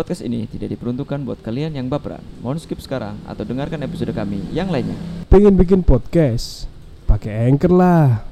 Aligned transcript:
Podcast 0.00 0.24
ini 0.24 0.48
tidak 0.48 0.72
diperuntukkan 0.72 1.28
buat 1.28 1.44
kalian 1.44 1.76
yang 1.76 1.92
baperan. 1.92 2.24
Mohon 2.40 2.56
skip 2.56 2.80
sekarang 2.80 3.20
atau 3.28 3.44
dengarkan 3.44 3.84
episode 3.84 4.16
kami 4.16 4.40
yang 4.48 4.72
lainnya. 4.72 4.96
Pengen 5.28 5.60
bikin 5.60 5.84
podcast? 5.84 6.64
Pakai 7.04 7.52
Anchor 7.52 7.68
lah. 7.68 8.24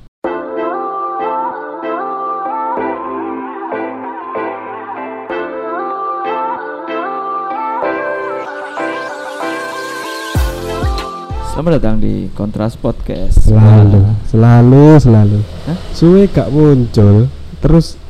Selamat 11.52 11.72
datang 11.76 12.00
di 12.00 12.32
Kontras 12.32 12.80
Podcast. 12.80 13.44
Selalu, 13.44 14.08
selalu, 14.24 14.96
selalu. 14.96 15.38
Hah? 15.68 15.76
Suwe 15.92 16.32
gak 16.32 16.48
muncul, 16.48 17.28
terus 17.60 18.00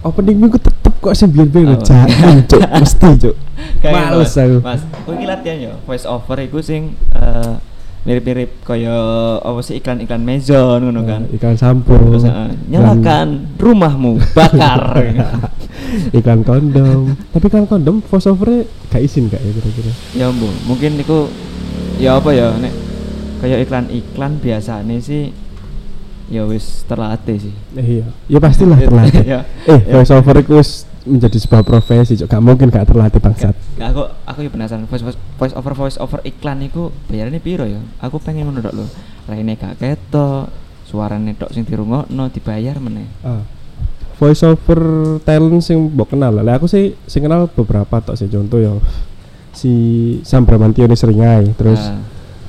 opening 0.00 0.40
minggu 0.40 0.56
kok 1.02 1.12
sih 1.12 1.26
biar 1.26 1.50
biar 1.50 1.82
cak 1.82 2.06
muncul 2.22 2.60
mesti 2.62 3.08
cuk. 3.18 3.34
Males 3.92 4.32
aku. 4.38 4.58
Mas, 4.62 4.80
kowe 5.02 5.12
iki 5.12 5.26
latihan 5.26 5.58
ya, 5.58 5.72
voice 5.82 6.06
over 6.06 6.38
iku 6.38 6.62
sing 6.62 6.94
eh, 7.10 7.58
mirip-mirip 8.02 8.62
kaya 8.62 8.94
apa 9.38 9.58
sih 9.60 9.78
iklan-iklan 9.78 10.22
Mezon 10.22 10.78
ngono 10.80 11.02
kan. 11.02 11.26
Iklan 11.30 11.58
sampo. 11.58 11.98
Terus 11.98 12.22
eh, 12.24 12.54
nyalakan 12.70 13.58
rumahmu, 13.58 14.22
bakar. 14.30 15.02
iklan 16.18 16.46
kondom. 16.46 17.18
Tapi 17.30 17.46
kan 17.50 17.66
kondom 17.66 17.98
voice 18.00 18.30
over 18.30 18.62
gak 18.88 19.02
izin 19.02 19.26
gak 19.26 19.42
ya 19.42 19.50
kira-kira? 19.58 19.92
ya 20.14 20.26
Bu, 20.30 20.46
mungkin 20.66 20.94
iku 20.96 21.26
ya 21.98 22.18
apa 22.18 22.30
ya 22.30 22.54
nek 22.56 22.72
kayak 23.42 23.66
iklan-iklan 23.66 24.38
biasanya 24.38 24.96
sih 25.02 25.34
ya 26.30 26.46
wis 26.46 26.86
terlatih 26.86 27.50
sih. 27.50 27.54
Eh, 27.74 27.86
iya, 28.00 28.06
ya 28.30 28.38
pastilah 28.38 28.78
terlatih. 28.86 29.26
ya. 29.26 29.40
eh, 29.66 29.80
Ya. 29.82 29.98
voice 29.98 30.14
over 30.14 30.38
itu 30.38 30.54
menjadi 31.04 31.38
sebuah 31.38 31.62
profesi, 31.66 32.14
cuk. 32.14 32.30
Gak 32.30 32.42
mungkin 32.42 32.70
gak 32.70 32.86
terlatih 32.86 33.18
bangsat. 33.18 33.54
Gak, 33.78 33.88
aku 33.94 34.02
aku 34.26 34.38
ya 34.46 34.50
penasaran 34.50 34.86
voice, 34.86 35.02
voice, 35.02 35.18
voice 35.38 35.54
over 35.54 35.72
voice 35.74 35.96
over 35.98 36.22
iklan 36.22 36.62
iku 36.62 36.94
bayarannya 37.10 37.42
piro 37.42 37.66
ya? 37.66 37.80
Aku 38.02 38.22
pengen 38.22 38.54
tok 38.62 38.74
lho. 38.74 38.86
Raine 39.26 39.54
gak 39.58 39.78
ketok, 39.78 40.50
suarane 40.86 41.34
tok 41.34 41.50
sing 41.50 41.66
dirungokno 41.66 42.30
dibayar 42.30 42.78
meneh. 42.78 43.06
Ah. 43.26 43.42
Voice 44.18 44.46
over 44.46 44.80
talent 45.26 45.62
sing 45.66 45.90
mbok 45.90 46.14
kenal 46.14 46.38
lah. 46.38 46.58
Aku 46.58 46.70
sih 46.70 46.94
sing 47.10 47.26
kenal 47.26 47.50
beberapa 47.50 47.98
tok 47.98 48.14
sih 48.14 48.30
contoh 48.30 48.62
ya. 48.62 48.74
Si 49.52 49.72
Sam 50.24 50.48
Bramantio 50.48 50.88
ini 50.88 50.96
seringai, 50.96 51.52
terus 51.58 51.80
Ah, 51.82 52.00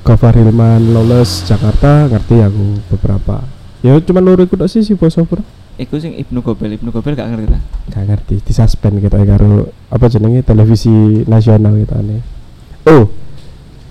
Gofar 0.04 0.36
Hilman 0.36 0.92
Lawless 0.92 1.48
Jakarta 1.48 2.08
ngerti 2.08 2.40
aku 2.44 2.80
beberapa. 2.92 3.44
Ya 3.84 3.96
cuma 4.00 4.20
loro 4.20 4.44
iku 4.44 4.56
tok 4.56 4.68
sih 4.68 4.84
si 4.84 4.92
voice 4.96 5.16
over. 5.16 5.40
Iku 5.76 5.96
sing 5.96 6.12
Ibnu 6.14 6.40
Gobel, 6.40 6.72
Ibnu 6.72 6.88
Gobel 6.88 7.12
gak 7.12 7.26
ngerti 7.26 7.44
ta? 7.48 7.58
Gak 7.90 8.02
ngerti, 8.06 8.34
di 8.40 8.50
suspend 8.50 8.98
gitu 8.98 9.12
ya 9.12 9.24
karo 9.28 9.68
apa 9.88 10.04
jenenge 10.06 10.40
televisi 10.42 11.22
nasional 11.24 11.72
gitu 11.76 11.92
aneh. 11.92 12.20
Oh, 12.84 13.08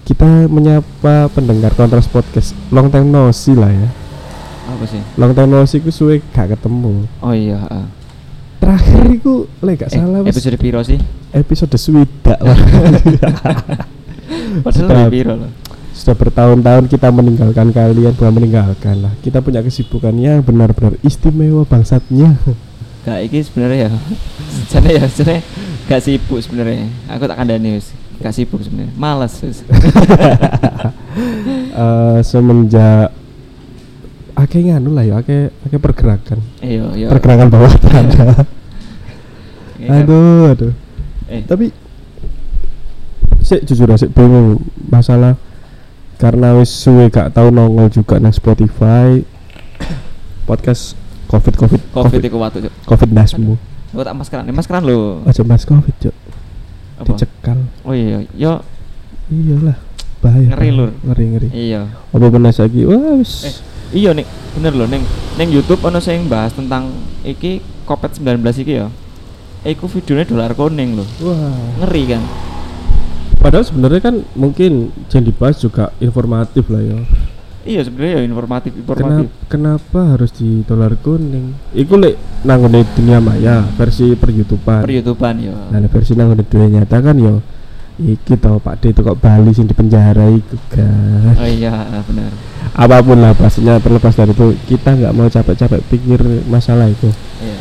kita 0.03 0.45
menyapa 0.47 1.27
pendengar 1.29 1.71
kontras 1.73 2.05
podcast 2.05 2.51
long 2.69 2.87
time 2.87 3.07
no 3.07 3.29
see 3.29 3.51
lah 3.51 3.67
ya. 3.67 3.87
Apa 4.65 4.83
sih? 4.85 4.99
Long 5.15 5.31
time 5.31 5.49
no 5.49 5.63
see 5.63 5.77
ku 5.77 5.89
suwe 5.89 6.19
gak 6.29 6.51
ketemu. 6.51 7.05
Oh 7.19 7.31
iya, 7.31 7.57
heeh. 7.61 7.85
Terakhir 8.57 9.01
iku 9.11 9.33
lek 9.59 9.75
gak 9.77 9.89
Eh, 9.91 9.97
salah 9.97 10.17
episode 10.21 10.55
piro 10.55 10.79
sih? 10.81 10.97
episode 11.31 11.73
swidak. 11.75 12.37
Padahal 14.63 15.09
piro 15.09 15.33
loh. 15.35 15.49
Sudah 16.03 16.19
bertahun-tahun 16.19 16.91
kita 16.91 17.15
meninggalkan 17.15 17.71
kalian 17.71 18.11
bukan 18.11 18.35
meninggalkan 18.35 19.07
lah. 19.07 19.15
Kita 19.23 19.39
punya 19.39 19.63
kesibukan 19.63 20.11
yang 20.19 20.43
benar-benar 20.43 20.99
istimewa 20.99 21.63
bangsatnya. 21.63 22.35
Gak 23.07 23.23
iki 23.23 23.39
sebenarnya 23.39 23.87
ya. 23.87 23.91
Jane 24.67 24.99
ya, 24.99 25.07
jane 25.07 25.39
gak 25.87 26.03
sibuk 26.03 26.43
sebenarnya. 26.43 26.91
Aku 27.07 27.23
tak 27.23 27.39
kandani 27.39 27.79
wis. 27.79 27.95
Gak 28.19 28.35
sibuk 28.35 28.59
sebenarnya. 28.59 28.91
Males 28.99 29.31
wis. 29.47 29.63
Eh, 31.73 32.19
semenjak 32.21 33.09
akeh 34.37 34.61
nganu 34.61 34.93
lah 34.93 35.05
ya, 35.05 35.21
akeh 35.21 35.49
akeh 35.65 35.79
pergerakan. 35.81 36.41
Iya, 36.61 36.85
iya. 36.93 37.07
Pergerakan 37.09 37.49
bawah 37.49 37.73
tanah. 37.81 38.45
Aduh, 40.03 40.53
aduh. 40.53 40.73
Eh, 41.29 41.41
Tapi 41.45 41.73
sih 43.41 43.59
jujur 43.65 43.89
sih 43.97 44.09
bingung 44.09 44.61
masalah 44.89 45.37
karena 46.23 46.55
wis 46.55 46.71
suwe 46.71 47.11
gak 47.11 47.35
tahu 47.35 47.51
nongol 47.51 47.91
juga 47.91 48.15
nang 48.15 48.31
Spotify 48.31 49.19
podcast 50.43 50.95
covid 51.27 51.51
covid 51.55 51.81
Covid 51.91 52.21
iku 52.21 52.37
watu, 52.39 52.57
Cuk. 52.61 52.71
covid 52.85 53.11
nasmu 53.11 53.59
Aku 53.91 54.01
tak 54.01 54.15
maskeran. 54.15 54.47
Ini 54.47 54.55
maskeran 54.55 54.81
lho. 54.81 55.21
aja 55.21 55.43
mas 55.43 55.61
covid 55.63 55.93
Apa? 56.97 57.05
dicekal 57.05 57.59
Oh 57.83 57.91
iya, 57.91 58.23
yo 58.33 58.63
iyalah 59.27 59.75
bahaya 60.17 60.47
Ngeri, 60.49 60.69
Lur. 60.71 60.89
ngeri 61.03 61.25
ngeri 61.27 61.49
iya. 61.51 61.83
apa 62.09 62.25
bener 62.25 62.49
lagi 62.49 62.81
wah 62.87 62.95
Eh, 62.95 63.15
wis 63.19 63.59
iya 63.91 64.15
nih, 64.15 64.23
bener 64.55 64.73
loh 64.73 64.87
neng 64.87 65.03
neng 65.35 65.49
YouTube 65.51 65.83
ono 65.83 65.99
sing 65.99 66.25
bahas 66.25 66.55
tentang 66.55 66.89
iki 67.21 67.59
Covid 67.83 68.15
19 68.15 68.39
iki 68.57 68.79
ya. 68.79 68.87
Iku 69.61 69.85
videonya 69.85 70.23
dolar 70.23 70.51
kuning 70.53 70.95
loh. 70.95 71.07
wah 71.19 71.51
Ngeri 71.83 72.03
kan? 72.09 72.23
Padahal 73.43 73.67
sebenarnya 73.67 73.99
kan 73.99 74.15
mungkin 74.39 74.95
yang 75.11 75.23
dibahas 75.27 75.59
juga 75.59 75.91
informatif 75.99 76.71
lah 76.71 76.79
ya 76.79 76.99
Iya 77.63 77.79
sebenarnya 77.87 78.19
ya 78.19 78.21
informatif 78.27 78.75
kenapa, 78.75 78.91
informatif. 79.23 79.27
kenapa 79.47 79.99
harus 80.15 80.35
di 80.35 80.67
dolar 80.67 80.99
kuning 80.99 81.55
iku 81.71 81.95
lek 81.95 82.19
nanggone 82.43 82.83
dunia 82.91 83.23
maya 83.23 83.63
versi 83.79 84.19
per 84.19 84.35
youtuber 84.35 84.83
Per 84.83 84.91
YouTubean 84.91 85.35
ya. 85.39 85.55
Nah, 85.71 85.79
versi 85.87 86.11
nang 86.11 86.35
ngene 86.35 86.43
duwe 86.43 86.67
nyata 86.67 86.99
kan 86.99 87.15
yo 87.15 87.39
iki 87.95 88.35
tau 88.35 88.59
Pak 88.59 88.83
D 88.83 88.91
itu 88.91 88.99
kok 88.99 89.15
Bali 89.15 89.55
sing 89.55 89.71
di 89.71 89.71
penjara 89.71 90.27
iku 90.27 90.59
kan. 90.75 91.39
Oh 91.39 91.47
iya, 91.47 92.03
benar. 92.03 92.35
Apa 92.75 92.99
pun 92.99 93.23
lah 93.23 93.31
pastinya 93.31 93.79
terlepas 93.79 94.11
dari 94.11 94.35
itu 94.35 94.59
kita 94.67 94.99
nggak 94.99 95.13
mau 95.15 95.31
capek-capek 95.31 95.81
pikir 95.87 96.19
masalah 96.51 96.91
itu. 96.91 97.07
Iya. 97.39 97.59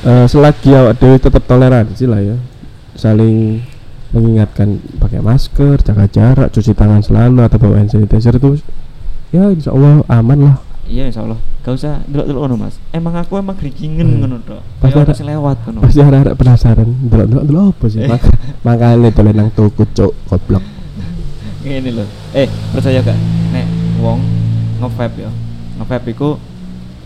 Eh 0.00 0.26
selagi 0.32 0.72
awak 0.72 0.96
dewi 0.96 1.20
tetap 1.20 1.44
toleransi 1.44 2.08
lah 2.08 2.24
ya. 2.24 2.40
Saling 2.96 3.60
mengingatkan 4.12 4.68
pakai 4.96 5.18
masker, 5.18 5.80
jaga 5.80 6.04
jarak, 6.06 6.48
cuci 6.48 6.72
tangan 6.72 7.00
selalu 7.00 7.40
atau 7.42 7.56
bawa 7.56 7.80
hand 7.80 7.88
sanitizer 7.88 8.36
itu 8.36 8.60
ya 9.30 9.48
insya 9.48 9.72
Allah 9.72 10.04
aman 10.06 10.38
lah. 10.42 10.56
Iya 10.84 11.08
insya 11.08 11.24
Allah. 11.24 11.40
Gak 11.62 11.72
usah 11.72 12.02
delok-delok 12.04 12.40
ngono 12.42 12.56
mas. 12.58 12.76
Emang 12.90 13.14
aku 13.14 13.38
emang 13.38 13.54
gerigingen 13.54 14.04
Hmm. 14.04 14.18
ngono 14.20 14.36
tok. 14.42 14.60
Pasti 14.60 14.82
Kayak 14.82 14.92
ada- 14.92 15.02
orang 15.02 15.16
sing 15.16 15.28
lewat 15.30 15.56
ngono. 15.64 15.78
Pasti 15.80 16.00
ada 16.02 16.20
penasaran, 16.34 16.88
delok 17.06 17.26
delok 17.26 17.44
delok 17.46 17.64
apa 17.70 17.86
sih? 17.88 18.00
Eh. 18.02 18.08
Mak 18.10 18.22
makanya 18.62 19.08
dolen 19.08 19.34
nang 19.34 19.48
tuku 19.50 19.84
cuk 19.88 20.12
goblok. 20.26 20.64
Ngene 21.64 21.90
lho. 21.92 22.04
Eh, 22.32 22.48
percaya 22.74 23.00
gak? 23.00 23.16
Nek 23.54 23.66
wong 23.98 24.20
nge-vape 24.78 25.18
ya. 25.22 25.30
Nge-vape 25.78 26.08
iku 26.10 26.28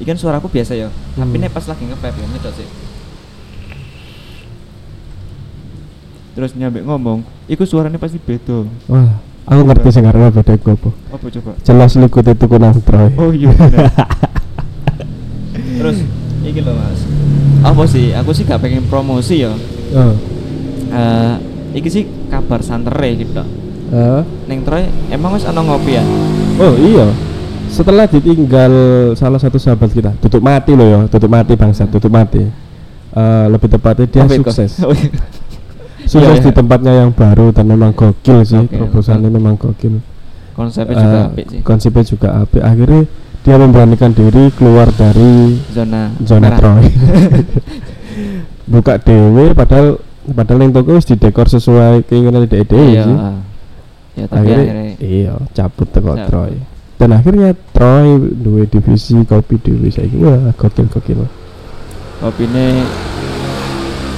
ikan 0.03 0.17
suaraku 0.17 0.49
biasa 0.49 0.73
ya. 0.75 0.89
Tapi 1.15 1.37
Hmm. 1.37 1.43
nek 1.45 1.53
pas 1.53 1.63
lagi 1.63 1.85
nge-vape 1.85 2.17
ya 2.17 2.27
nyedot 2.27 2.53
sih. 2.57 2.69
Terus 6.37 6.53
nyampe 6.53 6.85
ngomong, 6.85 7.25
iku 7.49 7.65
suaranya 7.65 7.97
pasti 7.97 8.21
beda. 8.21 8.69
Wah, 8.93 9.25
aku 9.49 9.61
ngerti 9.73 9.89
sing 9.89 10.05
karena 10.05 10.29
beda 10.29 10.53
iku 10.53 10.77
apa. 10.77 10.91
Apa 11.17 11.27
coba? 11.33 11.57
Jelas 11.65 11.97
likut 11.97 12.29
itu 12.29 12.45
kunang 12.45 12.77
Troy. 12.85 13.09
Oh 13.17 13.33
iya. 13.33 13.49
bener. 13.57 13.89
Terus 15.81 16.05
iki 16.45 16.61
lho 16.61 16.77
Mas. 16.77 17.01
Apa 17.65 17.89
sih? 17.89 18.13
Aku 18.13 18.37
sih 18.37 18.45
gak 18.45 18.61
pengen 18.61 18.85
promosi 18.85 19.49
ya. 19.49 19.57
Oh. 19.97 20.13
Eh, 20.93 21.35
iki 21.81 21.89
sih 21.89 22.05
kabar 22.29 22.61
santere 22.61 23.17
gitu. 23.17 23.41
Eh, 23.97 24.21
Neng 24.45 24.61
Troy 24.61 24.85
emang 25.09 25.41
wis 25.41 25.49
ana 25.49 25.65
ngopi 25.65 25.97
ya? 25.97 26.05
oh 26.61 26.77
iya. 26.77 27.09
Setelah 27.73 28.05
ditinggal 28.05 28.73
salah 29.17 29.41
satu 29.41 29.57
sahabat 29.57 29.89
kita, 29.89 30.13
tutup 30.21 30.45
mati 30.45 30.77
loh 30.77 30.85
ya, 30.85 31.01
tutup 31.09 31.33
mati 31.33 31.57
bangsa, 31.57 31.89
tutup 31.89 32.13
mati. 32.13 32.45
Eh, 33.17 33.47
lebih 33.49 33.73
tepatnya 33.73 34.05
dia 34.05 34.29
kok. 34.29 34.45
sukses. 34.45 34.77
Sukses 36.07 36.39
Iya, 36.39 36.41
di 36.41 36.51
iya. 36.51 36.55
tempatnya 36.55 36.93
yang 36.97 37.11
baru 37.11 37.51
dan 37.51 37.67
memang 37.67 37.91
gokil 37.91 38.47
sih, 38.47 38.63
Oke, 38.63 38.79
proposalnya 38.79 39.27
memang 39.27 39.59
gokil. 39.59 39.99
Konsepnya 40.55 40.95
juga 40.97 41.19
Eh, 41.19 41.27
apik 41.29 41.47
sih. 41.51 41.61
Konsepnya 41.61 42.05
juga 42.07 42.29
apik. 42.41 42.63
Akhirnya 42.63 43.03
dia 43.43 43.57
memberanikan 43.59 44.11
diri 44.11 44.49
keluar 44.55 44.89
dari 44.91 45.59
Zona 45.69 46.15
zona 46.23 46.49
merah. 46.49 46.59
Troy. 46.59 46.85
Buka 48.67 48.99
dewe 48.99 49.55
padahal 49.55 50.03
padahal 50.27 50.59
yang 50.61 50.73
toko 50.75 50.99
wis 50.99 51.07
didekor 51.07 51.47
sesuai 51.47 52.03
keinginan 52.05 52.43
ide 52.43 52.67
dewe 52.67 52.83
Iya. 52.89 53.05
sih. 53.05 53.17
Ya 54.17 54.25
tapi 54.27 54.49
akhirnya, 54.49 54.65
akhirnya 54.65 54.87
iya 54.99 55.33
cabut 55.53 55.89
teko 55.93 56.17
Cabut. 56.17 56.27
Troy 56.27 56.53
dan 56.97 57.11
akhirnya 57.13 57.49
Troy 57.71 58.07
duwe 58.33 58.65
divisi 58.65 59.13
kopi 59.23 59.61
dewe 59.61 59.93
saiki 59.93 60.17
wah 60.19 60.51
gokil 60.57 60.89
gokil 60.89 61.29
opine 62.25 62.81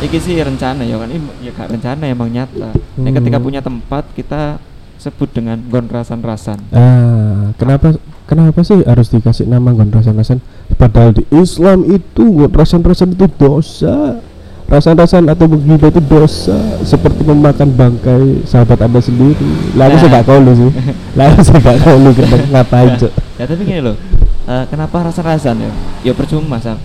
iki 0.00 0.18
sih 0.18 0.38
rencana 0.38 0.82
ya 0.82 0.96
kan? 0.96 1.08
Im- 1.08 1.34
ya 1.40 1.50
gak 1.50 1.68
rencana 1.68 2.04
emang 2.06 2.28
nyata. 2.28 2.70
Nek 2.96 3.12
ketika 3.18 3.38
Hmm. 3.38 3.44
punya 3.44 3.60
tempat 3.60 4.04
kita 4.12 4.62
sebut 4.96 5.30
dengan 5.30 5.58
gon 5.64 5.86
rasan-rasan. 5.86 6.58
ah 6.70 7.54
kenapa 7.54 7.94
kenapa 8.24 8.60
sih 8.62 8.82
harus 8.82 9.08
dikasih 9.08 9.46
nama 9.46 9.70
gon 9.70 9.90
rasan-rasan? 9.90 10.42
Padahal 10.74 11.14
di 11.14 11.22
Islam 11.30 11.82
itu 11.84 12.22
gon 12.24 12.50
rasan-rasan 12.50 13.14
itu 13.14 13.26
dosa. 13.32 14.18
Rasan-rasan 14.68 15.24
atau 15.24 15.48
menghina 15.48 15.88
itu 15.88 15.96
dosa. 15.98 16.52
Seperti 16.84 17.24
memakan 17.24 17.72
bangkai 17.72 18.44
sahabat 18.44 18.76
anda 18.78 19.00
sendiri. 19.00 19.38
Lah 19.72 19.88
aku 19.88 19.96
Nah. 19.96 20.02
sih 20.02 20.08
gak 20.12 20.24
kau 20.24 20.40
sih. 20.52 20.70
Lah 21.16 21.24
aku 21.26 21.40
sih 21.40 21.52
gak 21.56 21.76
kau 21.78 21.96
kadang 22.12 22.42
ngapain 22.52 22.92
cok 22.94 23.12
ya 23.38 23.44
tapi 23.46 23.62
gini 23.64 23.80
loh. 23.80 23.96
Eh, 24.44 24.64
kenapa 24.66 25.04
rasa-rasan 25.04 25.56
ya? 25.58 25.70
Ya 26.02 26.12
percuma 26.12 26.58
sam. 26.58 26.76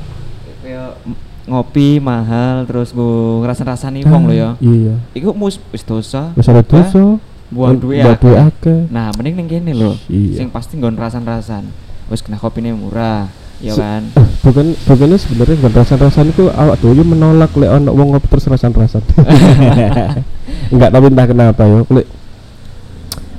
Kayak 0.61 0.95
m- 1.03 1.17
ngopi 1.43 1.99
mahal 1.99 2.63
terus 2.63 2.95
gue 2.95 3.43
rasa-rasani 3.43 4.07
wong 4.07 4.31
lo 4.31 4.33
ya. 4.33 4.49
iya. 4.63 4.95
Iku 5.11 5.35
mus 5.35 5.59
wis 5.75 5.83
dosa. 5.83 6.31
Wis 6.39 6.47
Bah, 6.47 6.63
dosa 6.63 7.19
buang 7.53 7.77
duit 7.77 8.01
akeh. 8.01 8.89
nah 8.89 9.13
mending 9.13 9.37
ning 9.37 9.47
kene 9.51 9.71
lho. 9.77 9.93
Iya. 10.09 10.41
sing 10.41 10.47
pasti 10.49 10.79
nggon 10.79 10.97
rasan-rasan. 10.97 11.67
Wis 12.09 12.23
kena 12.25 12.39
kopine 12.41 12.73
murah 12.73 13.27
ya 13.61 13.75
kan? 13.77 14.07
Eh, 14.17 14.27
bukan 14.41 14.73
bukannya 14.87 15.17
sebenarnya 15.19 15.55
bukan 15.61 15.73
rasan-rasan 15.83 16.25
itu 16.33 16.49
awak 16.49 16.81
tuh 16.81 16.95
menolak 16.95 17.51
lek 17.53 17.69
ono 17.69 17.91
wong 17.91 18.15
ngopi 18.15 18.27
terus 18.31 18.47
rasan-rasan. 18.49 19.03
Enggak 20.73 20.89
tapi 20.89 21.05
entah 21.11 21.27
kenapa 21.27 21.61
ya 21.67 21.83
lek 21.83 22.07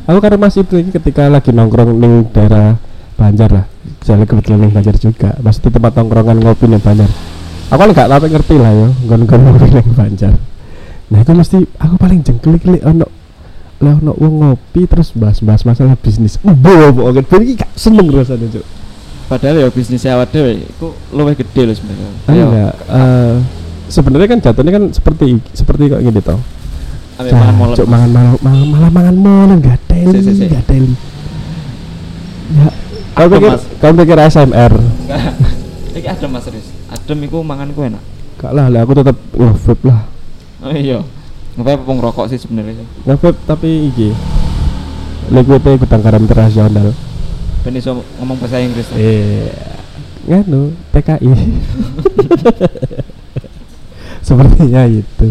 aku 0.05 0.19
karena 0.21 0.39
masih 0.39 0.61
itu 0.69 0.77
ketika 0.93 1.33
lagi 1.33 1.51
nongkrong 1.51 1.97
ning 1.97 2.29
daerah 2.31 2.77
Banjar 3.15 3.49
lah. 3.49 3.67
Jadi 4.05 4.27
kebetulan 4.29 4.69
ning 4.69 4.73
Banjar 4.75 4.99
juga. 5.01 5.33
Pasti 5.41 5.67
di 5.67 5.71
tempat 5.73 5.97
nongkrongan 5.97 6.39
ngopi 6.45 6.67
ning 6.69 6.83
Banjar 6.85 7.09
aku 7.73 7.81
gak 7.95 8.09
tahu 8.11 8.27
ngerti 8.29 8.55
lah 8.61 8.73
ya 8.73 8.89
gon-gon 9.09 9.41
ngopi 9.45 9.69
ning 9.73 9.89
Banjar. 9.95 10.35
Nah 11.13 11.19
itu 11.21 11.33
mesti 11.33 11.59
aku 11.79 11.95
paling 12.01 12.21
jengkel 12.25 12.57
iki 12.59 12.69
lek 12.75 12.83
ono 12.85 13.07
lek 13.81 13.95
ono 14.01 14.13
wong 14.17 14.35
ngopi 14.41 14.89
terus 14.89 15.13
bahas-bahas 15.13 15.63
masalah 15.65 15.97
bisnis. 16.01 16.41
Boh, 16.41 16.93
oke 16.93 17.21
berarti 17.25 17.57
gak 17.57 17.73
seneng 17.77 18.09
rasanya 18.13 18.61
cuk. 18.61 18.65
Padahal 19.25 19.57
ya 19.65 19.69
bisnis 19.73 20.05
awak 20.05 20.33
dhewe 20.37 20.61
iku 20.61 20.93
luwih 21.15 21.33
gede 21.33 21.63
loh 21.65 21.75
sebenarnya. 21.77 22.09
Ah, 22.29 22.35
Ya, 22.37 22.45
enggak. 22.45 22.75
Eh, 22.93 23.35
sebenarnya 23.89 24.29
kan 24.29 24.39
jatuhnya 24.45 24.73
kan 24.77 24.85
seperti 24.93 25.25
seperti 25.57 25.89
kok 25.89 26.01
gini 26.05 26.21
ambek 27.15 27.33
mangan 27.35 27.55
molek 27.55 27.77
Cuk, 27.79 27.87
mangan 27.87 28.11
malam 28.11 28.33
malah, 28.43 28.67
malah 28.67 28.91
mangan 28.91 29.17
molen 29.17 29.59
gak 29.63 29.79
teli 29.87 30.19
gak 30.51 30.65
teli 30.67 30.93
ya. 32.59 32.69
Kau 33.15 33.27
pikir 33.31 33.51
kau 33.79 33.93
pikir 33.95 34.17
ASMR 34.19 34.73
iki 35.99 36.09
adem 36.11 36.31
mas 36.35 36.43
serius 36.43 36.67
adem 37.05 37.29
iku 37.29 37.45
manganku 37.45 37.85
enak. 37.85 38.01
Gak 38.41 38.57
lah 38.57 38.73
lah, 38.73 38.81
aku 38.81 38.97
tetap 38.97 39.13
nge-vape 39.37 39.85
lah. 39.85 40.09
Oh 40.65 40.73
iya. 40.73 41.05
Ngapain 41.55 41.77
apa 41.77 41.93
ngerokok 41.93 42.25
sih 42.33 42.41
sebenarnya? 42.41 42.81
Sih 42.81 42.89
nge-vape 43.05 43.39
tapi 43.45 43.93
iki 43.93 44.09
liquidnya 45.29 45.77
gudang 45.77 46.01
garam 46.01 46.25
internasional. 46.25 46.97
Ben 47.61 47.77
iso 47.77 48.01
ngomong 48.17 48.41
bahasa 48.41 48.65
Inggris. 48.65 48.89
Tuh. 48.89 48.97
eh 48.97 49.53
nganu 50.25 50.73
TKI 50.97 51.29
sepertinya 54.27 54.89
itu. 54.89 55.29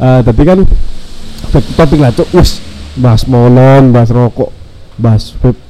Eh, 0.00 0.20
tapi 0.24 0.42
kan 0.48 0.64
vape 1.52 1.70
topik 1.76 2.00
lah 2.00 2.16
cuk. 2.16 2.32
Wis 2.32 2.64
bahas 2.96 3.28
molen 3.28 3.92
bahas 3.92 4.08
rokok 4.08 4.48
bahas 4.96 5.36
vape 5.36 5.60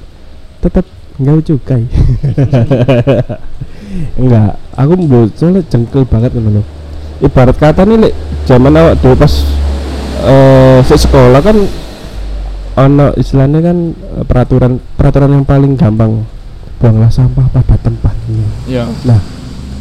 tetap 0.63 0.87
enggak 1.19 1.51
cukai 1.51 1.83
enggak 4.23 4.62
aku 4.77 4.93
soalnya 5.37 5.63
jengkel 5.69 6.03
banget 6.09 6.33
lho. 6.37 6.65
ibarat 7.23 7.55
kata 7.55 7.87
nih 7.87 8.09
lek 8.09 8.15
zaman 8.49 8.75
awak 8.75 8.99
dulu 8.99 9.15
pas 9.15 9.35
eh 10.23 10.79
sik 10.83 11.07
sekolah 11.07 11.41
kan 11.43 11.57
ono 12.73 13.13
istilahnya 13.15 13.61
kan 13.61 13.77
eh, 13.93 14.25
peraturan 14.25 14.81
peraturan 14.97 15.31
yang 15.31 15.45
paling 15.47 15.77
gampang. 15.77 16.25
Buanglah 16.83 17.15
sampah 17.15 17.47
pada 17.47 17.79
tempatnya. 17.79 18.47
Iya. 18.67 18.91
Nah 19.07 19.21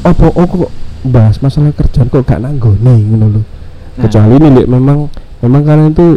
apa 0.05 0.25
oh 0.29 0.45
kok 0.45 0.71
bahas 1.01 1.41
masalah 1.41 1.73
kerjaan 1.73 2.13
kok 2.13 2.25
gak 2.25 2.41
nanggone 2.43 2.93
ngono 3.09 3.27
lho. 3.39 3.41
Nah. 3.41 4.07
kecuali 4.07 4.33
ini 4.37 4.49
Lek, 4.53 4.67
memang 4.69 5.09
memang 5.41 5.61
kalian 5.65 5.91
itu 5.97 6.07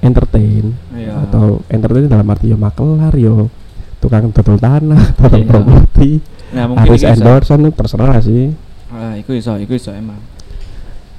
entertain. 0.00 0.72
Iya. 0.96 1.28
Atau 1.28 1.60
entertain 1.68 2.08
dalam 2.08 2.30
arti 2.30 2.52
ya 2.52 2.56
makelar 2.56 3.12
yo. 3.20 3.52
Tukang 4.00 4.32
dodol 4.32 4.56
tanah 4.56 5.02
dodol 5.20 5.40
Iya. 5.44 5.48
properti 5.48 6.10
nah 6.52 6.64
mungkin 6.68 6.92
iso. 6.92 7.08
endorsean 7.08 7.64
itu 7.64 7.72
terserah 7.72 8.18
sih 8.20 8.52
ah 8.92 9.14
iku 9.16 9.32
iso 9.32 9.56
iku 9.56 9.72
iso 9.78 9.90
emang 9.94 10.20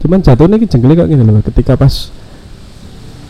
cuman 0.04 0.22
jatuhnya 0.22 0.62
ki 0.62 0.68
jenggeli 0.70 0.94
kok 0.94 1.10
gini 1.10 1.24
loh 1.26 1.42
ketika 1.42 1.74
pas 1.74 2.14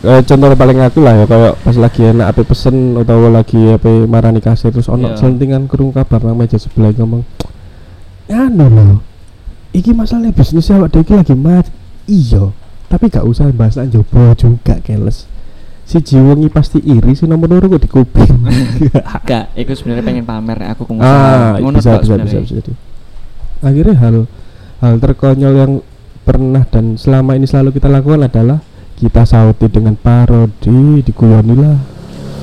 eh, 0.04 0.20
contoh 0.22 0.52
paling 0.52 0.78
aku 0.84 1.00
lah 1.00 1.14
ya 1.18 1.24
kayak 1.24 1.54
pas 1.64 1.76
lagi 1.80 2.00
enak 2.04 2.26
apa 2.36 2.40
pesen 2.44 3.00
atau 3.00 3.32
lagi 3.32 3.60
apa 3.72 3.90
marani 4.04 4.44
kasir 4.44 4.68
terus 4.70 4.92
ono 4.92 5.14
Iya. 5.14 5.18
selentingan 5.18 5.66
kurung 5.66 5.90
kabar 5.90 6.20
nang 6.20 6.36
meja 6.36 6.60
sebelah 6.60 6.92
ngomong 6.94 7.24
anu 8.28 8.66
loh 8.68 8.98
iki 9.72 9.96
masalahnya 9.96 10.36
bisnis 10.36 10.68
awak 10.68 10.92
dhewe 10.92 11.02
iki 11.06 11.14
lagi 11.16 11.34
mat 11.34 11.66
iya 12.06 12.52
tapi 12.86 13.10
gak 13.10 13.26
usah 13.26 13.50
bahas 13.50 13.74
nang 13.74 13.90
jopo 13.90 14.20
juga 14.38 14.78
keles 14.84 15.26
si 15.86 16.02
jiwangi 16.02 16.50
pasti 16.50 16.82
iri 16.82 17.14
si 17.14 17.30
nomor 17.30 17.46
loro 17.46 17.70
kok 17.70 17.82
di 17.82 17.88
kuping. 17.88 18.34
Gak 19.30 19.54
iku 19.54 19.72
sebenarnya 19.72 20.02
pengen 20.02 20.26
pamer 20.26 20.58
aku 20.74 20.82
pengusaha 20.82 21.54
ah 21.54 21.62
ngono 21.62 21.78
bisa 21.78 22.02
bisa 22.02 22.14
bisa 22.18 22.38
bisa. 22.42 22.54
Jadi 22.58 22.72
akhirnya 23.62 23.94
hal 24.02 24.16
hal 24.82 24.94
terkonyol 24.98 25.54
yang 25.54 25.72
pernah 26.26 26.66
dan 26.66 26.98
selama 26.98 27.38
ini 27.38 27.46
selalu 27.46 27.70
kita 27.78 27.86
lakukan 27.86 28.26
adalah 28.26 28.58
kita 28.98 29.22
sauti 29.22 29.70
dengan 29.70 29.94
parodi 29.94 31.04
diguyoni 31.06 31.54
lah 31.54 31.78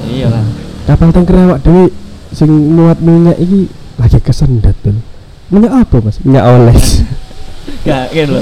iya 0.08 0.32
lah 0.32 0.46
kapal 0.88 1.12
tanker 1.12 1.36
awak 1.36 1.60
dewi 1.66 1.92
sing 2.32 2.50
muat 2.50 3.04
minyak 3.04 3.36
iki 3.38 3.68
lagi 4.00 4.18
kesendat 4.24 4.74
tuh. 4.82 4.96
Minyak 5.54 5.86
apa 5.86 5.96
mas? 6.02 6.18
Minyak 6.24 6.48
oles 6.48 7.04
gak 7.88 8.16
gitu 8.16 8.40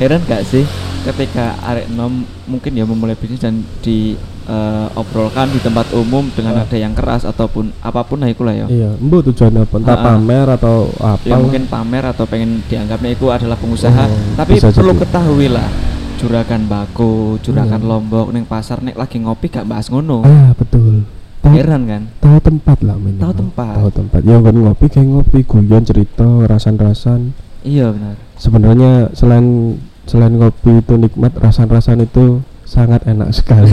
heran 0.00 0.20
gak 0.24 0.42
sih 0.48 0.64
ketika 1.04 1.44
arek 1.60 1.90
nom 1.90 2.12
mungkin 2.44 2.72
ya 2.72 2.84
memulai 2.84 3.14
bisnis 3.14 3.38
dan 3.38 3.54
di 3.80 4.14
eh, 4.42 4.86
obrolkan 4.92 5.48
di 5.48 5.58
tempat 5.58 5.90
umum 5.92 6.26
dengan 6.28 6.56
Ah. 6.56 6.62
ada 6.62 6.74
yang 6.74 6.92
keras 6.92 7.22
ataupun 7.22 7.70
apa 7.80 8.02
pun 8.02 8.18
lah 8.18 8.28
iku 8.28 8.42
lah 8.42 8.54
ya 8.54 8.66
iya 8.66 8.90
embo 8.94 9.18
tujuan 9.20 9.54
apa 9.56 9.74
entah 9.76 9.92
Ah, 9.92 9.98
ah. 9.98 10.06
pamer 10.12 10.46
atau 10.52 10.76
apa 10.96 11.24
ya 11.24 11.36
mungkin 11.36 11.66
pamer 11.66 12.04
atau 12.06 12.24
pengen 12.24 12.62
dianggapnya 12.64 13.10
itu 13.12 13.26
adalah 13.28 13.54
pengusaha 13.54 14.04
Oh, 14.04 14.34
tapi 14.36 14.58
perlu 14.58 14.70
jadi. 14.90 15.00
ketahui 15.00 15.48
lah 15.48 15.68
juragan 16.16 16.62
bako 16.64 17.12
juragan 17.40 17.78
Iya. 17.78 17.88
lombok 17.88 18.26
neng 18.30 18.44
pasar 18.44 18.78
nek 18.78 18.94
lagi 18.94 19.18
ngopi 19.18 19.46
gak 19.48 19.64
bahas 19.64 19.86
ngono 19.88 20.22
ah 20.22 20.50
betul 20.52 21.02
heran 21.44 21.82
kan 21.84 22.02
tahu 22.16 22.38
tempat 22.40 22.78
lah 22.80 22.94
minimal. 22.94 23.18
Tahu 23.20 23.32
tempat. 23.36 23.74
tahu 23.76 23.90
tempat 23.92 24.20
ya 24.22 24.38
kan 24.38 24.54
ngopi 24.56 24.86
kayak 24.86 25.06
ngopi 25.08 25.38
guyon 25.40 25.82
cerita 25.82 26.26
rasan-rasan 26.46 27.34
iya 27.60 27.90
benar 27.90 28.14
sebenarnya 28.36 29.10
selain 29.12 29.74
selain 30.04 30.34
kopi 30.34 30.78
itu 30.78 30.94
nikmat 30.96 31.32
rasan-rasan 31.34 32.02
itu 32.02 32.40
sangat 32.62 33.04
enak 33.04 33.30
sekali. 33.30 33.70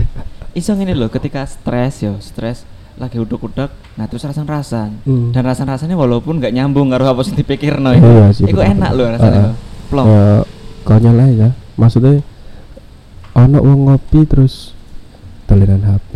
Iso 0.58 0.74
ngene 0.74 0.92
loh 0.92 1.06
ketika 1.06 1.46
stres 1.46 2.02
yo 2.02 2.18
stres 2.18 2.66
lagi 2.98 3.16
uduk-uduk 3.16 3.70
nah 3.94 4.04
terus 4.04 4.22
rasan-rasan. 4.22 5.00
Hmm. 5.02 5.30
dan 5.30 5.42
rasan-rasannya 5.42 5.94
walaupun 5.94 6.36
nggak 6.36 6.52
nyambung 6.52 6.90
karo 6.90 7.06
apa 7.08 7.22
sing 7.22 7.34
dipikirno 7.34 7.92
ya. 7.92 8.00
Iya 8.00 8.26
sih, 8.34 8.44
iku 8.44 8.58
betul. 8.58 8.72
enak 8.76 8.90
loh 8.92 9.06
rasanya 9.08 9.30
Ah, 9.32 9.44
loh. 9.46 9.54
plong. 9.88 10.06
Ya 10.06 10.24
konyol 10.82 11.16
aja 11.18 11.48
maksudnya 11.76 12.12
ono 13.32 13.58
wong 13.58 13.80
ngopi 13.86 14.20
terus 14.26 14.74
dolenan 15.46 15.86
HP 15.86 16.12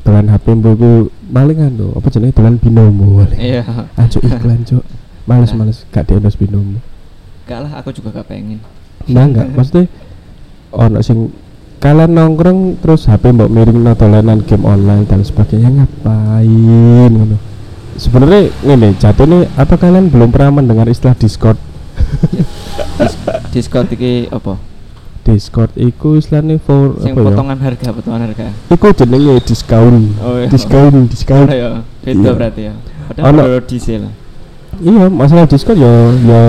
dolan 0.00 0.26
HP 0.26 0.44
mbokku 0.54 0.92
paling 1.28 1.58
anu 1.60 1.90
apa 1.92 2.06
jenenge? 2.08 2.32
Dolan 2.32 2.56
binomo. 2.56 3.26
Iya. 3.34 3.66
Anjuk 3.98 4.22
iklan 4.22 4.62
cuk. 4.62 4.82
Males 5.26 5.50
Nah. 5.50 5.66
gak 5.90 6.06
diendos 6.06 6.38
binomo 6.38 6.78
gak 7.46 7.60
lah 7.62 7.72
aku 7.78 7.90
juga 7.90 8.10
gak 8.12 8.26
pengen. 8.26 8.58
Nah 9.06 9.24
enggak. 9.24 9.46
Maksudnya 9.50 9.86
ono 10.70 10.98
sing 11.00 11.30
kalian 11.78 12.10
nongkrong 12.10 12.80
terus 12.80 13.06
HP 13.06 13.30
mbok 13.30 13.46
miring 13.48 13.86
dolanan 13.92 14.42
game 14.42 14.64
online 14.64 15.06
dan 15.06 15.22
sebagainya 15.22 15.70
ngapain 15.72 16.50
ngono? 17.08 17.38
Sebenarnya 17.96 18.50
ini 18.62 18.92
jatuhnya 18.92 19.48
apa 19.54 19.74
kalian 19.74 20.10
belum 20.10 20.28
pernah 20.28 20.60
mendengar 20.60 20.84
istilah 20.84 21.14
Discord? 21.14 21.56
Dis- 22.98 23.16
Discord 23.54 23.88
iki 23.90 24.28
apa? 24.28 24.60
Discord 25.22 25.74
iku 25.74 26.14
istilahnya 26.16 26.58
for 26.58 27.02
sing 27.02 27.10
apa 27.10 27.18
ya? 27.18 27.26
potongan 27.34 27.58
harga 27.58 27.88
potongan 27.90 28.20
harga. 28.26 28.46
Iku 28.68 28.86
jenenge 28.92 29.42
diskon. 29.42 30.14
Oh, 30.20 30.38
iya. 30.38 30.46
Diskon, 30.46 30.94
diskon. 31.06 31.46
ya 31.48 31.82
beda 32.04 32.20
Iya. 32.20 32.30
berarti 32.30 32.62
ya. 32.62 32.74
Padahal 33.06 33.26
Ono- 33.32 33.42
baru 33.42 33.60
diesel 33.62 34.02
Iya, 34.76 35.04
masalah 35.08 35.46
diskon 35.48 35.76
ya 35.78 35.92
ya 36.20 36.42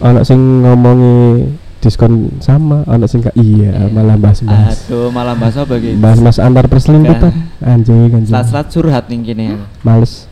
anak 0.00 0.22
sing 0.24 0.38
ngomongi 0.62 1.48
diskon 1.78 2.34
sama, 2.42 2.82
anak 2.90 3.06
sing 3.06 3.22
gak 3.22 3.38
iya, 3.38 3.70
Iya. 3.70 3.94
malah 3.94 4.18
bahas-bahas. 4.18 4.90
aduh 4.90 5.14
malah 5.14 5.38
bahas 5.38 5.54
apa 5.54 5.78
gitu 5.78 5.94
Bahas-bahas 6.02 6.38
antar 6.42 6.66
perselingkuhan. 6.66 7.30
Anjing, 7.62 8.10
anjing. 8.10 8.34
selat-selat 8.34 8.66
curhat 8.68 9.04
nih 9.06 9.18
gini 9.22 9.44
ya 9.54 9.56
Males. 9.86 10.26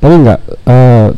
Tapi 0.00 0.14
enggak 0.16 0.40
eh 0.64 1.12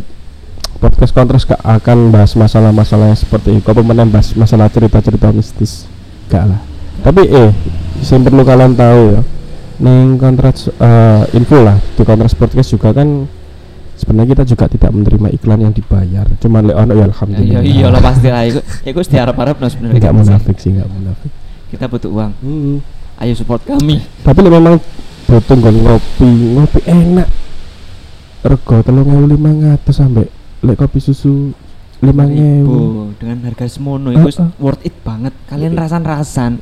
podcast 0.78 1.14
kontras 1.14 1.42
gak 1.42 1.62
akan 1.62 2.10
bahas 2.10 2.34
masalah-masalah 2.34 3.10
yang 3.10 3.18
seperti 3.18 3.58
itu. 3.58 3.66
Apa 3.66 3.82
meneh 3.82 4.06
bahas 4.06 4.34
masalah 4.34 4.66
cerita-cerita 4.70 5.30
mistis? 5.30 5.86
Gak 6.26 6.42
lah. 6.46 6.60
Tapi 7.02 7.22
eh, 7.26 7.50
yang 8.02 8.22
perlu 8.22 8.42
kalian 8.42 8.74
tahu 8.74 9.02
ya. 9.14 9.22
Ning 9.78 10.18
kontras 10.18 10.66
eh, 10.66 11.22
info 11.38 11.62
lah 11.62 11.78
di 11.94 12.02
kontras 12.02 12.34
podcast 12.34 12.74
juga 12.74 12.90
kan 12.90 13.30
sebenarnya 13.98 14.38
kita 14.38 14.44
juga 14.46 14.64
tidak 14.70 14.90
menerima 14.94 15.28
iklan 15.34 15.60
yang 15.66 15.74
dibayar. 15.74 16.26
Cuman 16.38 16.62
lek 16.70 16.76
ono 16.78 16.92
ya 16.94 16.98
Ya, 16.98 17.04
alhamdulillah. 17.10 17.62
iya 17.66 17.74
iya 17.82 17.86
lah 17.90 18.00
pasti 18.00 18.26
lah. 18.30 18.42
Iku 18.46 18.60
iku 18.86 18.96
wis 19.02 19.10
diharap-harap 19.10 19.58
no 19.58 19.66
sebenarnya. 19.66 19.98
Nggak 19.98 20.06
kita 20.06 20.14
sih. 20.14 20.22
munafik 20.22 20.56
sih 20.62 20.70
nggak 20.78 20.88
munafik. 20.88 21.30
Kita 21.68 21.84
butuh 21.90 22.10
uang. 22.14 22.32
Hmm. 22.40 22.76
ayo 23.18 23.34
support 23.34 23.60
kami. 23.66 23.98
Tapi 24.22 24.38
lek 24.46 24.52
memang 24.54 24.78
butuh 25.26 25.54
nggon 25.58 25.76
ngopi 25.82 26.30
ngopi 26.54 26.80
enak. 26.86 27.28
Rego 28.38 28.76
telung 28.86 29.10
ewu 29.10 29.26
lima 29.26 29.50
ngatus 29.50 29.96
sampai 29.98 30.30
lek 30.62 30.76
kopi 30.78 31.02
susu 31.02 31.50
lima 31.98 32.30
ewu 32.30 32.30
Ibu, 32.30 32.78
dengan 33.18 33.38
harga 33.42 33.66
semono 33.66 34.14
itu 34.14 34.30
Ah, 34.38 34.46
ah. 34.46 34.50
worth 34.62 34.86
it 34.86 34.94
banget. 35.02 35.34
Kalian 35.50 35.74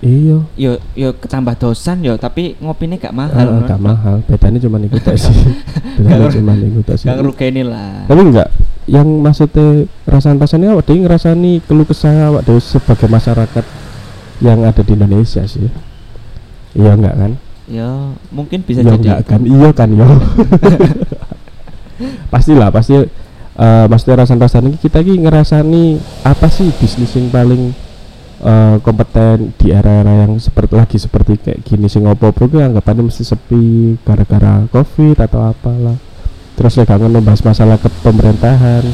iya. 0.01 0.41
yo 0.57 0.73
yo 0.97 1.09
ketambah 1.13 1.61
dosan 1.61 2.01
yo 2.01 2.17
tapi 2.17 2.57
ngopinya 2.57 2.97
gak 2.97 3.13
mahal 3.13 3.61
no? 3.61 3.69
gak 3.69 3.83
mahal. 3.83 4.17
Bedanya 4.25 4.59
cuma 4.65 4.81
tak 4.81 5.17
sih. 5.21 5.37
Bedanya 6.01 6.33
cuma 6.33 6.53
tak 6.89 6.97
sih. 6.97 7.07
gak 7.13 7.17
ngerugeni 7.21 7.63
lah 7.69 8.09
tapi 8.09 8.21
enggak 8.25 8.49
yang 8.87 9.07
maksudnya 9.21 9.91
rasan-rasannya 10.07 10.71
awak 10.73 10.87
dewe 10.87 11.05
ngerasani 11.05 11.59
keluh 11.67 11.85
kesah 11.85 12.33
awak 12.33 12.47
sebagai 12.63 13.11
masyarakat 13.11 13.65
yang 14.41 14.65
ada 14.65 14.81
di 14.81 14.93
Indonesia 14.97 15.45
sih. 15.45 15.69
Iya 16.73 16.97
enggak 16.97 17.15
kan? 17.19 17.33
Ya 17.67 17.91
mungkin 18.33 18.63
bisa 18.65 18.81
iya 18.81 18.95
jadi. 18.95 19.01
enggak 19.05 19.21
kan? 19.29 19.41
Iya 19.45 19.69
kan 19.75 19.89
yo. 19.93 20.07
Pastilah 22.33 22.73
pasti 22.73 23.26
eh 23.57 23.87
maksudnya 23.89 24.21
rasan-rasan 24.21 24.69
ini 24.69 24.77
kita 24.77 25.01
ini 25.01 25.25
ngerasani 25.25 25.85
apa 26.29 26.53
sih 26.53 26.69
bisnis 26.77 27.17
yang 27.17 27.33
paling 27.33 27.73
eh, 28.45 28.77
kompeten 28.85 29.57
di 29.57 29.73
era-era 29.73 30.29
yang 30.29 30.37
seperti 30.37 30.75
lagi 30.77 30.97
seperti 31.01 31.41
kayak 31.41 31.65
gini 31.65 31.89
sing 31.89 32.05
opo-opo 32.05 32.53
ki 32.53 32.61
anggapannya 32.61 33.09
mesti 33.09 33.25
sepi 33.25 33.97
gara-gara 34.05 34.69
covid 34.69 35.17
atau 35.17 35.41
apalah. 35.49 35.97
Terus 36.57 36.73
ya 36.77 36.85
kangen 36.89 37.13
membahas 37.13 37.45
masalah 37.45 37.77
ke 37.81 37.89
pemerintahan. 38.01 38.85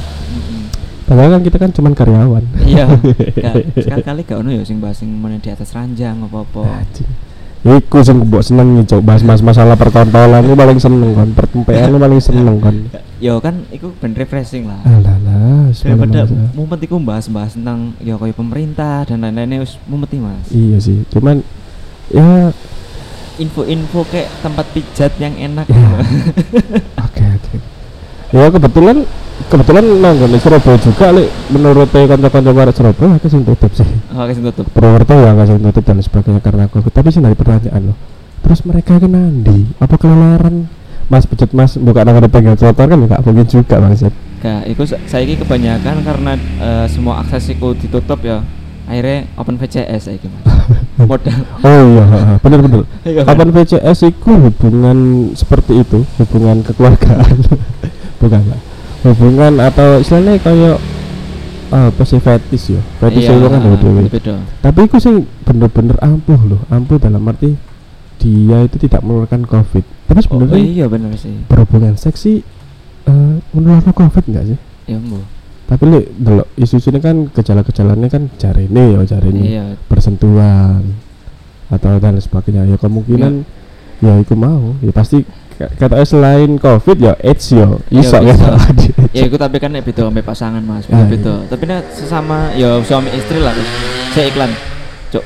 Padahal 1.06 1.38
kan 1.38 1.42
kita 1.42 1.56
kan 1.58 1.70
cuman 1.74 1.92
karyawan. 1.98 2.44
Iya 2.62 2.86
sekali-kali 3.86 4.22
gak 4.22 4.38
ono 4.46 4.50
ya 4.54 4.62
sing 4.62 4.78
bahas 4.78 5.02
sing 5.02 5.10
di 5.42 5.50
atas 5.50 5.74
ranjang 5.74 6.22
apa-apa. 6.22 6.86
Iku 7.62 8.02
sing 8.02 8.18
mbok 8.18 8.42
seneng 8.42 8.78
nih 8.78 8.86
cok 8.86 9.02
bahas 9.02 9.22
mas 9.26 9.42
masalah 9.42 9.74
perkontolan 9.74 10.42
lu 10.42 10.54
paling 10.54 10.78
seneng 10.82 11.14
kan 11.14 11.30
pertempean 11.30 11.94
paling 11.94 12.18
seneng 12.18 12.58
kan 12.58 12.74
yo 13.22 13.38
kan 13.38 13.62
itu 13.70 13.94
ben 14.02 14.18
refreshing 14.18 14.66
lah. 14.66 14.82
Alah 14.82 15.14
lah 15.22 15.70
daripada 15.70 16.26
mumpet 16.58 16.90
iku 16.90 16.98
bahas-bahas 16.98 17.54
tentang 17.54 17.94
ya 18.02 18.18
kayak 18.18 18.34
pemerintah 18.34 19.06
dan 19.06 19.22
lain-lainnya 19.22 19.62
wis 19.62 19.78
mumpeti 19.86 20.18
mas. 20.18 20.50
Iya 20.50 20.82
sih 20.82 21.06
cuman 21.14 21.46
ya 22.10 22.50
info-info 23.38 24.02
kayak 24.10 24.26
tempat 24.42 24.66
pijat 24.74 25.14
yang 25.22 25.38
enak. 25.38 25.70
Ya. 25.70 26.02
oke 27.06 27.22
oke. 27.38 27.54
Ya 28.34 28.50
kebetulan 28.50 29.06
kebetulan 29.46 29.84
di 30.26 30.38
Surabaya 30.42 30.78
juga 30.82 31.06
li 31.14 31.24
menurut 31.54 31.88
kanca-kanca 31.94 32.50
arek 32.50 32.74
Surabaya 32.74 33.22
aku 33.22 33.26
sing 33.30 33.46
tutup 33.46 33.70
sih. 33.70 33.86
Oke 34.18 34.34
sing 34.34 34.42
tutup. 34.50 34.66
Purwokerto 34.74 35.14
ya 35.14 35.30
sing 35.46 35.62
tutup 35.62 35.82
dan 35.86 36.02
sebagainya 36.02 36.42
karena 36.42 36.66
aku 36.66 36.90
tapi 36.90 37.14
sih 37.14 37.22
dari 37.22 37.38
pertanyaan 37.38 37.94
loh. 37.94 37.96
Terus 38.42 38.66
mereka 38.66 38.98
ke 38.98 39.06
nandi 39.06 39.70
apa 39.78 39.94
kelelaran 39.94 40.81
mas 41.08 41.24
pecut 41.26 41.50
mas 41.54 41.74
buka 41.78 42.04
nang 42.04 42.18
ada 42.18 42.28
pegang 42.28 42.54
trotoar 42.58 42.86
kan 42.90 42.98
nggak 42.98 43.20
mungkin 43.24 43.46
juga 43.46 43.78
bang 43.78 43.94
Sep 43.96 44.14
Gak, 44.42 44.66
itu 44.66 44.82
saya 45.06 45.22
ini 45.22 45.38
kebanyakan 45.38 46.02
karena 46.02 46.34
eh, 46.58 46.86
semua 46.90 47.22
akses 47.22 47.54
itu 47.54 47.68
ditutup 47.78 48.18
ya 48.26 48.42
akhirnya 48.90 49.30
open 49.38 49.54
VCS 49.54 50.10
saya 50.10 50.18
mas. 50.26 50.44
Modal. 51.10 51.38
Oh 51.62 51.80
iya 51.94 52.04
bener 52.42 52.58
bener. 52.62 52.82
Iya, 53.06 53.22
kapan 53.22 53.48
VCS 53.54 53.98
itu 54.10 54.30
hubungan 54.34 54.98
seperti 55.38 55.86
itu 55.86 56.02
hubungan 56.18 56.66
kekeluargaan. 56.66 57.38
Bukan 58.20 58.42
Pak. 58.42 58.60
hubungan 59.02 59.58
atau 59.58 59.98
istilahnya 59.98 60.38
kayak 60.38 60.78
apa 61.72 62.02
sih 62.06 62.22
fetis 62.22 62.76
ya? 62.76 62.82
Fetis 63.02 63.26
Iya, 63.26 63.34
itu 63.34 63.46
kan 63.50 63.60
dewe 63.62 63.76
dewe 63.80 64.02
beda 64.06 64.36
tapi 64.62 64.78
itu 64.86 64.96
sih 65.02 65.14
bener-bener 65.42 65.96
ampuh 65.98 66.38
loh 66.38 66.60
ampuh 66.70 67.00
dalam 67.00 67.24
arti 67.26 67.56
dia 68.22 68.62
itu 68.62 68.76
tidak 68.78 69.02
mengeluarkan 69.02 69.42
covid 69.48 69.84
tapi 70.12 70.20
oh, 70.20 70.24
sebenarnya 70.28 70.60
iya 70.60 70.86
benar 70.92 71.16
sih. 71.16 71.32
berhubungan 71.48 71.96
seks 71.96 72.20
sih 72.28 72.44
eh, 73.08 73.34
menularkan 73.56 73.96
covid 73.96 74.24
enggak 74.28 74.44
sih? 74.52 74.58
Ya 74.84 75.00
bu 75.00 75.24
tapi 75.72 75.88
li 75.88 76.04
delok 76.20 76.52
isu 76.60 76.76
ini 76.92 77.00
kan 77.00 77.16
gejala-gejalanya 77.32 78.12
kan 78.12 78.28
cari 78.36 78.68
ini 78.68 78.92
ya 78.92 79.00
cari 79.08 79.28
ini 79.32 79.42
iya. 79.56 79.64
bersentuhan 79.88 80.84
atau 81.72 81.96
dan 81.96 82.20
sebagainya. 82.20 82.68
Ya 82.68 82.76
kemungkinan 82.76 83.48
ya. 84.04 84.20
itu 84.20 84.36
mau. 84.36 84.76
Ya 84.84 84.92
pasti 84.92 85.24
k- 85.56 85.72
katanya 85.80 86.04
selain 86.04 86.60
covid 86.60 87.00
ya 87.00 87.16
AIDS 87.24 87.56
ya. 87.56 87.80
Iya, 87.88 88.04
iso 88.04 88.16
kan? 88.20 88.36
ya 89.16 89.22
itu 89.24 89.36
tapi 89.40 89.56
kan 89.56 89.72
beda 89.72 90.12
sampai 90.12 90.20
pasangan 90.20 90.60
mas. 90.60 90.84
Ah, 90.92 91.08
beda 91.08 91.08
beda 91.08 91.34
tapi 91.48 91.64
nek 91.64 91.88
sesama 91.88 92.52
ya 92.52 92.76
suami 92.84 93.08
istri 93.16 93.40
lah 93.40 93.56
saya 94.12 94.28
iklan. 94.28 94.52
Cok 95.08 95.24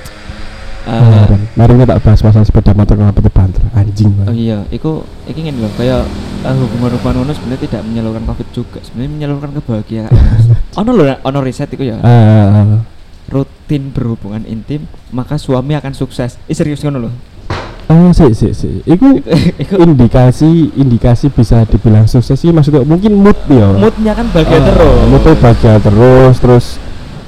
Eh, 0.86 1.26
mari 1.58 1.74
kita 1.74 1.86
tak 1.86 2.00
bahas 2.00 2.20
masalah 2.22 2.46
sepeda 2.46 2.70
motor 2.70 2.94
kenapa 2.94 3.18
banter 3.26 3.58
anjing 3.74 4.06
Oh 4.22 4.30
iya, 4.30 4.62
iku 4.70 5.02
iki 5.26 5.42
ngene 5.42 5.58
lho, 5.58 5.70
kayak 5.74 6.06
eh, 6.42 6.54
hubungan-hubungan 6.54 7.26
ngono 7.26 7.32
sebenarnya 7.34 7.62
tidak 7.66 7.82
menyalurkan 7.82 8.22
covid 8.22 8.48
juga, 8.54 8.78
sebenarnya 8.86 9.10
menyalurkan 9.10 9.50
kebahagiaan. 9.58 10.10
ono 10.80 10.90
lho, 10.94 11.04
ono 11.20 11.38
riset 11.42 11.74
iku 11.74 11.82
ya. 11.82 11.98
Ah, 11.98 12.86
Rutin 13.26 13.90
berhubungan 13.90 14.46
intim, 14.46 14.86
maka 15.10 15.34
suami 15.34 15.74
akan 15.74 15.90
sukses. 15.90 16.38
Ih 16.46 16.54
serius 16.54 16.86
ngono 16.86 17.02
lho. 17.02 17.10
ah. 17.10 18.06
oh 18.06 18.10
sih 18.10 18.30
sih 18.30 18.50
sih 18.50 18.82
itu 18.82 19.22
iku 19.62 19.74
indikasi 19.78 20.74
indikasi 20.74 21.30
bisa 21.30 21.62
dibilang 21.66 22.06
sukses 22.06 22.34
sih 22.34 22.50
maksudnya 22.50 22.82
mungkin 22.82 23.14
mood 23.14 23.38
ya 23.46 23.70
moodnya 23.74 24.10
kan 24.10 24.26
bahagia 24.30 24.58
Ah, 24.58 24.62
terus. 24.66 25.02
moodnya 25.06 25.34
bahagia 25.38 25.74
terus 25.78 26.34
terus 26.38 26.66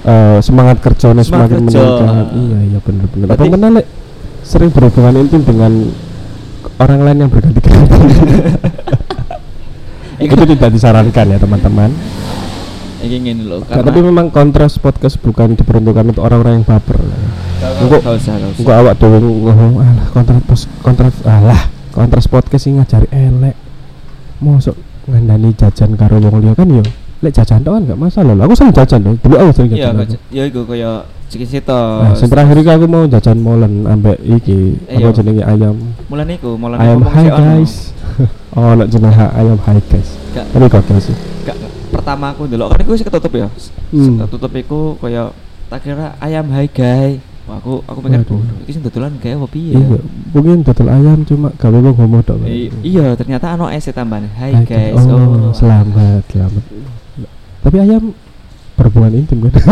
eh, 0.03 0.39
semangat 0.39 0.79
kerjanya 0.79 1.23
Semangat 1.23 1.55
semakin 1.55 1.67
kerja. 1.67 1.81
meningkat. 1.81 2.27
Iya 2.33 2.59
iya 2.65 2.79
bener-bener 2.79 3.27
apa 3.29 3.45
mana 3.47 3.69
Lek? 3.79 3.87
sering 4.43 4.71
berhubungan 4.71 5.15
intim 5.19 5.43
dengan 5.43 5.73
orang 6.79 7.01
lain 7.03 7.19
yang 7.21 7.31
berganti-ganti 7.31 7.97
itu 10.25 10.35
tidak 10.35 10.71
disarankan 10.71 11.27
ya 11.29 11.39
teman-teman. 11.39 11.91
Iki 12.99 13.17
ngene 13.23 13.43
lho, 13.47 13.57
Nggak, 13.63 13.85
tapi 13.87 14.01
memang 14.03 14.27
kontras 14.29 14.75
podcast 14.77 15.23
bukan 15.23 15.55
diperuntukkan 15.55 16.11
untuk 16.11 16.23
orang-orang 16.27 16.59
yang 16.59 16.67
baper. 16.67 16.99
Enggak 17.79 18.03
usah, 18.03 18.35
enggak 18.35 18.77
awak 18.77 18.95
dewe 18.99 19.19
ngomong 19.23 19.79
alah 19.79 20.07
kontras 20.11 20.43
pos 20.43 20.61
kontras 20.83 21.15
alah 21.23 21.63
kontras 21.95 22.27
podcast 22.27 22.67
sing 22.67 22.79
ngajari 22.79 23.07
elek. 23.11 23.55
Mosok 24.39 24.75
ngandani 25.07 25.55
jajan 25.55 25.95
karo 25.95 26.19
wong 26.19 26.43
liya 26.43 26.55
kan 26.55 26.69
yo 26.71 26.83
lek 27.19 27.33
jajan 27.33 27.61
tok 27.61 27.73
kan 27.73 27.83
enggak 27.83 27.99
masalah 27.99 28.33
lho 28.33 28.43
aku 28.43 28.55
sering 28.55 28.71
jajan 28.71 29.01
lho 29.03 29.11
dulu 29.19 29.35
aku 29.37 29.51
sering 29.53 29.71
Iya, 29.71 29.91
jajan 29.91 29.95
kok- 30.07 30.23
ya 30.31 30.43
iku 30.45 30.61
kaya 30.65 30.91
cikisito. 31.29 31.77
Nah, 32.01 32.17
sing 32.17 32.29
terakhir 32.31 32.57
iki 32.57 32.71
aku 32.71 32.87
mau 32.87 33.05
jajan 33.05 33.37
molen 33.37 33.85
ambek 33.85 34.17
iki 34.19 34.81
Iya. 34.87 35.03
apa 35.03 35.13
jenenge 35.13 35.43
ayam 35.43 35.77
Mulane 36.07 36.33
iku, 36.35 36.57
mulane 36.57 36.79
ayam 36.79 36.99
ngomong 36.99 37.13
hi 37.13 37.21
sih 37.21 37.29
ono. 37.29 37.39
guys 37.39 37.73
oh 38.57 38.73
nek 38.73 38.89
jenenge 38.89 39.27
ayam 39.35 39.59
hi 39.59 39.79
guys 39.83 40.09
Gak, 40.29 40.45
tapi 40.49 40.67
gokil 40.67 40.99
sih 41.03 41.17
gak, 41.43 41.57
gak. 41.57 41.73
pertama 41.91 42.33
aku 42.33 42.47
dulu 42.47 42.65
kan 42.67 42.79
iku 42.79 42.91
wis 42.93 43.03
ketutup 43.03 43.33
ya. 43.35 43.49
Hmm. 43.91 44.17
Ketutup 44.23 44.53
iku 44.55 44.81
kaya 44.97 45.33
tak 45.69 45.81
kira 45.83 46.17
ayam 46.19 46.49
hai 46.49 46.65
guys. 46.65 47.21
Wah, 47.45 47.57
aku 47.57 47.81
aku 47.83 47.99
pengen 47.99 48.23
Waduh. 48.23 48.39
bodoh. 48.39 48.57
Iki 48.63 48.71
sing 48.71 48.83
dodolan 48.85 49.13
gawe 49.17 49.35
apa 49.35 49.47
piye? 49.49 49.73
iya 49.73 49.99
mungkin 50.31 50.61
dodol 50.61 50.89
ayam 50.89 51.19
cuma 51.25 51.49
gawe 51.51 51.77
wong 51.79 51.97
homo 51.97 52.21
tok 52.21 52.45
iya, 52.81 53.17
ternyata 53.17 53.57
ano 53.57 53.67
es 53.69 53.89
tambahan. 53.89 54.29
Hai 54.33 54.53
guys. 54.63 54.97
oh, 54.97 55.49
selamat 55.51 56.25
selamat 56.29 56.65
tapi 57.63 57.77
ayam 57.83 58.15
berhubungan 58.79 59.19
intim 59.19 59.51
kan 59.51 59.53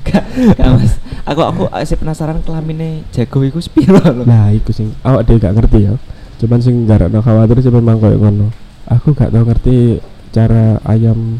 Gak, 0.00 0.24
gak, 0.56 0.68
Mas. 0.74 0.94
Aku 1.28 1.40
aku 1.44 1.62
asih 1.70 2.00
penasaran 2.00 2.40
kelamine 2.42 3.04
jago 3.12 3.44
iku 3.44 3.60
sepiro 3.60 4.00
lho. 4.00 4.24
Nah, 4.24 4.50
iku 4.50 4.72
sing 4.72 4.90
awak 5.04 5.28
dhewe 5.28 5.38
gak 5.38 5.54
ngerti 5.54 5.86
ya. 5.86 5.94
Cuman 6.40 6.60
sing 6.64 6.88
garakno 6.88 7.20
khawatir 7.20 7.60
sih 7.60 7.70
memang 7.70 8.00
koyo 8.00 8.16
ngono. 8.16 8.48
Aku 8.88 9.12
gak 9.12 9.30
tau 9.30 9.44
ngerti 9.44 10.00
cara 10.32 10.80
ayam 10.88 11.38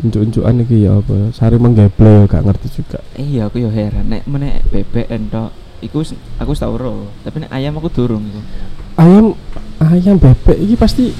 unjuk-unjukan 0.00 0.62
iki 0.64 0.86
ya 0.86 1.02
apa. 1.02 1.34
Sari 1.34 1.58
menggeble 1.58 2.24
ya 2.24 2.30
gak 2.30 2.44
ngerti 2.46 2.66
juga. 2.80 2.98
Iya, 3.18 3.50
aku 3.50 3.60
yo 3.60 3.68
heran 3.68 4.08
nek 4.08 4.24
menek 4.30 4.62
bebek 4.70 5.10
entok 5.10 5.50
iku 5.82 6.06
aku 6.38 6.52
tau 6.54 6.78
ro. 6.78 7.10
Tapi 7.26 7.44
nek 7.44 7.52
ayam 7.52 7.76
aku 7.76 7.90
durung 7.90 8.24
iku. 8.24 8.40
Ayam 8.96 9.34
ayam 9.82 10.16
bebek 10.16 10.56
iki 10.56 10.74
pasti 10.78 11.10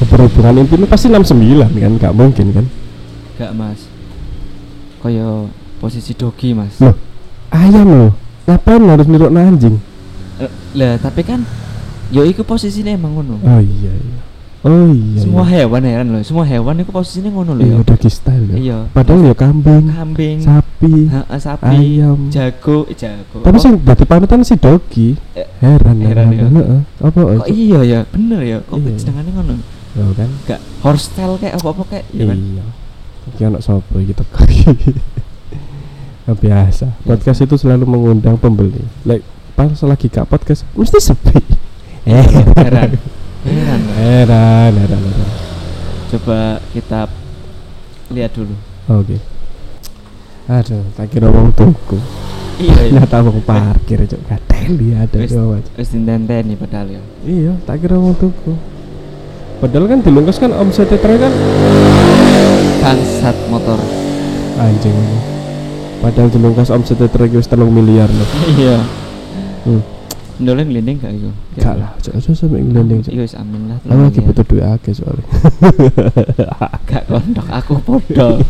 berhubungan 0.00 0.54
intim 0.58 0.82
pasti 0.84 1.06
69 1.06 1.30
kan 1.74 1.92
gak 1.96 2.12
mungkin 2.12 2.46
kan. 2.50 2.66
Gak, 3.34 3.52
Mas. 3.52 3.80
Kaya 4.98 5.46
posisi 5.78 6.12
dogi, 6.12 6.50
Mas. 6.52 6.78
Loh, 6.78 6.94
ayam 7.50 7.86
loh. 7.86 8.12
Ngapain 8.44 8.82
harus 8.84 9.06
niru 9.06 9.28
anjing? 9.28 9.76
Eh, 10.36 10.50
Lah, 10.74 10.98
tapi 10.98 11.22
kan 11.22 11.40
yo 12.10 12.22
iku 12.22 12.42
posisinya 12.42 12.92
emang 12.92 13.16
ngono. 13.16 13.40
Oh 13.40 13.60
iya 13.60 13.92
iya. 13.92 14.18
Oh 14.64 14.88
iya. 14.88 15.20
semua 15.20 15.44
iya. 15.44 15.64
hewan 15.64 15.82
heran 15.84 16.06
loh, 16.08 16.22
semua 16.24 16.44
hewan 16.44 16.80
itu 16.80 16.88
posisinya 16.88 17.28
ngono 17.30 17.52
loh 17.52 17.64
Iya, 17.64 17.76
ya. 17.76 17.82
udah 17.84 17.96
di 17.96 18.08
style 18.08 18.46
ya. 18.48 18.56
Iya. 18.56 18.78
Padahal 18.92 19.20
ya 19.22 19.34
kambing, 19.34 19.84
Kambing, 19.88 20.38
sapi, 20.40 20.92
ha- 21.12 21.28
sapi, 21.36 21.76
ayam. 22.00 22.18
jago, 22.28 22.88
eh, 22.88 22.96
jago. 22.96 23.38
Tapi 23.44 23.56
sing 23.60 23.76
dadi 23.80 24.04
panutan 24.04 24.40
si 24.40 24.56
dogi. 24.56 25.16
Eh, 25.36 25.44
Heran 25.60 26.00
heran 26.00 26.28
ya. 26.32 26.44
heeh. 26.48 26.80
Apa 27.00 27.18
kok 27.18 27.48
iya 27.48 27.80
ya, 27.84 28.00
bener 28.08 28.40
ya. 28.40 28.58
Kok 28.64 28.76
Iya. 28.80 28.96
sedangane 28.96 29.30
ngono. 29.32 29.54
Yo 29.94 30.10
kan? 30.18 30.30
Gak 30.50 30.60
hostel 30.82 31.38
kayak 31.38 31.54
apa-apa 31.62 31.82
kayak 31.86 32.06
ya 32.10 32.24
kan? 32.26 32.38
Iya. 32.38 32.64
Iki 33.30 33.42
ono 33.46 33.58
sapa 33.62 33.94
iki 34.02 34.14
teko. 34.14 34.42
Ya, 36.26 36.32
biasa. 36.42 36.86
Podcast 37.06 37.40
itu 37.46 37.54
selalu 37.54 37.86
mengundang 37.86 38.36
pembeli. 38.36 38.82
Like 39.06 39.22
pas 39.54 39.70
lagi 39.86 40.10
kak 40.10 40.26
podcast 40.26 40.66
mesti 40.74 40.98
sepi. 40.98 41.38
Eh, 42.04 42.20
Heran. 42.60 43.00
Heran. 43.48 43.80
Heran, 43.96 44.72
heran, 44.76 45.00
heran. 45.08 45.30
Coba 46.12 46.60
kita 46.76 47.08
lihat 48.12 48.36
dulu. 48.36 48.52
Oke. 48.92 49.16
Aduh, 50.44 50.84
tak 50.92 51.08
kira 51.08 51.32
wong 51.32 51.48
tuku. 51.56 51.96
Iya, 52.60 52.92
iya. 52.92 53.00
Ternyata 53.00 53.24
wong 53.24 53.40
parkir 53.40 54.04
cuk 54.04 54.20
gatel 54.28 54.72
dia 54.76 55.08
ada 55.08 55.16
Wis 55.16 55.32
wis 55.80 55.88
dintenteni 55.96 56.60
padahal 56.60 56.92
ya. 56.92 57.02
Iya, 57.24 57.56
tak 57.64 57.80
kira 57.80 57.96
wong 57.96 58.12
tuku. 58.20 58.52
Padahal 59.64 59.88
kan 59.88 60.04
dilungkas 60.04 60.36
kan 60.36 60.52
omsetnya 60.52 61.00
trek 61.00 61.24
kan 61.24 61.32
Bangsat 62.84 63.32
motor. 63.48 63.80
anjing 64.60 64.92
ini. 64.92 65.18
Padahal 66.04 66.28
dilungkas 66.28 66.68
omsetnya 66.68 67.08
trek 67.08 67.32
wis 67.32 67.48
3 67.48 67.64
miliar 67.64 68.12
loh. 68.12 68.28
Iya. 68.60 68.84
Hmm. 69.64 69.80
Ndolnya 70.36 70.68
ngelinding 70.68 70.96
gak 71.00 71.16
iku? 71.16 71.30
Gak 71.56 71.80
lah, 71.80 71.96
cok 71.96 72.12
aja 72.12 72.30
sampe 72.36 72.60
ngelending 72.60 73.08
cok. 73.08 73.12
Iya 73.16 73.22
wis 73.24 73.34
amin 73.40 73.72
lah. 73.72 73.78
Aku 73.88 74.04
lagi 74.04 74.20
ya. 74.20 74.26
butuh 74.28 74.44
duit 74.44 74.64
akeh 74.68 74.92
soalnya. 74.92 75.24
Gak 76.92 77.02
kondok 77.08 77.48
aku 77.48 77.74
podo. 77.80 78.44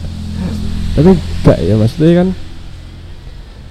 Tapi 0.96 1.10
gak 1.44 1.58
ya 1.60 1.76
maksudnya 1.76 2.12
kan 2.16 2.28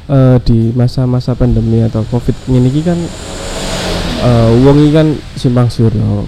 eh 0.09 0.37
di 0.45 0.69
masa-masa 0.77 1.33
pandemi 1.33 1.81
atau 1.81 2.05
covid 2.13 2.37
ini 2.45 2.69
kan 2.85 3.01
eh 4.19 4.49
uang 4.63 4.77
ini 4.77 4.91
kan 4.91 5.07
simpang 5.33 5.67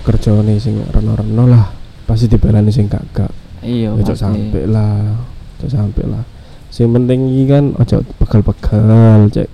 kerja 0.02 0.32
nih 0.40 0.58
sing 0.58 0.80
reno-reno 0.88 1.46
lah. 1.46 1.66
Pasti 2.08 2.28
dibelani 2.28 2.72
sing 2.72 2.88
gak 2.88 3.04
gak 3.14 3.32
Iya, 3.62 3.94
ojo 3.94 4.12
pasti. 4.12 4.24
sampai 4.26 4.64
lah 4.66 5.16
ojo 5.60 5.68
sampai 5.68 6.04
lah. 6.08 6.24
Sing 6.68 6.90
penting 6.90 7.28
iki 7.30 7.44
kan 7.48 7.76
ojo 7.76 8.04
pegal-pegal 8.18 9.28
cek. 9.30 9.50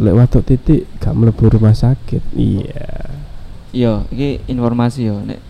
Lek 0.00 0.14
watuk 0.14 0.46
titik 0.46 0.86
gak 1.00 1.16
mlebu 1.16 1.50
rumah 1.50 1.74
sakit. 1.74 2.22
Iya. 2.32 2.88
Iya, 3.70 3.92
iki 4.08 4.40
informasi 4.46 5.00
yo. 5.08 5.20
Nek 5.20 5.40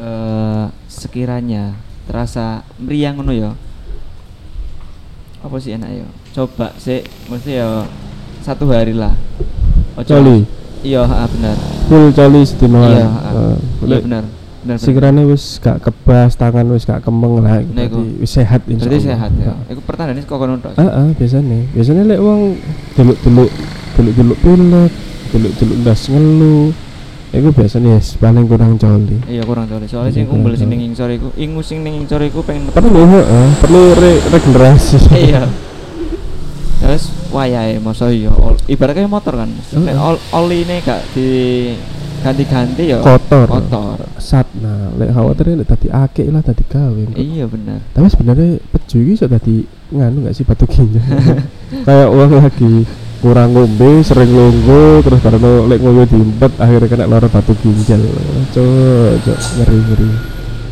eh 0.00 0.64
sekiranya 0.86 1.76
terasa 2.06 2.64
meriang 2.78 3.20
ngono 3.20 3.32
yo. 3.32 3.50
Apa 5.40 5.56
sih 5.56 5.72
enak 5.72 5.90
yo? 5.92 6.06
Coba 6.30 6.72
sih 6.76 7.00
mesti 7.28 7.58
yo 7.58 7.84
satu 8.40 8.68
hari 8.70 8.92
lah. 8.92 9.12
Ojo- 9.98 10.08
coli 10.16 10.38
Iya, 10.80 11.04
ah, 11.04 11.28
benar. 11.28 11.56
full 11.86 12.08
coli 12.10 12.40
sedino 12.42 12.80
Iya, 12.82 13.04
ah. 13.04 13.52
Eh, 13.52 13.56
Iya 13.84 13.98
benar. 14.00 14.24
Benar. 14.60 14.76
sekiranya 14.76 15.24
wis 15.24 15.56
gak 15.56 15.80
kebas 15.80 16.36
tangan 16.36 16.68
wis 16.68 16.84
gak 16.84 17.00
kemeng 17.00 17.40
lah 17.40 17.64
Nah, 17.64 17.80
iku. 17.82 17.96
berarti 17.96 18.20
wis 18.20 18.30
sehat 18.30 18.60
benar. 18.62 18.76
insya 18.76 18.88
Berarti 18.88 19.08
sehat 19.08 19.30
ya. 19.34 19.52
Iku 19.66 19.80
pertandaan 19.82 20.20
kok 20.20 20.36
kono 20.36 20.54
tok. 20.58 20.72
Heeh, 20.74 21.06
biasanya. 21.14 21.58
Biasanya 21.70 22.02
lek 22.06 22.20
wong 22.20 22.40
deluk-deluk 22.92 23.50
deluk-deluk 23.94 24.38
pilek, 24.38 24.92
deluk-deluk 25.30 25.76
ndas 25.80 26.02
ngelu. 26.06 26.58
Iku 27.30 27.48
biasanya 27.50 27.94
yes, 27.94 28.18
paling 28.18 28.44
kurang 28.44 28.74
coli. 28.74 29.16
Iya 29.24 29.42
kurang 29.44 29.64
coli. 29.64 29.86
Soalnya 29.86 30.08
Iya, 30.08 30.16
sing 30.16 30.24
kurang 30.26 30.40
umbel 30.42 30.52
sing 30.54 30.66
coli. 30.66 30.76
ning 30.76 30.80
ngisor 30.88 31.08
iku, 31.10 31.28
ingu 31.34 31.60
sing 31.62 31.78
ning 31.80 31.94
ngisor 31.98 32.20
iku 32.22 32.40
pengen. 32.42 32.68
Perlu 32.68 33.00
heeh, 33.00 33.48
perlu 33.56 33.80
re- 33.94 34.22
regenerasi. 34.28 34.96
Iya. 35.14 35.44
Terus 36.80 37.04
wayahe 37.30 37.78
masa 37.78 38.10
iya 38.10 38.30
ibaratnya 38.70 39.10
motor 39.10 39.34
kan. 39.34 39.50
Nek 39.50 39.94
ol, 39.98 40.16
oline 40.34 40.78
gak 40.82 41.02
di 41.14 41.28
ganti-ganti 42.20 42.92
ya 42.92 43.00
Kotor. 43.00 43.48
kotor. 43.48 43.98
Sat 44.20 44.46
nah, 44.60 44.92
lek 44.94 45.10
khawatir 45.10 45.56
lek 45.56 45.66
tadi 45.66 45.88
akeh 45.88 46.28
lah 46.28 46.44
tadi 46.44 46.62
gawe. 46.68 47.02
Iya 47.16 47.48
bener. 47.48 47.80
Tapi 47.96 48.06
sebenarnya 48.12 48.60
peju 48.60 48.96
iki 49.00 49.12
iso 49.16 49.26
tadi 49.26 49.64
nganu 49.90 50.28
gak 50.28 50.36
sih 50.36 50.44
batu 50.44 50.68
ginjal. 50.68 51.02
Kayak 51.86 52.08
uang 52.12 52.30
lagi 52.38 52.72
kurang 53.20 53.52
ngombe, 53.52 54.00
sering 54.00 54.32
longgo, 54.32 55.04
terus 55.04 55.20
karena 55.20 55.68
lek 55.68 55.80
ngoyo 55.84 56.08
diempet 56.08 56.52
akhirnya 56.56 56.88
kena 56.88 57.04
lara 57.08 57.28
batu 57.28 57.52
ginjal. 57.64 58.00
Cok, 58.52 59.12
cok 59.24 59.38
ngeri-ngeri. 59.60 60.10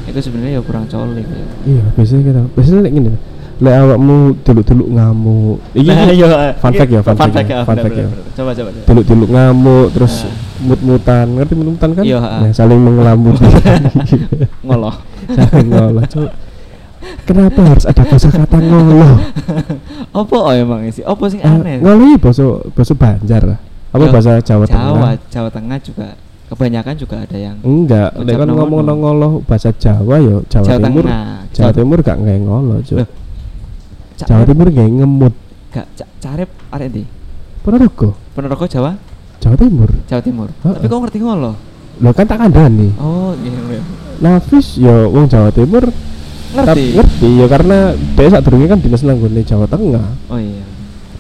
Itu 0.08 0.20
sebenarnya 0.20 0.60
ya 0.60 0.62
kurang 0.64 0.84
coli 0.88 1.24
ya. 1.24 1.44
Iya, 1.64 1.84
biasanya 1.96 2.22
kita. 2.24 2.42
Biasanya 2.56 2.80
lek 2.84 2.92
ngene. 2.92 3.12
Lek 3.58 3.74
awakmu 3.74 4.16
deluk-deluk 4.46 4.88
ngamuk. 4.94 5.58
Iki 5.74 5.90
Nah, 5.90 6.10
iya. 6.14 6.26
fun 6.62 6.72
fact 6.72 6.90
ya, 6.94 7.00
fun 7.02 7.16
fact 7.18 7.34
fact 7.34 7.48
ya, 7.50 7.58
fun 7.66 7.76
fact 7.76 7.96
ya. 7.98 8.06
Coba 8.38 8.50
coba. 8.54 8.70
deluk-deluk 8.86 9.30
ngamuk 9.34 9.86
terus 9.90 10.14
Nah. 10.22 10.34
mut-mutan. 10.62 11.26
Ngerti 11.34 11.52
mut-mutan 11.58 11.90
kan? 11.94 12.04
Ha. 12.06 12.30
Nah, 12.46 12.52
saling 12.54 12.78
mengelamuti. 12.78 13.42
Ngoloh. 14.66 14.94
saling 15.36 15.66
ngolah, 15.68 16.06
Cok. 16.06 16.30
Kenapa 17.26 17.60
harus 17.62 17.84
ada 17.86 18.02
kosakata 18.02 18.58
ngoloh? 18.58 19.22
Apa 20.10 20.34
oh 20.34 20.50
emang 20.54 20.82
sih? 20.90 21.02
Apa 21.02 21.26
sing 21.26 21.38
Eh, 21.42 21.46
aneh? 21.46 21.78
ngoloh 21.78 22.10
iki 22.10 22.18
basa 22.18 22.44
basa 22.74 22.94
Banjar 22.94 23.42
lah. 23.42 23.58
Apa 23.90 24.04
bahasa 24.10 24.30
Jawa, 24.38 24.64
Jawa, 24.66 24.66
Tengah? 24.66 25.14
Jawa 25.30 25.48
Tengah 25.50 25.78
juga 25.80 26.06
kebanyakan 26.48 26.94
juga 26.96 27.16
ada 27.20 27.36
yang 27.36 27.56
Enggak, 27.60 28.08
Ucap 28.16 28.36
kan 28.40 28.48
ngomong 28.48 28.80
ngoloh 28.88 29.32
bahasa 29.44 29.68
Jawa 29.74 30.16
ya 30.16 30.36
Jawa, 30.48 30.64
Jawa 30.64 30.78
Timur. 30.80 31.04
Jawa 31.52 31.70
Timur 31.74 31.98
gak 32.00 32.18
ngoloh, 32.18 32.78
Cok. 32.86 32.98
Loh, 34.18 34.26
Jawa 34.26 34.42
Timur 34.50 34.66
nggak 34.66 34.88
ngemut. 34.98 35.34
gak 35.68 35.86
ca- 35.94 36.12
carep 36.18 36.50
arek 36.74 36.88
ndi? 36.90 37.02
Ponorogo, 37.62 38.08
Ponorogo 38.34 38.64
Jawa? 38.66 38.92
Jawa 39.38 39.54
Timur. 39.54 39.90
Jawa 40.10 40.22
Timur. 40.24 40.48
Heeh. 40.50 40.74
Tapi 40.74 40.86
kok 40.90 41.00
ngerti 41.06 41.18
ngoloh? 41.22 41.54
Lo 42.02 42.10
kan 42.10 42.26
tak 42.26 42.38
kandhani. 42.42 42.94
Oh, 42.98 43.34
iya. 43.38 43.78
iya. 43.78 43.82
Nafis 44.18 44.78
ya 44.82 45.06
wong 45.06 45.30
Jawa 45.30 45.54
Timur 45.54 45.86
Ngerti. 46.48 46.96
Ngerti 46.96 47.28
ya 47.38 47.46
karena 47.46 47.78
dia 47.94 48.28
saat 48.32 48.44
kan 48.48 48.78
dinas 48.80 49.02
nanggone 49.04 49.42
Jawa 49.44 49.66
Tengah. 49.68 50.06
Oh 50.32 50.40
iya. 50.40 50.64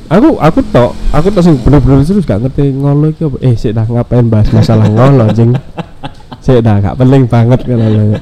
Aku 0.08 0.40
aku 0.40 0.64
tok, 0.72 0.96
aku 1.12 1.28
tok 1.28 1.44
sing 1.44 1.60
bener-bener 1.60 2.00
serius 2.00 2.24
gak 2.24 2.40
ngerti 2.40 2.72
ngolo 2.72 3.12
iki 3.12 3.28
apa. 3.28 3.36
Eh, 3.44 3.54
sik 3.60 3.76
dah 3.76 3.84
ngapain 3.84 4.24
bahas 4.32 4.48
masalah 4.56 4.88
ngolo, 4.88 5.28
Jing. 5.36 5.52
Sik 6.44 6.64
dah 6.64 6.80
gak 6.80 6.96
penting 6.96 7.28
banget 7.28 7.60
kan 7.60 7.76
ngolo. 7.76 8.16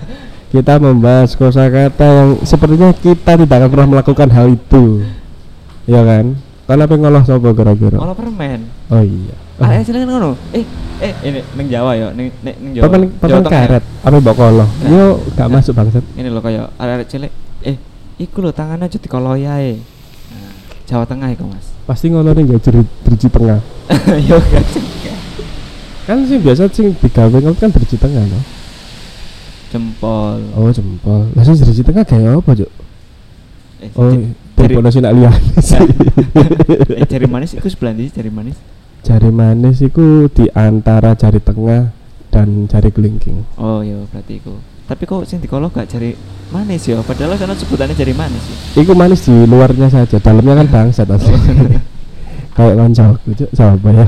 Kita 0.46 0.78
membahas 0.78 1.35
kosakata 1.35 2.06
yang 2.06 2.30
sepertinya 2.46 2.94
kita 2.94 3.35
tidak 3.35 3.56
akan 3.59 3.68
pernah 3.70 3.88
melakukan 3.98 4.28
hal 4.30 4.54
itu. 4.54 5.02
Iya 5.90 6.02
kan? 6.06 6.24
Kan 6.66 6.82
apa 6.82 6.94
ngoloh 6.94 7.22
sapa 7.26 7.50
kira-kira? 7.50 7.98
Ngoloh 7.98 8.14
permen. 8.14 8.66
Oh 8.90 9.02
iya. 9.02 9.35
Arek 9.59 9.87
cilik 9.90 10.06
kan 10.06 10.09
ngono. 10.11 10.30
Eh, 10.54 10.64
eh 11.02 11.12
ini 11.26 11.40
ning 11.59 11.66
Jawa 11.66 11.94
ya, 11.98 12.09
ning 12.14 12.30
ning 12.42 12.54
ning 12.62 12.72
Jawa. 12.78 12.94
Tengah 12.94 13.42
ya. 13.42 13.50
karet. 13.50 13.85
Apa 14.06 14.16
mbok 14.22 14.35
kolo? 14.38 14.66
Nah. 14.66 14.90
Yo 14.90 15.06
gak 15.35 15.46
Nah. 15.50 15.59
masuk 15.59 15.72
bangsat. 15.74 16.04
Ini 16.14 16.28
loh 16.30 16.42
kayak 16.42 16.70
arek 16.78 17.06
cilik. 17.11 17.32
Eh, 17.66 17.76
iku 18.18 18.42
lho 18.42 18.50
tangannya 18.54 18.87
aja 18.87 18.98
dikoloy 19.02 19.46
ae. 19.46 19.78
Nah, 20.30 20.52
Jawa 20.87 21.04
Tengah 21.06 21.30
iku, 21.35 21.46
Mas. 21.50 21.74
Pasti 21.87 22.11
ngolo 22.11 22.35
ning 22.35 22.50
ya 22.50 22.59
jeri 22.62 22.87
driji 23.02 23.26
tengah. 23.30 23.59
Yo 24.30 24.38
gak. 24.38 24.64
Kan 26.06 26.22
sing 26.22 26.38
biasa 26.38 26.70
sing 26.70 26.94
digawe 27.02 27.38
kan 27.59 27.70
driji 27.74 27.98
tengah 27.98 28.22
no. 28.26 28.56
Jempol. 29.76 30.40
Oh 30.56 30.72
jempol. 30.72 31.28
Lah 31.36 31.42
sing 31.44 31.54
driji 31.54 31.84
tengah 31.84 32.02
kayak 32.02 32.40
apa, 32.40 32.50
Cuk? 32.56 32.70
Eh, 33.76 33.90
Oh, 33.92 34.08
jari- 34.08 34.32
jempol 34.56 34.82
nasi 34.82 34.98
nak 35.04 35.12
sih. 35.60 35.76
eh, 36.96 37.04
jari 37.04 37.26
manis 37.28 37.52
iku 37.52 37.68
sebelah 37.68 37.92
ndi 37.92 38.08
jari 38.08 38.32
manis? 38.32 38.56
Jari 39.04 39.28
manis 39.28 39.84
iku 39.84 40.32
di 40.32 40.48
antara 40.50 41.12
jari 41.12 41.38
tengah 41.38 41.92
dan 42.32 42.64
jari 42.66 42.88
kelingking. 42.88 43.44
Oh 43.60 43.84
iya 43.84 44.00
berarti 44.08 44.40
iku. 44.40 44.56
Tapi 44.86 45.02
kok 45.02 45.26
sing 45.26 45.38
dikoloh 45.38 45.68
gak 45.68 45.92
jari 45.92 46.16
manis 46.48 46.86
ya? 46.86 47.02
Padahal 47.02 47.36
sana 47.36 47.52
sebutannya 47.52 47.92
jari 47.92 48.16
manis 48.16 48.40
ya. 48.40 48.56
Iku 48.80 48.96
manis 48.96 49.28
di 49.28 49.34
luarnya 49.44 49.92
saja, 49.92 50.16
dalamnya 50.16 50.64
kan 50.64 50.68
bangsat 50.74 51.10
asli. 51.10 51.36
Kayak 52.56 52.74
koncoku, 52.80 53.28
Cuk, 53.36 53.50
siapa 53.52 53.88
ya? 53.92 54.06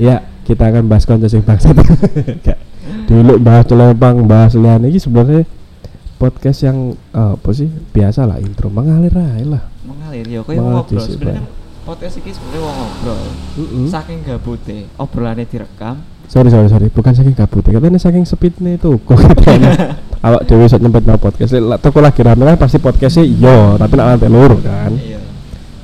ya, 0.08 0.16
kita 0.42 0.64
akan 0.72 0.88
bahas 0.88 1.04
konco 1.04 1.28
sing 1.28 1.44
bangsat. 1.44 1.76
Dulu 3.04 3.32
bahas 3.38 3.64
celempang, 3.68 4.24
bahas 4.24 4.52
liane 4.56 4.88
iki 4.88 5.00
sebenarnya 5.00 5.44
podcast 6.16 6.64
yang 6.64 6.96
eh, 7.12 7.32
apa 7.36 7.50
sih? 7.52 7.68
Biasa 7.68 8.24
lah 8.24 8.40
intro 8.40 8.72
mengalir 8.72 9.12
aja 9.12 9.44
lah. 9.44 9.62
Mengalir 9.84 10.26
ya, 10.26 10.40
Mengalir 10.42 10.62
ngobrol. 10.62 11.04
Sebenarnya 11.04 11.44
kan 11.44 11.62
podcast 11.84 12.14
iki 12.16 12.30
sebenarnya 12.32 12.60
wong 12.64 12.76
ngobrol. 12.80 13.22
Mm-mm. 13.60 13.84
Saking 13.92 14.18
gabute, 14.24 14.78
obrolannya 14.96 15.44
direkam. 15.44 15.96
sorry 16.24 16.48
sorry 16.48 16.72
sorry 16.72 16.88
bukan 16.88 17.12
saking 17.12 17.36
kabut 17.36 17.60
katanya 17.60 18.00
saking 18.00 18.24
speednya 18.24 18.80
itu 18.80 18.96
kok 19.04 19.20
katanya 19.20 19.92
awak 20.26 20.48
dewi 20.48 20.64
saat 20.64 20.80
nyempet 20.80 21.04
no 21.04 21.20
podcast 21.20 21.52
lah 21.60 21.76
toko 21.76 22.00
lagi 22.00 22.24
rame 22.24 22.48
kan 22.48 22.56
pasti 22.56 22.80
podcastnya 22.80 23.28
iya 23.28 23.76
tapi 23.76 23.92
nak 23.92 24.16
lantai 24.16 24.32
lur 24.32 24.56
kan 24.64 24.92
Iya. 24.96 25.13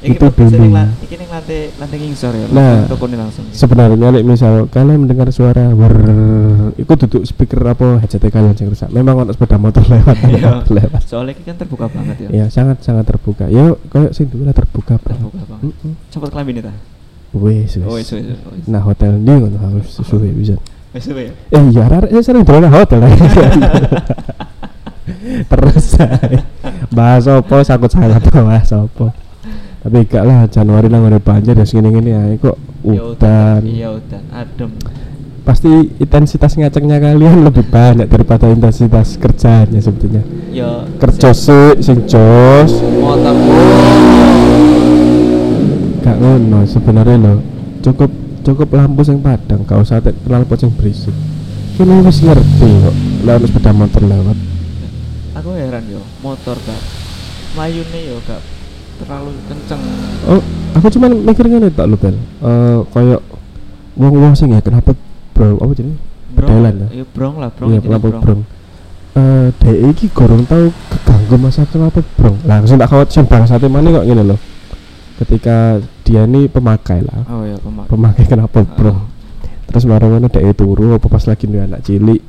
Iki 0.00 0.16
Itu 0.16 0.26
dulu. 0.32 0.64
iki 1.04 1.14
ning 1.14 1.28
lantai 1.28 1.60
lantai 1.76 1.96
ngisor 2.00 2.32
ya. 2.32 2.46
Nah. 2.48 2.88
langsung. 2.88 3.44
sebenarnya 3.52 4.08
like, 4.10 4.24
misal 4.24 4.64
kalian 4.66 5.04
mendengar 5.04 5.28
suara 5.28 5.68
wer 5.70 5.92
itu 6.74 6.88
duduk 7.04 7.22
speaker 7.22 7.60
apa 7.66 8.00
headset 8.00 8.24
kalian 8.24 8.56
yang 8.56 8.72
rusak 8.72 8.88
memang 8.88 9.20
ada 9.20 9.36
sepeda 9.36 9.60
motor 9.60 9.84
lewat 9.84 10.16
Iya. 10.32 10.64
lewat 10.80 11.04
Soalnya 11.04 11.36
iki 11.36 11.44
kan 11.44 11.60
terbuka 11.60 11.86
banget 11.86 12.16
ya. 12.16 12.28
ya 12.32 12.44
sangat 12.48 12.80
sangat 12.80 13.04
terbuka 13.04 13.44
ya 13.46 13.76
kayak 13.86 14.16
sing 14.16 14.26
dulu 14.26 14.48
lah 14.48 14.56
terbuka 14.56 14.96
banget 14.96 15.20
Terbuka 15.20 15.42
banget. 15.44 15.64
Mm-mm. 15.68 15.92
Cepet 16.08 16.28
kelambi 16.32 16.52
nih 16.56 16.64
ta. 16.64 16.72
wes 17.30 17.72
Oh, 17.84 17.94
wes 17.94 18.08
nah 18.66 18.80
hotel 18.80 19.14
ini 19.14 19.34
kan 19.36 19.52
harus 19.60 19.86
sesuai 19.94 20.32
bisa 20.32 20.56
Wis 20.90 21.06
suwe 21.06 21.28
ya. 21.28 21.32
eh 21.54 21.62
iya 21.70 21.82
arek 21.86 22.10
sering 22.18 22.42
nang 22.42 22.72
hotel 22.72 22.98
terus 25.46 25.86
bahas 26.90 27.24
apa 27.26 27.56
sakut 27.62 27.86
sangat 27.86 28.18
bahas 28.32 28.70
apa 28.72 29.14
tapi 29.80 30.04
gak 30.04 30.24
lah 30.24 30.44
Januari 30.44 30.86
nang 30.86 31.08
ngene 31.08 31.18
banjir 31.18 31.56
ya 31.56 31.64
segini 31.64 31.88
gini 31.90 32.10
ya 32.12 32.22
kok 32.36 32.56
Ya 32.80 33.02
udan 33.04 33.60
Iya 33.64 33.88
udan, 33.92 34.22
adem. 34.32 34.70
pasti 35.40 35.68
intensitas 35.96 36.56
ngacengnya 36.56 36.96
kalian 36.96 37.42
lebih 37.48 37.64
banyak 37.66 38.08
daripada 38.08 38.48
intensitas 38.48 39.16
kerjanya 39.16 39.80
sebetulnya. 39.80 40.20
Ya 40.48 40.84
kerja 40.96 41.32
sih 41.32 41.80
sing 41.80 42.04
jos. 42.04 42.72
Gak 46.00 46.16
ngono 46.16 46.64
sebenarnya 46.64 47.16
lo 47.20 47.34
cukup 47.80 48.08
cukup 48.40 48.68
lampu 48.72 49.04
sing 49.04 49.20
padang 49.20 49.64
gak 49.64 49.80
usah 49.80 50.00
kenal 50.00 50.44
pot 50.44 50.60
sing 50.60 50.72
berisik. 50.72 51.12
Kini 51.76 52.00
wis 52.00 52.20
ngerti 52.20 52.68
kok 52.84 52.96
lewat 53.24 53.40
sepeda 53.44 53.72
motor 53.72 54.02
lewat. 54.04 54.36
Aku 55.36 55.56
heran 55.56 55.84
yo, 55.88 56.00
motor 56.20 56.56
gak 56.64 56.80
mayune 57.56 58.00
yo 58.08 58.16
gak 58.24 58.40
terlalu 59.10 59.30
kenceng. 59.50 59.82
oh 60.30 60.40
aku 60.70 60.86
cuman 60.88 61.10
mikir 61.26 61.44
ngene 61.44 61.68
tak 61.68 61.90
lo 61.90 61.98
bel 61.98 62.14
Eh 62.14 62.78
kayak 62.94 63.20
wong 63.98 64.14
wong 64.14 64.34
sing 64.38 64.54
ya 64.54 64.62
kenapa 64.62 64.94
bro 65.34 65.58
apa 65.58 65.72
jadi 65.74 65.90
Pedelan 66.30 66.74
ya? 66.78 66.88
Iya 66.94 67.04
brong 67.10 67.42
lah, 67.42 67.50
brong. 67.50 67.68
iya 67.74 67.78
kenapa 67.82 68.06
brong 68.14 68.40
eh 69.10 69.50
dek 69.50 69.78
iki 69.90 70.06
gorong 70.14 70.46
tau 70.46 70.70
keganggu 70.86 71.36
masa 71.42 71.66
kenapa 71.66 71.98
brong 72.14 72.38
lah 72.46 72.62
sing 72.62 72.78
tak 72.78 72.86
khawatir 72.86 73.10
sing 73.12 73.26
bangsate 73.26 73.66
mana 73.66 73.90
kok 73.90 74.06
ngene 74.06 74.22
loh 74.22 74.38
ketika 75.18 75.82
dia 76.06 76.22
ini 76.24 76.46
pemakai 76.46 77.02
lah 77.02 77.26
Oh 77.26 77.42
iya, 77.42 77.58
pemak. 77.58 77.90
pemakai 77.90 78.24
kenapa 78.24 78.62
Ah. 78.62 78.70
bro 78.70 78.94
terus 79.66 79.84
marah 79.84 80.06
mana 80.06 80.30
dek 80.30 80.54
turu 80.54 80.94
apa 80.94 81.06
pas 81.06 81.26
lagi 81.26 81.50
nih 81.50 81.66
anak 81.66 81.82
cilik 81.82 82.22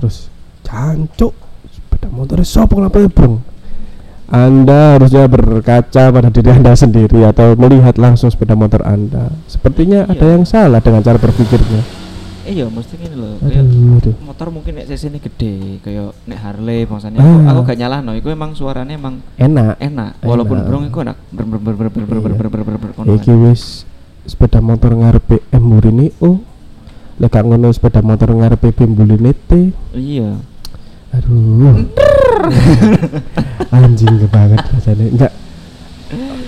terus 0.00 0.32
cancuk 0.64 1.36
sepeda 1.68 2.08
motornya 2.08 2.48
sopo 2.48 2.80
kenapa 2.80 2.96
ya 2.98 3.12
bro 3.12 3.36
anda 4.32 4.96
harusnya 4.96 5.28
berkaca 5.28 6.08
pada 6.08 6.32
diri 6.32 6.50
anda 6.50 6.72
sendiri 6.72 7.20
atau 7.22 7.52
melihat 7.52 8.00
langsung 8.00 8.32
sepeda 8.32 8.56
motor 8.56 8.80
anda 8.80 9.28
sepertinya 9.44 10.08
ada 10.08 10.18
Iya. 10.18 10.32
yang 10.34 10.44
salah 10.48 10.80
dengan 10.80 11.04
cara 11.04 11.20
berpikirnya 11.20 12.00
Iya, 12.42 12.66
mesti 12.66 12.98
gini 12.98 13.14
loh. 13.14 13.38
Aduh, 13.38 14.02
aduh. 14.02 14.14
motor 14.26 14.50
mungkin 14.50 14.74
nek 14.74 14.90
cc 14.90 15.14
ini 15.14 15.22
gede 15.22 15.54
kayak 15.78 16.10
nek 16.26 16.38
Harley 16.42 16.82
bangsanya 16.82 17.22
Ah. 17.22 17.54
aku, 17.54 17.62
aku 17.62 17.70
gak 17.70 17.78
nyalah 17.78 17.98
no 18.02 18.18
itu 18.18 18.26
emang 18.26 18.50
suaranya 18.50 18.98
emang 18.98 19.22
enak 19.38 19.78
enak 19.78 20.18
walaupun 20.26 20.58
brong 20.66 20.84
itu 20.90 20.98
enak 20.98 21.16
ber 21.30 21.44
ber 21.46 21.60
ber 21.62 21.74
ber 21.78 21.86
ber 21.86 22.02
ber 22.02 22.18
ber 22.18 22.32
Iya. 22.34 22.50
ber 22.50 22.76
ber 22.82 22.90
ber 22.98 23.14
iki 23.14 23.30
wis 23.30 23.86
sepeda 24.24 24.58
motor 24.58 24.90
ngarepe 24.90 25.38
M 25.52 25.62
Murini 25.62 26.10
oh 26.18 26.42
lek 27.20 27.30
gak 27.30 27.46
ngono 27.46 27.70
sepeda 27.70 28.02
motor 28.02 28.34
ngarepe 28.34 28.74
T 28.74 28.80
kan. 28.80 29.62
iya 29.94 30.34
aduh 31.14 31.78
anjing 33.76 34.14
banget 34.28 34.60
rasanya 34.72 35.06
enggak 35.08 35.32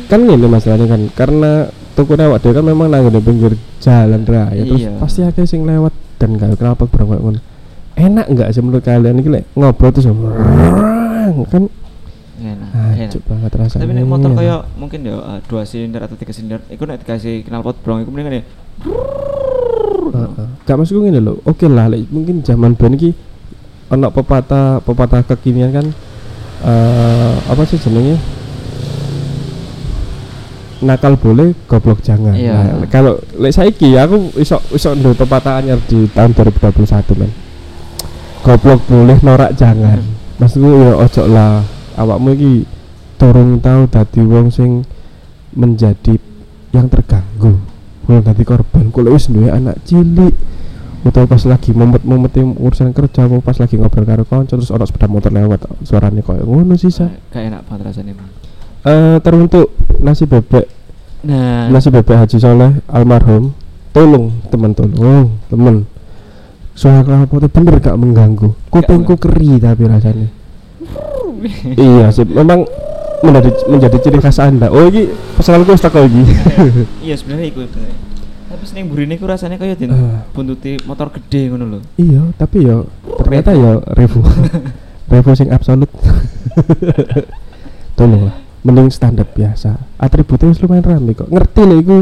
kan 0.09 0.21
gini 0.21 0.47
masalahnya 0.47 0.87
kan 0.87 1.03
karena 1.17 1.53
tuku 1.97 2.13
awak 2.19 2.43
dhewe 2.45 2.53
kan 2.53 2.65
memang 2.67 2.91
nang 2.93 3.09
di 3.09 3.21
pinggir 3.23 3.57
jalan 3.81 4.27
raya 4.27 4.63
terus 4.67 4.83
Iya. 4.85 4.93
pasti 5.01 5.21
akeh 5.25 5.47
sing 5.49 5.65
lewat 5.65 5.95
dan 6.21 6.37
gak 6.37 6.59
kenapa 6.61 6.85
kayak 6.91 7.21
ngono 7.23 7.41
enak 7.95 8.27
enggak 8.29 8.49
sih 8.53 8.61
menurut 8.61 8.85
kalian 8.85 9.23
iki 9.23 9.31
lek 9.31 9.45
ngobrol 9.55 9.91
terus 9.95 10.07
kan 10.11 11.65
enak 12.45 12.69
enak 12.99 13.23
banget 13.25 13.53
rasanya 13.57 13.83
tapi 13.87 13.93
nek 13.95 14.05
motor 14.05 14.31
kayak 14.37 14.61
mungkin 14.77 15.01
ya 15.07 15.17
uh, 15.17 15.39
dua 15.49 15.63
silinder 15.65 16.03
atau 16.05 16.19
tiga 16.19 16.35
silinder 16.35 16.61
itu 16.69 16.83
nek 16.85 17.01
dikasih 17.07 17.47
knalpot 17.47 17.79
brong 17.81 18.05
itu 18.05 18.11
mendingan 18.11 18.43
ya 18.43 18.45
Heeh. 20.15 20.47
Gak 20.63 20.77
maksudku 20.79 21.03
ngene 21.03 21.19
lho. 21.19 21.43
Oke 21.43 21.67
lah 21.67 21.91
lek 21.91 22.07
mungkin 22.13 22.45
zaman 22.47 22.79
ben 22.79 22.95
iki 22.95 23.11
ana 23.95 24.11
pepatah 24.11 24.83
pepatah 24.83 25.23
kekinian 25.23 25.71
kan 25.71 25.87
eh 26.65 27.35
apa 27.49 27.63
sih 27.65 27.79
jenenge? 27.79 28.19
Nakal 30.85 31.17
boleh, 31.17 31.57
goblok 31.65 32.05
jangan. 32.05 32.37
Iya. 32.37 32.85
Nah, 32.85 32.87
kalau 32.93 33.17
lek 33.41 33.57
saiki 33.57 33.97
aku 33.97 34.37
iso 34.37 34.61
iso 34.75 34.93
nduk 34.93 35.17
pepatah 35.17 35.65
anyar 35.65 35.81
di 35.89 36.05
tahun 36.13 36.37
2021 36.37 37.17
men. 37.17 37.33
Goblok 38.45 38.85
boleh, 38.85 39.17
norak 39.25 39.57
jangan. 39.57 40.03
Maksudku 40.37 40.69
ya 40.85 40.93
ojo 40.99 41.23
lah 41.31 41.65
awakmu 41.97 42.35
iki 42.35 42.55
turun 43.17 43.63
tau 43.63 43.87
dadi 43.87 44.21
wong 44.27 44.51
sing 44.51 44.83
menjadi 45.55 46.19
yang 46.75 46.91
terganggu 46.91 47.55
belum 48.05 48.21
dadi 48.21 48.43
korban 48.43 48.91
kalau 48.91 49.15
wis 49.15 49.31
duwe 49.31 49.49
anak 49.49 49.79
cilik 49.87 50.35
atau 51.05 51.29
pas 51.29 51.43
lagi 51.45 51.77
momet-momet 51.77 52.33
urusan 52.57 52.97
kerja 52.97 53.29
mau 53.29 53.45
pas 53.45 53.61
lagi 53.61 53.77
ngobrol 53.77 54.09
karo 54.09 54.25
kanca 54.25 54.57
terus 54.57 54.73
orang 54.73 54.89
sepeda 54.89 55.05
motor 55.05 55.31
lewat 55.37 55.69
suaranya 55.85 56.25
koyo 56.25 56.49
ngono 56.49 56.81
sih 56.81 56.89
sa 56.89 57.13
gak 57.29 57.45
enak 57.45 57.61
banget 57.69 57.93
rasanya 57.93 58.17
eh 58.85 59.17
teruntuk 59.25 59.73
nasi 60.05 60.29
bebek. 60.29 60.69
Nah. 61.25 61.73
Nasi 61.73 61.89
bebek 61.89 62.21
Haji 62.21 62.37
Soleh 62.37 62.73
almarhum. 62.93 63.57
Tolong 63.97 64.45
teman 64.53 64.77
tolong 64.77 65.41
teman. 65.49 65.89
Suara 66.75 67.07
knalpotnya 67.07 67.49
bener 67.49 67.79
gak 67.81 67.97
mengganggu? 67.97 68.51
Kupingku 68.69 69.17
keri 69.17 69.63
tapi 69.63 69.83
rasanya. 69.89 70.29
Iya 71.77 72.13
sih 72.13 72.27
memang 72.29 72.67
menjadi 73.25 73.51
menjadi 73.71 73.97
ciri 74.05 74.19
khas 74.21 74.43
anda. 74.43 74.69
Oh 74.69 74.91
ini 74.91 75.09
pesananku 75.39 75.79
teko 75.81 76.05
iki. 76.05 76.23
Iya 77.07 77.15
sebenarnya 77.17 77.47
itu 77.49 77.61
sebenarnya 77.65 77.97
tapi 78.55 78.65
seneng 78.65 78.87
burine 78.87 79.19
ku 79.19 79.27
rasanya 79.27 79.59
kayak 79.59 79.77
din 79.77 79.91
Eh. 79.91 80.23
buntuti 80.31 80.79
motor 80.87 81.11
gede 81.11 81.51
ngono 81.51 81.65
lho. 81.67 81.79
Iya 81.99 82.23
tapi 82.39 82.63
ya 82.63 82.87
ternyata 83.19 83.51
ya 83.51 83.83
revo. 83.99 84.23
Revo 85.11 85.31
sing 85.37 85.53
absolut. 85.53 85.91
Tolong 87.99 88.31
lah 88.31 88.37
mending 88.65 88.89
standar 88.89 89.29
biasa. 89.29 89.77
Atributnya 90.01 90.49
wis 90.49 90.63
lumayan 90.63 90.87
rame 90.87 91.13
kok. 91.13 91.29
Ngerti 91.29 91.61
lho 91.63 91.77
iku 91.77 91.97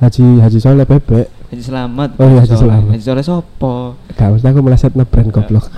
Haji 0.00 0.40
Haji 0.40 0.58
Soleh 0.58 0.86
bebek. 0.88 1.28
Haji 1.52 1.62
Selamat. 1.62 2.16
Oh 2.16 2.24
iya, 2.24 2.40
Haji. 2.40 2.54
Selamat. 2.56 2.90
Haji 2.96 3.04
Soleh 3.04 3.24
sopo? 3.26 4.00
Gak 4.16 4.30
usah 4.32 4.48
aku 4.48 4.60
meleset 4.64 4.94
brand 4.96 5.28
goblok. 5.28 5.68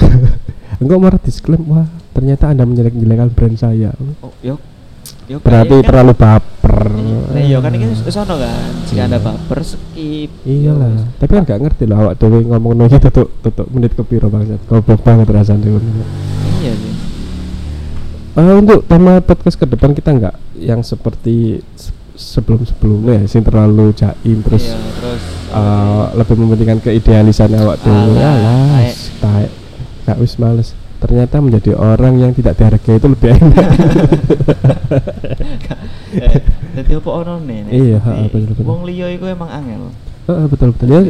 Enggak 0.78 0.98
marah 1.02 1.20
disklaim 1.20 1.62
wah 1.66 1.86
ternyata 2.12 2.52
anda 2.52 2.62
menjelek-jelekan 2.62 3.34
brand 3.34 3.56
saya. 3.58 3.90
Oh 4.22 4.30
yo 4.40 4.60
yo 5.32 5.36
berarti 5.40 5.64
kayak 5.66 5.80
kan- 5.80 5.88
terlalu 5.88 6.12
baper. 6.14 6.76
Nah, 7.32 7.40
iya 7.40 7.58
kan 7.58 7.72
ini 7.72 7.84
sono 8.04 8.34
kan. 8.36 8.72
Jika 8.84 9.00
anda 9.02 9.18
baper 9.18 9.58
skip. 9.62 10.28
iyalah. 10.44 10.88
Yo, 10.90 11.04
tapi 11.16 11.32
kan 11.32 11.42
gak 11.42 11.60
ngerti 11.60 11.84
lah 11.86 11.98
awak 11.98 12.14
dhewe 12.16 12.44
ngomong 12.44 12.72
no 12.74 12.84
gitu 12.86 13.08
tuh 13.08 13.26
tutup 13.40 13.66
menit 13.70 13.92
kepiro 13.92 14.28
bangsat 14.28 14.60
goblok 14.66 15.00
banget 15.00 15.26
rasanya. 15.26 15.72
Iya 16.60 16.72
sih. 16.74 16.94
Eh, 18.32 18.54
untuk 18.54 18.84
tema 18.84 19.20
podcast 19.20 19.56
ke 19.56 19.64
depan 19.66 19.92
kita 19.92 20.08
nggak 20.10 20.34
yang 20.58 20.80
seperti 20.80 21.60
sebelum 22.12 22.60
sebelumnya 22.62 23.24
sing 23.24 23.40
terlalu 23.40 23.92
jaim 23.92 24.40
terus 24.40 24.68
iya, 24.68 24.76
terus. 24.94 25.22
eh, 25.50 26.04
lebih 26.14 26.36
mementingkan 26.36 26.78
keidealisan 26.78 27.52
awak 27.54 27.76
tuh 27.78 27.88
Alah, 27.88 28.12
ya 28.14 28.52
ae. 28.78 28.92
taek. 29.18 29.50
Gak 30.02 30.18
wis 30.18 30.34
males 30.34 30.72
ternyata 31.02 31.36
menjadi 31.38 31.74
orang 31.74 32.14
yang 32.16 32.30
tidak 32.30 32.54
dihargai 32.54 32.96
itu 32.96 33.06
lebih 33.06 33.28
enak 33.34 33.66
eh, 36.14 36.38
Dadi 36.72 36.92
apa 36.96 37.10
ono 37.12 37.36
nih? 37.38 37.68
Iya, 37.68 37.98
ha, 38.00 38.12
bener-bener. 38.26 38.64
Wong 38.64 38.88
liya 38.88 39.12
iku 39.12 39.28
emang 39.28 39.50
angel. 39.50 39.92
Heeh, 40.24 40.44
betul 40.48 40.72
betul 40.72 40.88
ya 40.88 41.00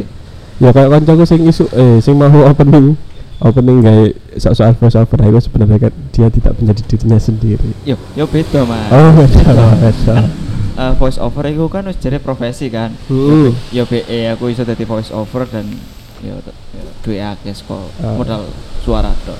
ya 0.59 0.69
kayak 0.69 0.89
kancaku 0.91 1.23
sing 1.23 1.41
isu 1.43 1.65
eh 1.71 1.97
sing 1.97 2.13
mau 2.13 2.29
opening 2.45 2.93
opening 3.39 3.81
gawe 3.81 4.05
soal 4.37 4.73
voice 4.73 4.93
over 4.93 5.17
itu 5.19 5.39
sebenarnya 5.41 5.77
kan 5.81 5.93
dia 6.09 6.27
tidak 6.29 6.53
menjadi 6.57 6.81
dirinya 6.87 7.17
sendiri 7.17 7.69
Yo, 7.83 7.97
yo 8.13 8.25
beda, 8.25 8.61
Mas. 8.63 8.89
oh 8.89 9.11
beda 9.17 9.65
beda 9.79 10.17
Eh, 10.73 10.93
voice 10.97 11.21
over 11.21 11.45
itu 11.45 11.61
kan 11.69 11.85
wis 11.85 12.01
jadi 12.01 12.17
profesi 12.17 12.65
kan. 12.65 12.89
Hmm. 13.05 13.53
Yo 13.69 13.85
BE 13.85 14.33
aku 14.33 14.49
iso 14.49 14.65
dadi 14.65 14.81
voice 14.83 15.13
over 15.13 15.45
dan 15.45 15.69
yo 16.19 16.33
t- 16.41 16.57
yo 16.73 16.81
duwe 17.05 17.21
akeh 17.21 17.53
Ah. 18.01 18.17
modal 18.17 18.41
suara 18.81 19.13
tok. 19.21 19.37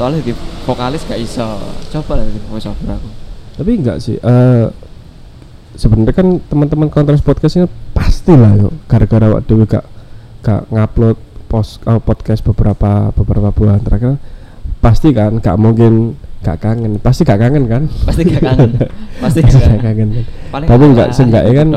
Soalnya 0.00 0.24
di 0.24 0.32
vokalis 0.64 1.04
gak 1.04 1.20
iso. 1.20 1.60
Coba 1.92 2.16
lah 2.16 2.24
dadi 2.24 2.40
voice 2.48 2.64
over 2.64 2.96
aku. 2.96 3.08
tapi 3.60 3.76
enggak 3.76 4.00
sih 4.00 4.16
eh 4.16 4.72
sebenarnya 5.76 6.16
kan 6.16 6.40
teman-teman 6.48 6.88
podcast 7.20 7.60
ini 7.60 7.68
pasti 7.92 8.32
lah 8.32 8.56
yuk 8.56 8.72
gara-gara 8.88 9.28
waktu 9.36 9.44
dewe 9.44 9.68
gak 9.68 9.84
gak 10.40 10.64
ngupload 10.72 11.20
post 11.44 11.84
eh, 11.84 12.00
podcast 12.00 12.40
beberapa 12.40 13.12
beberapa 13.12 13.52
bulan 13.52 13.84
terakhir. 13.84 14.16
Pasti 14.80 15.12
kan 15.12 15.36
gak 15.44 15.60
mungkin 15.60 16.16
gak 16.40 16.64
kangen. 16.64 16.96
Pasti 17.04 17.28
gak 17.28 17.36
kangen 17.36 17.68
kan? 17.68 17.84
Pasti 18.08 18.24
gak 18.24 18.40
kangen. 18.40 18.70
Pasti 19.22 19.38
gak 19.44 19.52
gak 19.52 19.84
kangen. 19.84 20.08
kan 20.16 20.24
Paling 20.48 20.68
Tapi 20.72 20.84
enggak, 20.88 21.08
seenggaknya 21.12 21.52
kan 21.52 21.68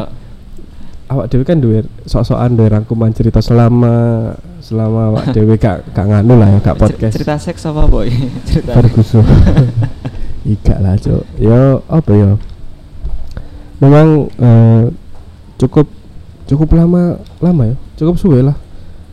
awak 1.11 1.27
dewe 1.27 1.43
kan 1.43 1.59
duwe 1.59 1.83
sok-sokan 2.07 2.55
duwe 2.55 2.71
rangkuman 2.71 3.11
cerita 3.11 3.43
selama 3.43 4.31
selama 4.63 5.11
awak 5.11 5.35
dewe 5.35 5.59
gak 5.59 5.83
gak 5.91 6.07
nganu 6.07 6.39
lah 6.39 6.47
ya 6.47 6.59
gak 6.63 6.79
podcast. 6.79 7.13
Cerita 7.19 7.35
seks 7.35 7.67
apa, 7.67 7.83
Boy? 7.83 8.07
cerita. 8.47 8.71
Ferguson. 8.71 9.27
Iga 10.43 10.75
lah 10.83 10.95
cok 10.99 11.23
Yo 11.39 11.83
apa 11.87 12.11
ya? 12.15 12.31
Memang 13.83 14.31
eh, 14.39 14.83
cukup 15.59 15.87
cukup 16.47 16.79
lama 16.79 17.19
lama 17.43 17.63
ya? 17.71 17.75
Cukup 17.99 18.15
suwe 18.15 18.39
lah. 18.39 18.55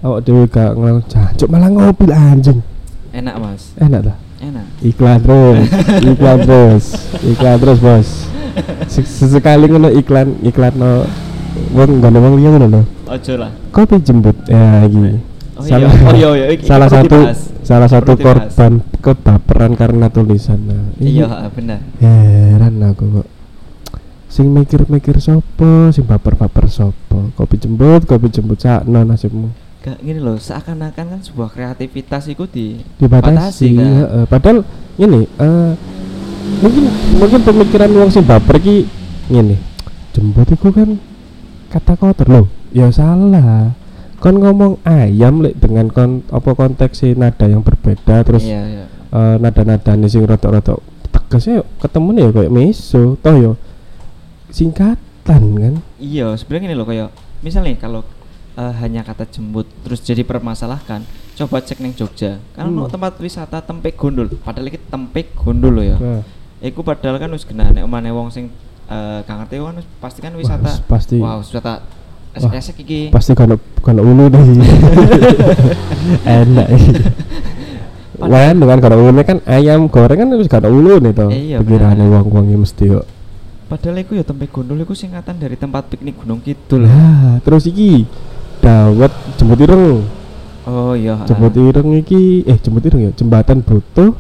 Awak 0.06 0.22
dhewe 0.22 0.46
gak 0.46 0.78
ngelakuin 0.78 1.04
jancuk 1.10 1.48
malah 1.50 1.68
ngopi 1.68 2.06
lah, 2.06 2.30
anjing. 2.30 2.62
Enak 3.10 3.34
mas. 3.42 3.74
Enak 3.74 4.06
ta 4.06 4.14
enak. 4.40 4.66
Iklan 4.80 5.18
terus 5.20 5.66
iklan 6.14 6.38
terus 6.46 6.84
iklan 7.26 7.56
terus 7.58 7.78
bos. 7.82 8.08
Se- 8.86 9.06
sesekali 9.06 9.66
ngono 9.66 9.90
iklan 9.90 10.38
iklan 10.46 10.72
no 10.78 11.04
wong 11.74 11.98
gak 11.98 12.14
wong 12.14 12.34
liya 12.38 12.54
ngono 12.54 12.66
lho. 12.70 12.82
Ojo 13.10 13.34
lah. 13.34 13.50
Kopi 13.74 13.98
jemput 13.98 14.34
ya 14.46 14.86
gini 14.86 15.29
oh 15.60 15.68
salah 15.68 15.92
iya. 15.92 16.08
Oh 16.08 16.14
iya 16.16 16.30
iya. 16.32 16.46
iki 16.56 16.64
salah 16.72 16.88
satu 16.88 17.16
dibahas. 17.20 17.40
salah 17.60 17.88
satu 17.88 18.12
Perlu 18.16 18.20
dibahas. 18.24 18.52
korban 18.56 18.72
kebaperan 19.00 19.72
karena 19.76 20.06
tulisan. 20.08 20.60
Nah, 20.64 20.84
ini 21.00 21.20
iya 21.20 21.28
ah, 21.28 21.48
benar. 21.52 21.80
heran 22.00 22.80
aku 22.80 23.04
kok. 23.20 23.28
Sing 24.30 24.46
mikir-mikir 24.54 25.18
sopo 25.18 25.90
sing 25.90 26.06
baper-baper 26.06 26.70
sopo 26.70 27.34
kopi 27.34 27.58
jemput 27.60 28.06
kopi 28.08 28.32
jemput 28.32 28.60
sakno 28.62 29.04
nasibmu. 29.04 29.50
Gak 29.80 30.00
gini 30.04 30.20
loh 30.20 30.36
seakan-akan 30.36 31.06
kan 31.16 31.20
sebuah 31.24 31.48
kreativitas 31.56 32.28
itu 32.28 32.44
di 32.44 32.84
dibatasi 33.00 33.80
kan? 33.80 33.88
heeh. 34.04 34.24
padahal 34.28 34.60
ini 35.00 35.24
eh 35.24 35.72
mungkin 36.60 36.84
mungkin 37.16 37.40
pemikiran 37.40 37.90
wong 37.96 38.10
sing 38.12 38.24
baper 38.24 38.60
ki 38.60 38.84
ngene. 39.32 39.56
Jemput 40.12 40.48
iku 40.52 40.68
kan 40.72 41.00
kata 41.72 41.96
kotor. 41.96 42.28
Loh 42.28 42.46
ya 42.70 42.86
salah 42.94 43.74
kon 44.20 44.36
ngomong 44.36 44.84
ayam 44.84 45.40
lek 45.40 45.56
dengan 45.56 45.88
kon 45.88 46.20
apa 46.28 46.50
konteks 46.52 47.08
nada 47.16 47.48
yang 47.48 47.64
berbeda 47.64 48.20
terus 48.20 48.44
iya 48.44 48.62
iya. 48.68 48.84
eh, 49.10 49.36
nada-nada 49.40 49.96
nih 49.96 50.08
sing 50.12 50.22
rotok-rotok 50.28 50.84
tegasnya 51.10 51.64
ketemu 51.80 52.08
nih 52.12 52.22
ya 52.22 52.30
kayak 52.36 52.52
meso 52.52 53.16
toh 53.18 53.34
yo 53.34 53.52
singkatan 54.50 55.42
kan? 55.56 55.74
Iya 55.96 56.34
sebenarnya 56.34 56.64
gini 56.70 56.74
loh 56.76 56.86
kayak 56.86 57.08
misalnya 57.40 57.74
kalau 57.78 58.02
eh, 58.58 58.72
hanya 58.82 59.06
kata 59.06 59.24
jemput 59.30 59.66
terus 59.86 60.02
jadi 60.02 60.26
permasalahkan 60.26 61.06
coba 61.38 61.64
cek 61.64 61.80
neng 61.80 61.96
Jogja. 61.96 62.36
Kan 62.52 62.68
Hmm. 62.68 62.90
tempat 62.90 63.16
wisata 63.16 63.64
Tempek 63.64 63.96
Gondol 63.96 64.28
padahal 64.42 64.68
iki 64.68 64.78
Tempek 64.90 65.32
Gondol 65.38 65.72
loh 65.80 65.84
ya. 65.86 65.96
Nah, 65.96 66.22
Iku 66.60 66.84
padahal 66.84 67.16
kan 67.16 67.32
wis 67.32 67.48
kena 67.48 67.72
nek 67.72 67.88
omane 67.88 68.12
wong 68.12 68.28
sing 68.28 68.52
eh 68.90 69.18
gak 69.24 69.46
ngerti 69.46 69.56
kan 69.62 69.76
pasti 70.02 70.18
kan 70.20 70.34
wisata 70.34 70.66
wah, 70.66 70.76
pasti 70.90 71.16
wow 71.22 71.38
wisata 71.40 71.80
Wah, 72.30 72.54
esek 72.54 72.78
iki. 72.86 73.10
pasti 73.10 73.34
kalau 73.34 73.58
kalau 73.82 74.06
ulu 74.06 74.30
deh. 74.30 74.38
Enak. 76.38 76.68
Wan 78.22 78.54
dengan 78.62 78.78
kalau 78.78 78.96
ulu 79.02 79.20
kan 79.26 79.42
ayam 79.50 79.90
goreng 79.90 80.18
kan 80.22 80.28
harus 80.30 80.46
kalau 80.46 80.70
ulu 80.70 81.02
nih 81.02 81.10
toh. 81.10 81.26
Iya, 81.26 81.58
pikirannya 81.58 82.06
benar. 82.06 82.22
uang 82.22 82.26
uangnya 82.30 82.56
mesti 82.62 82.84
yo. 82.86 83.02
Padahal 83.66 84.02
iku 84.02 84.14
ya 84.18 84.22
Tempek 84.22 84.50
Gondol 84.50 84.82
iku 84.82 84.94
singkatan 84.94 85.42
dari 85.42 85.58
tempat 85.58 85.90
piknik 85.90 86.22
Gunung 86.22 86.38
Kidul. 86.38 86.86
Lah 86.86 87.42
terus 87.42 87.66
iki 87.66 88.06
dawet 88.62 89.10
jemput 89.34 89.58
ireng. 89.58 90.06
Oh 90.70 90.94
iya 90.94 91.18
ah. 91.18 91.26
jemput 91.26 91.54
ireng 91.58 91.98
iki 91.98 92.46
eh 92.46 92.58
jemput 92.62 92.86
ireng 92.86 93.10
ya 93.10 93.12
jembatan 93.14 93.62
butuh 93.66 94.14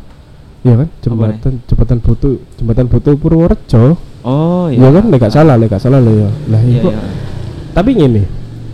Iya 0.60 0.74
kan? 0.84 0.88
Jembatan 1.00 1.52
jembatan 1.64 1.98
butuh 2.04 2.34
jembatan 2.58 2.86
butuh 2.90 3.14
Purworejo. 3.16 3.96
Oh 4.26 4.66
Iya. 4.68 4.82
Iya 4.82 4.88
kan? 4.98 5.04
Lek 5.08 5.18
gak 5.22 5.34
salah 5.34 5.54
lek 5.56 5.68
gak 5.72 5.82
salah 5.82 5.98
lho 6.02 6.12
ya. 6.26 6.30
Lah 6.50 6.60
iya 6.66 6.80
iya 6.84 7.29
tapi 7.70 7.90
ngene 7.96 8.22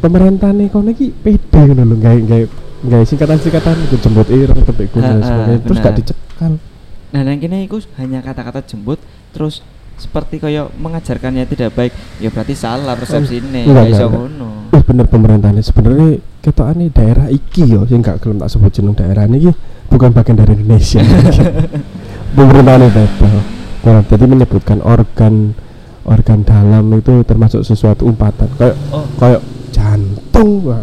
pemerintah 0.00 0.50
nih 0.52 0.68
kono 0.72 0.90
iki 0.92 1.12
pede 1.12 1.60
ngono 1.72 1.82
lho 1.84 1.96
gawe 2.00 2.20
gawe 2.24 2.44
gawe 2.86 3.04
singkatan-singkatan 3.04 3.74
iku 3.88 3.96
jemput 4.00 4.28
ireng 4.30 4.60
tepik 4.62 4.88
kuno 4.92 5.04
Ha, 5.04 5.10
dan 5.12 5.20
ha, 5.20 5.26
sebagainya 5.26 5.60
terus 5.64 5.78
gak 5.80 5.94
dicekal. 5.96 6.52
Nah 7.12 7.20
yang 7.24 7.40
kini 7.40 7.56
iku 7.66 7.76
hanya 7.98 8.18
kata-kata 8.20 8.60
jembut 8.64 9.00
terus 9.32 9.64
seperti 9.96 10.36
kayak 10.36 10.76
mengajarkannya 10.76 11.48
tidak 11.48 11.72
baik 11.72 11.92
ya 12.20 12.28
berarti 12.28 12.52
salah 12.52 12.92
persepsi 12.92 13.40
ini 13.40 13.64
enggak, 13.64 13.88
enggak, 13.88 14.00
enggak. 14.04 14.10
ngono. 14.12 14.50
Wih 14.76 14.82
bener 14.84 15.06
pemerintahnya 15.08 15.62
sebenarnya 15.64 16.20
ketokane 16.44 16.92
daerah 16.92 17.26
iki 17.32 17.64
yo 17.64 17.88
sing 17.88 18.04
gak 18.04 18.20
gelem 18.20 18.36
tak 18.36 18.52
sebut 18.52 18.70
jeneng 18.70 18.92
daerah 18.92 19.24
iki 19.24 19.50
bukan 19.88 20.12
bagian 20.12 20.36
dari 20.36 20.52
Indonesia. 20.54 21.00
Pemerintahnya 22.36 22.88
bebel 22.92 23.56
Nah, 23.86 24.02
jadi 24.02 24.26
menyebutkan 24.26 24.82
organ 24.82 25.54
organ 26.06 26.46
dalam 26.46 26.86
itu 26.94 27.26
termasuk 27.26 27.66
sesuatu 27.66 28.06
umpatan. 28.06 28.46
Kayak 28.54 28.76
oh. 28.94 29.06
kayak 29.18 29.42
jantung. 29.74 30.62
Wah. 30.64 30.82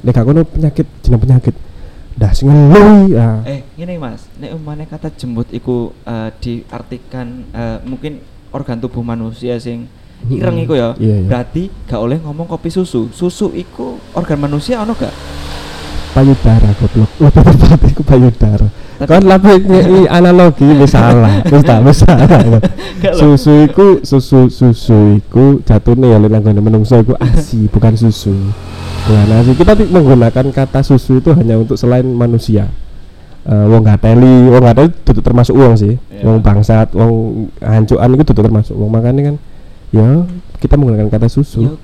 Nek 0.00 0.12
gak 0.16 0.24
ngono 0.24 0.42
penyakit 0.48 0.86
jeneng 1.04 1.20
penyakit. 1.20 1.54
Dah 2.16 2.32
sing 2.32 2.48
ngeluh 2.48 3.08
ya. 3.12 3.44
Eh 3.44 3.64
gini 3.76 4.00
mas. 4.00 4.26
Nek 4.40 4.56
umpamane 4.56 4.84
kata 4.88 5.12
jembut 5.12 5.48
iku 5.52 5.92
eh, 6.04 6.32
diartikan 6.40 7.44
eh, 7.52 7.78
mungkin 7.84 8.20
organ 8.50 8.80
tubuh 8.80 9.04
manusia 9.04 9.60
sing 9.60 9.86
ireng 10.28 10.60
iku 10.60 10.76
ya. 10.76 10.96
Iya, 10.96 11.24
iya. 11.24 11.28
berarti 11.28 11.62
gak 11.88 12.00
oleh 12.00 12.18
ngomong 12.20 12.48
kopi 12.48 12.72
susu. 12.72 13.12
Susu 13.12 13.52
iku 13.52 14.00
organ 14.16 14.40
manusia 14.40 14.80
ono 14.80 14.96
gak? 14.96 15.12
Payudara 16.16 16.74
goblok. 16.80 17.10
Lebih 17.20 17.42
tepat 17.60 17.88
iku 17.92 18.02
payudara 18.02 18.68
kan 19.08 19.22
lebih 19.24 19.56
ngei 19.64 20.04
analogi 20.08 20.68
wis 20.76 20.92
salah. 20.92 21.40
Wis 21.48 21.62
tak 21.64 21.80
wis 21.84 22.04
salah 22.04 22.26
Gak 23.00 23.12
lho. 23.16 23.16
susu 23.16 23.64
iku 23.64 23.86
susu 24.04 24.52
susu 24.52 25.16
iku 25.16 25.64
jatuhnya 25.64 26.16
ya 26.16 26.18
nang 26.20 26.44
gone 26.44 26.60
menungso 26.60 27.00
iku 27.00 27.16
asi 27.16 27.64
bukan 27.72 27.96
susu. 27.96 28.32
Bukan 29.08 29.26
asi. 29.40 29.50
Kita 29.56 29.72
menggunakan 29.76 30.44
kata 30.52 30.84
susu 30.84 31.24
itu 31.24 31.32
hanya 31.32 31.56
untuk 31.56 31.80
selain 31.80 32.04
manusia. 32.04 32.68
Eh, 33.40 33.66
wong 33.72 33.80
gateli 33.80 34.52
wong 34.52 34.60
gateli 34.60 34.92
tutup 35.00 35.24
termasuk 35.24 35.56
uang 35.56 35.72
sih. 35.80 35.96
Iya. 35.96 36.28
wong 36.28 36.44
bangsat 36.44 36.92
wong 36.92 37.48
hancuan 37.64 38.12
itu 38.12 38.24
tutup 38.28 38.44
termasuk 38.44 38.76
uang 38.76 38.92
makanya 38.92 39.32
kan 39.32 39.36
ya 39.90 40.28
kita 40.60 40.76
menggunakan 40.76 41.08
kata 41.08 41.32
susu 41.32 41.80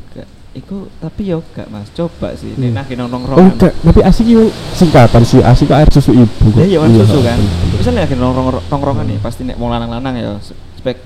iku 0.57 0.89
tapi 0.97 1.29
yo 1.29 1.45
gak 1.53 1.69
mas 1.69 1.93
coba 1.93 2.33
sih 2.33 2.57
Hmm. 2.57 2.73
nek 2.73 2.89
nang 2.97 3.13
nongkrong 3.13 3.37
Oh 3.37 3.47
enggak, 3.53 3.73
tapi 3.85 4.01
asik 4.01 4.25
itu 4.25 4.49
singkatan 4.73 5.23
sih, 5.23 5.45
asik 5.45 5.69
itu 5.69 5.75
air 5.77 5.89
susu 5.93 6.17
ibu 6.17 6.47
kok. 6.49 6.59
Ya 6.59 6.65
iya 6.65 6.79
kan 6.81 6.91
susu 6.97 7.19
kan. 7.21 7.39
Misalnya 7.77 8.09
lagi 8.09 8.17
nongkrong 8.17 8.47
nongkrongan 8.73 9.05
nih, 9.05 9.19
pasti 9.21 9.45
nek 9.45 9.61
wong 9.61 9.69
lanang-lanang 9.69 10.15
ya 10.17 10.31
spek 10.81 10.97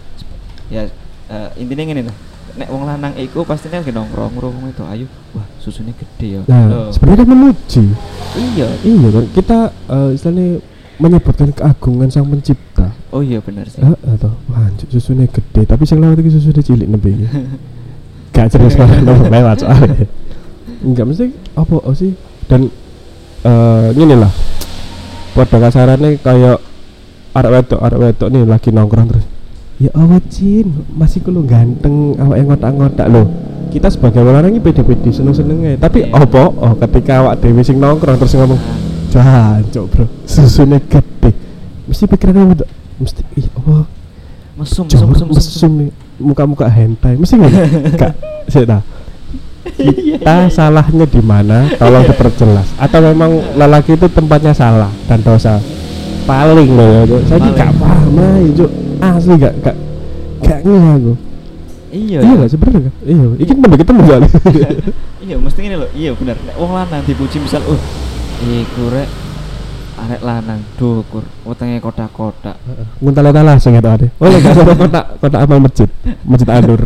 ya 0.71 0.87
eh, 1.29 1.49
intinya 1.59 1.83
gini 1.83 2.03
lah. 2.07 2.17
Nek 2.55 2.69
wong 2.71 2.87
lanang 2.87 3.13
iku 3.19 3.43
pasti 3.43 3.67
lagi 3.67 3.91
nongkrong 3.91 4.39
nongkrong 4.39 4.71
itu 4.71 4.85
ayo 4.87 5.07
wah 5.35 5.47
susunya 5.59 5.91
gede 5.99 6.39
ya. 6.39 6.41
Nah, 6.47 6.95
sebenarnya 6.95 7.27
kan 7.27 7.29
memuji. 7.35 7.83
iya. 8.39 8.69
Iya 8.87 9.09
kan, 9.11 9.25
kita 9.35 9.59
eh, 9.91 10.11
istilahnya 10.15 10.63
menyebutkan 11.01 11.51
keagungan 11.57 12.13
sang 12.13 12.29
pencipta. 12.29 12.93
Oh 13.11 13.25
iya 13.25 13.41
benar 13.43 13.67
sih. 13.67 13.81
Heeh 13.83 14.15
toh. 14.21 14.37
Wah, 14.53 14.69
susunya 14.87 15.27
gede, 15.27 15.67
tapi 15.67 15.89
sing 15.89 15.99
lewat 15.99 16.21
iki 16.23 16.31
susunya 16.31 16.63
cilik 16.63 16.87
iki. 16.87 17.27
Gak 18.41 18.57
jelas 18.57 18.75
banget 18.81 19.29
lewat 19.29 19.57
soalnya. 19.61 20.09
Enggak 20.81 21.05
mesti 21.13 21.29
apa 21.53 21.75
oh 21.77 21.93
sih? 21.93 22.17
Dan 22.49 22.73
eh 23.45 23.89
ini 23.93 24.17
lah. 24.17 24.33
Pada 25.37 25.57
kasarannya 25.61 26.17
kayak 26.25 26.59
arek 27.37 27.51
wedok 27.53 27.81
arek 27.85 28.01
wedok 28.01 28.29
nih 28.33 28.43
lagi 28.49 28.73
nongkrong 28.73 29.13
terus. 29.13 29.27
Ya 29.77 29.93
Allah 29.93 30.25
Cin. 30.33 30.89
Masih 30.97 31.21
kulo 31.21 31.45
ganteng 31.45 32.17
awak 32.17 32.37
yang 32.41 32.49
ngotak-ngotak 32.49 33.09
loh 33.13 33.29
kita 33.71 33.87
sebagai 33.87 34.27
orang 34.27 34.51
ini 34.51 34.59
pede-pede 34.59 35.15
seneng-seneng 35.15 35.79
tapi 35.79 36.11
apa? 36.11 36.51
Oh 36.51 36.75
ketika 36.75 37.23
awak 37.23 37.39
dewi 37.39 37.63
sing 37.63 37.79
nongkrong 37.79 38.19
terus 38.19 38.35
ngomong 38.35 38.59
jancok 39.15 39.85
bro. 39.87 40.05
Susunya 40.27 40.83
gede. 40.83 41.31
Mesti 41.87 42.05
pikiran 42.11 42.35
kamu 42.35 42.53
tuh 42.59 42.69
mesti 43.01 43.23
ih 43.39 43.47
Allah 43.57 43.87
Mesum 44.61 44.85
mesum 44.85 45.09
mesum 45.09 45.27
mesum. 45.33 45.73
Muka-muka 46.21 46.69
hentai. 46.69 47.17
Mesti 47.17 47.35
nggak? 47.41 47.53
Kak 47.97 48.13
saya 48.47 48.67
tahu 48.69 48.83
kita 49.81 50.37
salahnya 50.53 51.07
di 51.09 51.21
mana? 51.25 51.69
Tolong 51.77 52.05
diperjelas. 52.05 52.69
Atau 52.77 53.01
memang 53.05 53.41
lelaki 53.57 53.97
itu 53.97 54.07
tempatnya 54.09 54.53
salah 54.53 54.91
dan 55.09 55.21
dosa? 55.25 55.61
Paling 56.29 56.69
loh 56.77 56.89
ya 57.09 57.19
saya 57.27 57.49
gak 57.57 57.73
paham 57.81 58.21
aja 58.21 58.51
Cuk. 58.55 58.71
asli 59.01 59.35
gak 59.41 59.55
gak 59.65 59.77
gak 60.45 60.61
ngeh 60.63 60.85
aku. 60.95 61.13
Iya. 61.91 62.19
iya 62.23 62.31
ya. 62.31 62.39
gak 62.39 62.51
sebenarnya 62.55 62.81
kan 62.87 62.93
iya 63.03 63.25
ini 63.35 63.45
kan 63.51 63.79
ketemu 63.81 64.01
soalnya. 64.07 64.31
Iya 65.21 65.37
mesti 65.37 65.61
ini 65.61 65.77
loh. 65.77 65.91
Iya 65.93 66.11
benar. 66.17 66.37
Wong 66.57 66.73
lanang 66.73 67.05
dipuji 67.05 67.45
misal 67.45 67.61
uh 67.69 67.83
iku 68.41 68.89
rek 68.89 69.09
arek 70.07 70.21
lanang. 70.25 70.61
Dukur 70.81 71.25
wetenge 71.45 71.79
kotak-kotak. 71.83 72.57
Nguntal-ntal 73.01 73.57
sing 73.61 73.77
ada 73.77 73.97
oh 73.97 74.29
lagi 74.33 74.49
sama 74.53 74.73
kotak 74.77 75.05
kotak 75.21 75.41
amal 75.45 75.59
masjid. 75.61 75.89
Masjid 76.25 76.49
anur 76.49 76.83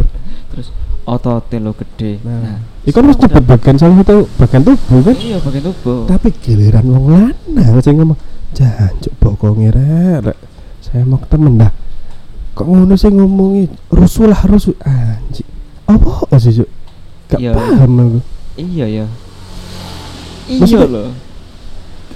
terus 0.55 0.70
otote 1.05 1.59
lo 1.59 1.74
gede. 1.74 2.22
nah 2.22 2.62
itu 2.87 2.94
kan 2.94 3.11
harus 3.11 3.18
nyebut 3.18 3.44
bagian 3.44 3.77
salah 3.77 3.96
satu 4.00 4.24
bagian 4.38 4.62
tubuh 4.62 5.00
kan? 5.03 5.14
Iya 5.18 5.37
bagian 5.42 5.64
tubuh. 5.66 6.07
tapi 6.07 6.29
giliran 6.38 6.85
wong 6.87 7.05
lanang 7.11 7.83
sing 7.83 7.98
ngomong 7.98 8.18
jancuk 8.55 9.12
bokonge 9.18 9.74
rek 9.74 10.38
saya 10.79 11.03
mau 11.03 11.18
temen 11.27 11.59
dah. 11.59 11.72
Kok 12.55 12.66
ngono 12.70 12.94
sih 12.94 13.11
ngomongi? 13.11 13.66
Rusuh 13.90 14.31
lah 14.31 14.38
rusuh 14.46 14.79
anjing. 14.87 15.48
Apa 15.90 16.38
sih 16.38 16.55
Cuk? 16.55 16.70
gak 17.27 17.40
Iya. 17.42 17.50
paham 17.50 17.92
aku. 17.98 18.18
Iya 18.55 18.87
ya. 18.87 19.07
Iya 20.46 20.87
loh. 20.87 21.11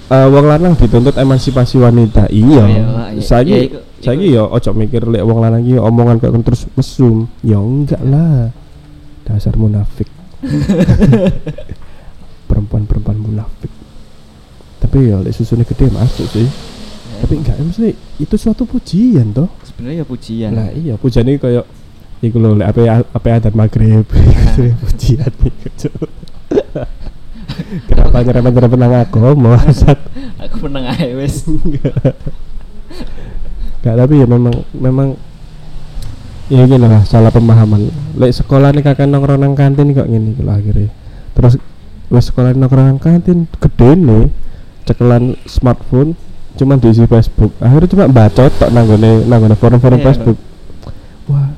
Eh, 0.09 0.27
wong 0.27 0.47
lanang 0.49 0.73
dituntut 0.73 1.13
emansipasi 1.15 1.77
wanita. 1.77 2.33
Iya. 2.33 2.65
Iya, 2.65 2.85
iya. 3.13 3.21
saiki 3.21 3.53
Iya, 3.53 3.61
iku- 3.69 3.83
saiki 4.01 4.27
ya 4.33 4.43
ojo 4.43 4.71
mikir 4.73 5.05
lek 5.05 5.21
wong 5.21 5.39
lanang 5.39 5.61
iki 5.61 5.77
omongan 5.77 6.17
kok 6.17 6.33
terus 6.43 6.65
mesum. 6.73 7.29
Ya 7.45 7.61
enggak 7.61 8.01
lah. 8.01 8.49
Dasar 9.23 9.53
munafik. 9.55 10.09
Perempuan-perempuan 12.49 13.19
munafik. 13.21 13.69
Tapi 14.81 15.13
ya 15.13 15.21
lek 15.21 15.37
susune 15.37 15.69
gede 15.69 15.93
masuk 15.93 16.25
sih. 16.33 16.49
Ya, 16.49 17.15
tapi 17.21 17.35
enggak 17.45 17.61
maksudnya 17.61 17.93
itu 18.17 18.35
suatu 18.41 18.65
pujian 18.65 19.37
toh. 19.37 19.53
Sebenarnya 19.61 20.01
ya 20.01 20.07
pujian. 20.09 20.51
Lah 20.57 20.73
iya 20.73 20.95
pujian 20.97 21.29
ini 21.29 21.37
kayak 21.37 21.69
iku 22.25 22.41
lho 22.41 22.57
lek 22.57 22.73
apa 22.73 22.81
apa 23.13 23.29
adat 23.37 23.53
maghrib. 23.53 24.09
Pujian 24.89 25.29
iku. 25.45 25.93
kenapa 27.87 28.17
nyerempet 28.23 28.53
nyerempet 28.55 28.79
nang 28.79 28.95
aku 28.95 29.19
mau 29.35 29.55
asat 29.55 29.99
aku 30.39 30.69
meneng 30.69 30.85
ae 30.95 31.15
wis 31.19 31.45
Enggak 33.79 33.95
tapi 34.05 34.15
ya 34.19 34.27
memang 34.27 34.55
memang 34.75 35.09
ya 36.51 36.65
gini 36.67 36.83
lah 36.83 37.05
salah 37.07 37.31
pemahaman. 37.31 37.93
Lek 38.19 38.35
sekolah 38.35 38.75
nih 38.75 38.83
kakak 38.83 39.07
nongkrong 39.07 39.39
nang 39.39 39.55
kantin 39.55 39.95
kok 39.95 40.09
gini 40.09 40.35
kalau 40.35 40.59
akhirnya. 40.59 40.91
Terus 41.37 41.55
wes 42.11 42.25
sekolah 42.27 42.57
nongkrong 42.59 42.87
nang 42.91 43.01
kantin 43.01 43.47
gede 43.47 43.91
nih 43.95 44.25
cekelan 44.83 45.37
smartphone 45.47 46.19
cuma 46.59 46.75
diisi 46.75 47.07
Facebook. 47.07 47.55
Akhirnya 47.63 47.87
cuma 47.87 48.05
baca 48.11 48.51
tok 48.51 48.71
nanggone 48.75 49.29
nanggone 49.31 49.55
forum-forum 49.55 50.01
Iya. 50.03 50.07
Facebook. 50.11 50.39
Wah 51.31 51.55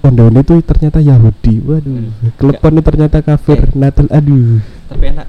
Pondok 0.00 0.32
itu 0.34 0.54
ternyata 0.62 0.98
Yahudi, 0.98 1.60
waduh. 1.60 1.92
Hmm. 1.92 2.32
Klepon 2.34 2.72
ini 2.72 2.82
ternyata 2.82 3.18
kafir, 3.20 3.60
Eh. 3.62 3.76
Natal, 3.76 4.08
aduh. 4.08 4.64
tapi 4.86 5.04
enak 5.06 5.26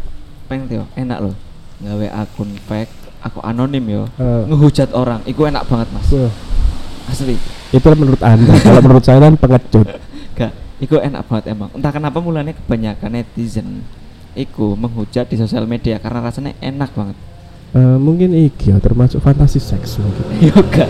pengen 0.48 0.66
Tio 0.66 0.84
enak 0.96 1.20
loh 1.22 1.36
gawe 1.78 2.08
akun 2.18 2.50
fake 2.62 2.90
aku 3.22 3.40
anonim 3.42 3.86
yo 3.86 4.04
Eh, 4.16 4.44
ngehujat 4.48 4.90
orang 4.92 5.22
iku 5.24 5.46
enak 5.46 5.64
banget 5.64 5.88
mas 5.92 6.10
wah, 6.10 6.32
asli 7.06 7.38
itu 7.70 7.88
menurut 7.94 8.20
anda, 8.20 8.52
kalau 8.66 8.82
menurut 8.82 9.00
saya 9.02 9.22
kan 9.22 9.36
pengecut. 9.36 9.86
gak 10.34 10.52
iku 10.80 10.98
enak 10.98 11.24
banget 11.24 11.52
emang 11.52 11.70
entah 11.72 11.90
kenapa 11.90 12.18
mulanya 12.18 12.52
kebanyakan 12.54 13.12
netizen 13.14 13.86
iku 14.32 14.74
menghujat 14.74 15.26
di 15.26 15.36
sosial 15.36 15.64
media 15.66 15.96
karena 15.98 16.20
rasanya 16.22 16.56
enak 16.58 16.90
banget 16.92 17.18
Eh, 17.72 17.98
mungkin 17.98 18.34
iki 18.34 18.68
ya 18.68 18.78
termasuk 18.78 19.20
fantasi 19.20 19.56
seks 19.58 19.96
mungkin. 19.96 20.26
yoga 20.50 20.84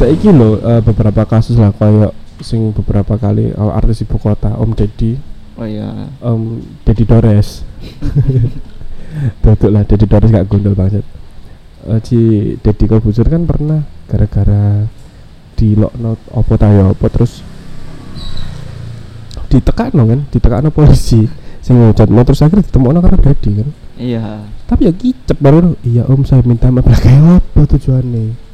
Saiki 0.00 0.32
lo 0.32 0.56
eh, 0.64 0.80
beberapa 0.80 1.28
kasus 1.28 1.60
lah 1.60 1.76
kayak 1.76 2.16
sing 2.40 2.72
beberapa 2.72 3.20
kali 3.20 3.52
eh, 3.52 3.70
artis 3.76 4.00
ibu 4.00 4.16
kota 4.16 4.56
Om 4.56 4.72
Deddy, 4.72 5.20
oh 5.60 5.68
iya 5.68 6.08
Om 6.24 6.64
Deddy 6.88 7.04
Dores. 7.04 7.60
Betul 9.44 9.76
lah 9.76 9.84
Deddy 9.84 10.08
Dores 10.08 10.32
gak 10.32 10.48
gondol 10.48 10.72
banget. 10.72 11.04
Eh, 11.84 12.00
si 12.00 12.20
Deddy 12.64 12.88
Corbuzier 12.88 13.28
kan 13.28 13.44
pernah 13.44 13.84
gara-gara 14.08 14.88
di 15.52 15.76
lockdown 15.76 16.16
opo 16.32 16.56
tayo 16.56 16.96
opo 16.96 17.06
terus 17.12 17.44
ditekan 19.52 19.92
kan, 19.92 20.20
ditekan 20.32 20.72
polisi 20.72 21.28
sing 21.60 21.76
ngujat 21.76 22.08
mau 22.08 22.24
terus 22.24 22.40
akhirnya 22.40 22.64
ditemokno 22.64 23.04
karo 23.04 23.20
Deddy 23.20 23.50
kan. 23.52 23.68
iya 24.00 24.48
Tapi 24.64 24.88
ya 24.88 24.92
kicep 24.96 25.36
baru 25.36 25.76
iya 25.84 26.08
Om 26.08 26.24
saya 26.24 26.40
minta 26.40 26.72
maaf 26.72 26.88
lah 26.88 26.96
kayak 26.96 27.44
apa 27.44 27.60
tujuannya? 27.76 28.48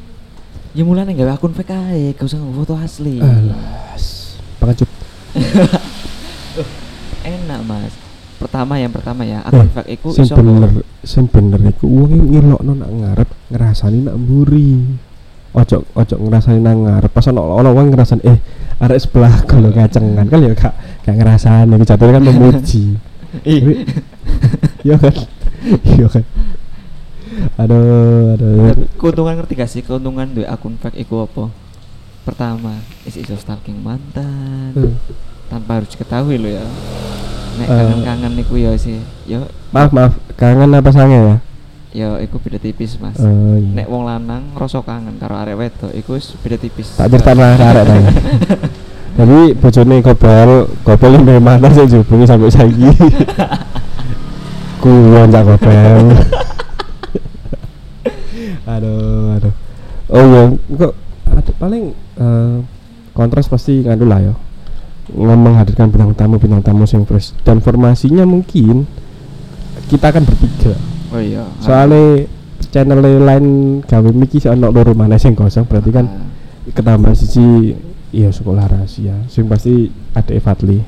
Ya 0.77 0.85
mulanya 0.85 1.17
gawe 1.17 1.33
akun 1.41 1.57
fake 1.57 1.73
aja 1.73 2.13
gak 2.13 2.27
usah 2.29 2.37
ngefoto 2.37 2.77
asli. 2.77 3.17
Alas, 3.17 4.37
pengecut. 4.61 4.91
enak 7.25 7.61
mas. 7.65 7.93
Pertama 8.37 8.77
yang 8.77 8.93
pertama 8.93 9.25
ya 9.25 9.41
akun 9.41 9.65
Eh, 9.65 9.73
fake 9.73 9.91
iku 9.97 10.09
sing 10.13 10.29
iso 10.29 10.37
bener 10.37 10.69
sing 11.01 11.25
bener 11.25 11.57
iku 11.73 11.89
wong 11.89 12.29
ngelokno 12.29 12.73
nak 12.77 12.91
ngarep 12.93 13.29
ngrasani 13.49 14.05
nak 14.05 14.17
mburi. 14.21 14.85
Ojo 15.57 15.89
ojo 15.97 16.15
ngrasani 16.21 16.61
nang 16.61 16.85
ngarep 16.85 17.09
pas 17.09 17.25
ono 17.33 17.41
ono 17.57 17.73
wong 17.73 17.97
ngrasani 17.97 18.23
eh 18.29 18.39
arek 18.77 19.01
sebelah 19.01 19.33
kalau 19.49 19.73
ngacengan 19.73 20.29
kan 20.29 20.45
ya 20.45 20.53
gak 20.53 20.75
gak 21.09 21.17
ngrasani 21.17 21.81
jatuhnya 21.81 22.21
kan 22.21 22.25
memuji. 22.29 22.85
Tapi- 23.45 23.81
iya 24.85 24.97
kan? 25.01 25.15
Iya 25.83 26.07
kan 26.13 26.23
aduh 27.57 28.35
aduh. 28.37 28.73
Keuntungan 28.97 29.35
ngerti 29.37 29.53
gak 29.57 29.71
sih? 29.71 29.83
Keuntungan 29.85 30.29
duwe 30.31 30.47
akun 30.49 30.77
fake 30.81 31.01
iku 31.01 31.25
apa? 31.29 31.53
Pertama 32.27 32.81
is 33.05 33.15
iso 33.15 33.37
stalking 33.37 33.81
mantan. 33.81 34.73
Hmm. 34.75 34.97
tanpa 35.47 35.79
harus 35.79 35.95
diketahui 35.95 36.43
lo 36.43 36.51
ya. 36.51 36.67
Nek 37.57 37.69
Eh. 37.71 37.77
kangen-kangen 37.79 38.35
iku 38.43 38.59
ya 38.59 38.75
sih. 38.75 38.99
Yo. 39.31 39.47
Maaf 39.71 39.95
maaf. 39.95 40.13
Kangen 40.35 40.75
apa 40.75 40.91
sange 40.91 41.15
ya? 41.15 41.37
Yo 41.95 42.11
iku 42.19 42.43
beda 42.43 42.59
tipis 42.59 42.99
mas. 42.99 43.15
Oh 43.23 43.57
iya. 43.57 43.73
Nek 43.79 43.87
wong 43.87 44.05
lanang 44.05 44.53
rasa 44.59 44.83
kangen 44.83 45.17
karo 45.17 45.39
arek 45.39 45.55
wedok 45.57 45.93
iku 45.95 46.19
wis 46.19 46.35
beda 46.43 46.59
tipis. 46.59 46.99
Tak 46.99 47.09
ceritain 47.15 47.39
lah 47.39 47.55
arek 47.57 47.85
ta 47.87 47.97
tapi 49.17 49.57
bojone 49.57 50.05
kobel 50.05 50.69
kobel 50.85 51.13
ini 51.25 51.41
mana 51.41 51.73
sih 51.73 51.89
dihubungi 51.89 52.29
sampai 52.29 52.53
saiki. 52.53 52.91
Kuyon 54.83 55.33
cak 55.33 55.43
kobel 55.47 56.05
aduh 58.67 59.39
aduh. 59.39 59.55
Oh 60.11 60.23
iya. 60.23 60.43
Kok 60.77 60.93
ada 61.31 61.53
paling 61.57 61.85
eh, 61.95 62.57
kontras 63.11 63.47
pasti 63.47 63.83
ngadu 63.83 64.05
lah 64.05 64.21
ya. 64.21 64.35
Ngomong 65.07 65.55
hadirkan 65.57 65.87
bintang 65.89 66.13
tamu 66.19 66.37
bintang 66.37 66.63
tamu 66.63 66.83
sing 66.85 67.07
fresh. 67.07 67.31
Dan 67.47 67.63
formasinya 67.63 68.27
mungkin 68.27 68.85
kita 69.87 70.11
akan 70.11 70.27
bertiga. 70.27 70.75
Oh 71.15 71.23
iya. 71.23 71.47
Soalnya 71.63 72.27
channel 72.75 72.99
lain 73.03 73.47
gawe 73.87 74.11
miki 74.11 74.43
ono 74.51 74.75
loro 74.75 74.93
mana 74.93 75.15
sing 75.17 75.39
kosong 75.39 75.65
berarti 75.65 75.91
kan 75.95 76.07
Ah. 76.11 76.27
ketambah 76.75 77.15
siji 77.15 77.79
iya 78.11 78.35
sekolah 78.35 78.67
rahasia. 78.67 79.15
Sing 79.31 79.47
pasti 79.47 79.87
ada 80.11 80.35
Fatli 80.43 80.83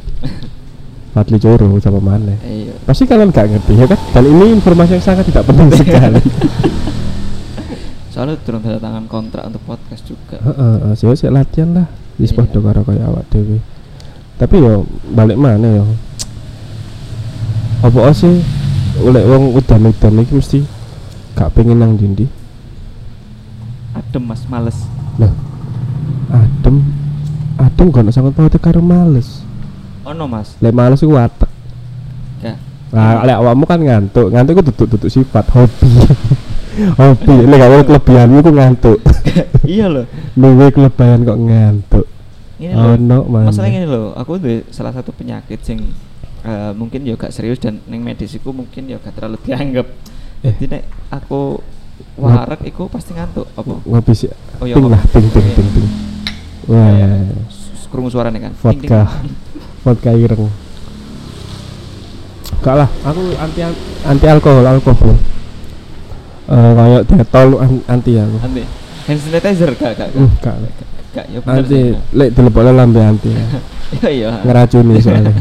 Fatli 1.14 1.38
Coro 1.38 1.78
sama 1.78 2.02
mana 2.02 2.34
iya. 2.42 2.74
Pasti 2.82 3.06
kalian 3.06 3.30
gak 3.30 3.46
ngerti 3.46 3.72
ya 3.78 3.86
kan? 3.86 3.98
Dan 4.10 4.24
ini 4.26 4.58
informasi 4.58 4.98
yang 4.98 5.04
sangat 5.06 5.24
tidak 5.30 5.46
penting 5.46 5.70
sekali 5.78 6.18
soalnya 8.18 8.34
turun 8.42 8.58
tanda 8.58 8.82
tangan 8.82 9.06
kontrak 9.06 9.46
untuk 9.46 9.62
podcast 9.62 10.02
juga. 10.02 10.42
Heeh 10.42 10.74
heeh, 10.82 10.92
saya 10.98 11.14
saya 11.14 11.30
latihan 11.38 11.70
lah. 11.70 11.86
Di 12.18 12.26
Iya. 12.26 12.34
podo 12.34 12.58
karo 12.66 12.82
kaya 12.82 13.06
awak 13.06 13.30
dewe 13.30 13.62
tapi 14.42 14.58
yo 14.58 14.82
balik 15.14 15.38
mana 15.38 15.82
yo. 15.82 15.86
Apa 17.78 18.10
sih? 18.10 18.42
Oleh 19.06 19.22
wong 19.22 19.54
udan 19.54 19.86
udan 19.86 20.18
iki 20.18 20.34
mesti 20.34 20.58
gak 21.38 21.54
pengen 21.54 21.78
nang 21.78 21.94
dindi 21.94 22.26
adem 23.94 24.26
mas. 24.26 24.42
Males. 24.50 24.78
Lah 25.14 25.30
adem. 26.34 26.82
Adem 27.54 27.86
gak 27.94 28.10
sangat 28.10 28.34
pautnya 28.34 28.58
karo 28.58 28.82
males. 28.82 29.46
Ono 30.02 30.26
mas. 30.26 30.58
Lek 30.58 30.74
males 30.74 30.98
iku 30.98 31.14
watek. 31.14 31.50
Nah, 32.88 33.20
lek 33.20 33.36
awakmu 33.36 33.68
kan 33.68 33.78
ngantuk. 33.78 34.32
Ngantuk 34.32 34.58
iku 34.58 34.62
duduk-duduk 34.72 35.10
sifat 35.12 35.44
hobi. 35.54 35.86
hobi. 36.94 37.34
Lek 37.44 37.56
gak 37.56 37.70
ono 37.70 37.82
kelebihanmu 37.84 38.36
iku 38.38 38.50
ngantuk. 38.50 38.98
iya 39.68 39.86
loh 39.86 40.06
Luwe 40.34 40.66
kelebihan 40.68 41.22
kok 41.22 41.38
ngantuk. 41.38 42.06
ini 42.58 42.74
Ono 42.74 43.18
mana? 43.24 43.48
masalahnya 43.48 43.78
ini 43.78 43.88
loh 43.88 44.10
aku 44.12 44.34
tuh 44.36 44.66
salah 44.68 44.90
satu 44.90 45.10
penyakit 45.10 45.62
sing 45.62 45.78
eh, 46.40 46.72
mungkin 46.72 47.02
ya 47.02 47.14
gak 47.14 47.30
serius 47.30 47.58
dan 47.58 47.78
neng 47.86 48.02
medisiku 48.02 48.50
mungkin 48.50 48.86
ya 48.86 48.98
gak 48.98 49.14
terlalu 49.14 49.38
dianggap 49.42 49.86
Eh. 50.38 50.54
jadi 50.54 50.78
nek 50.78 50.84
aku 51.08 51.58
warak 52.14 52.62
iku 52.62 52.86
pasti 52.86 53.10
ngantuk 53.10 53.46
apa 53.52 53.74
ngopi 53.82 54.12
sih. 54.12 54.30
Oh, 54.58 54.66
iya, 54.66 54.74
Ting 54.74 54.86
lah, 54.86 55.02
ting 55.04 55.26
ting 55.28 55.42
Iya. 55.42 55.54
ting 55.54 55.68
ting. 55.72 55.86
Wah, 56.66 56.90
Iya, 56.90 57.06
krungu 57.88 58.06
suaranya 58.06 58.38
kan 58.40 58.52
Ting, 58.54 58.78
ting. 58.78 58.90
vodka. 58.90 59.02
vodka 59.82 60.10
ireng. 60.12 60.46
Gak 62.58 62.74
lah, 62.74 62.88
aku 63.02 63.22
anti 63.34 63.60
anti 64.04 64.26
alkohol, 64.26 64.64
alkohol. 64.64 65.14
Eh 66.48 66.72
kayak 66.74 67.02
detol 67.06 67.48
an- 67.58 67.84
anti 67.86 68.12
aku. 68.16 68.36
anti 68.40 68.62
hand 69.04 69.20
sanitizer 69.20 69.70
gak 69.72 69.92
gak 69.94 70.08
Uh, 70.12 70.28
gak 70.38 70.56
gak. 70.56 70.72
gak 71.10 71.26
ya 71.26 71.38
bener 71.40 71.60
Anti 71.60 71.80
lek 72.12 72.28
dilebokno 72.32 72.70
lambe 72.70 73.00
anti. 73.00 73.28
ya. 73.28 73.40
Gak. 73.48 73.62
iya 74.10 74.10
iya 74.10 74.28
Ngeracuni 74.42 74.94
soalnya. 74.98 75.32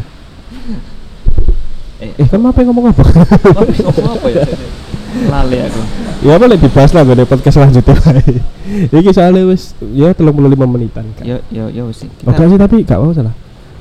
eh 1.97 2.11
Eh, 2.13 2.27
kamu 2.27 2.47
apa 2.47 2.59
yang 2.59 2.69
ngomong 2.69 2.85
apa? 2.87 3.03
ngomong 3.03 4.13
apa 4.13 4.27
ya 4.29 4.43
lali 5.17 5.57
aku 5.59 5.81
ya 6.21 6.37
boleh 6.37 6.55
dibahas 6.55 6.91
lah 6.91 7.01
gue 7.01 7.25
podcast 7.25 7.58
selanjutnya. 7.58 7.97
Iki 8.87 9.10
soalnya 9.10 9.43
wis 9.45 9.73
ya 9.89 10.13
35 10.13 10.29
menitan 10.63 11.10
kan. 11.12 11.25
yo 11.25 11.41
yo 11.49 11.67
yo 11.67 11.89
sih 11.89 12.05
Oke 12.21 12.43
sih 12.43 12.55
tapi 12.55 12.83
gak 12.83 12.99
mau 12.99 13.12
salah. 13.12 13.33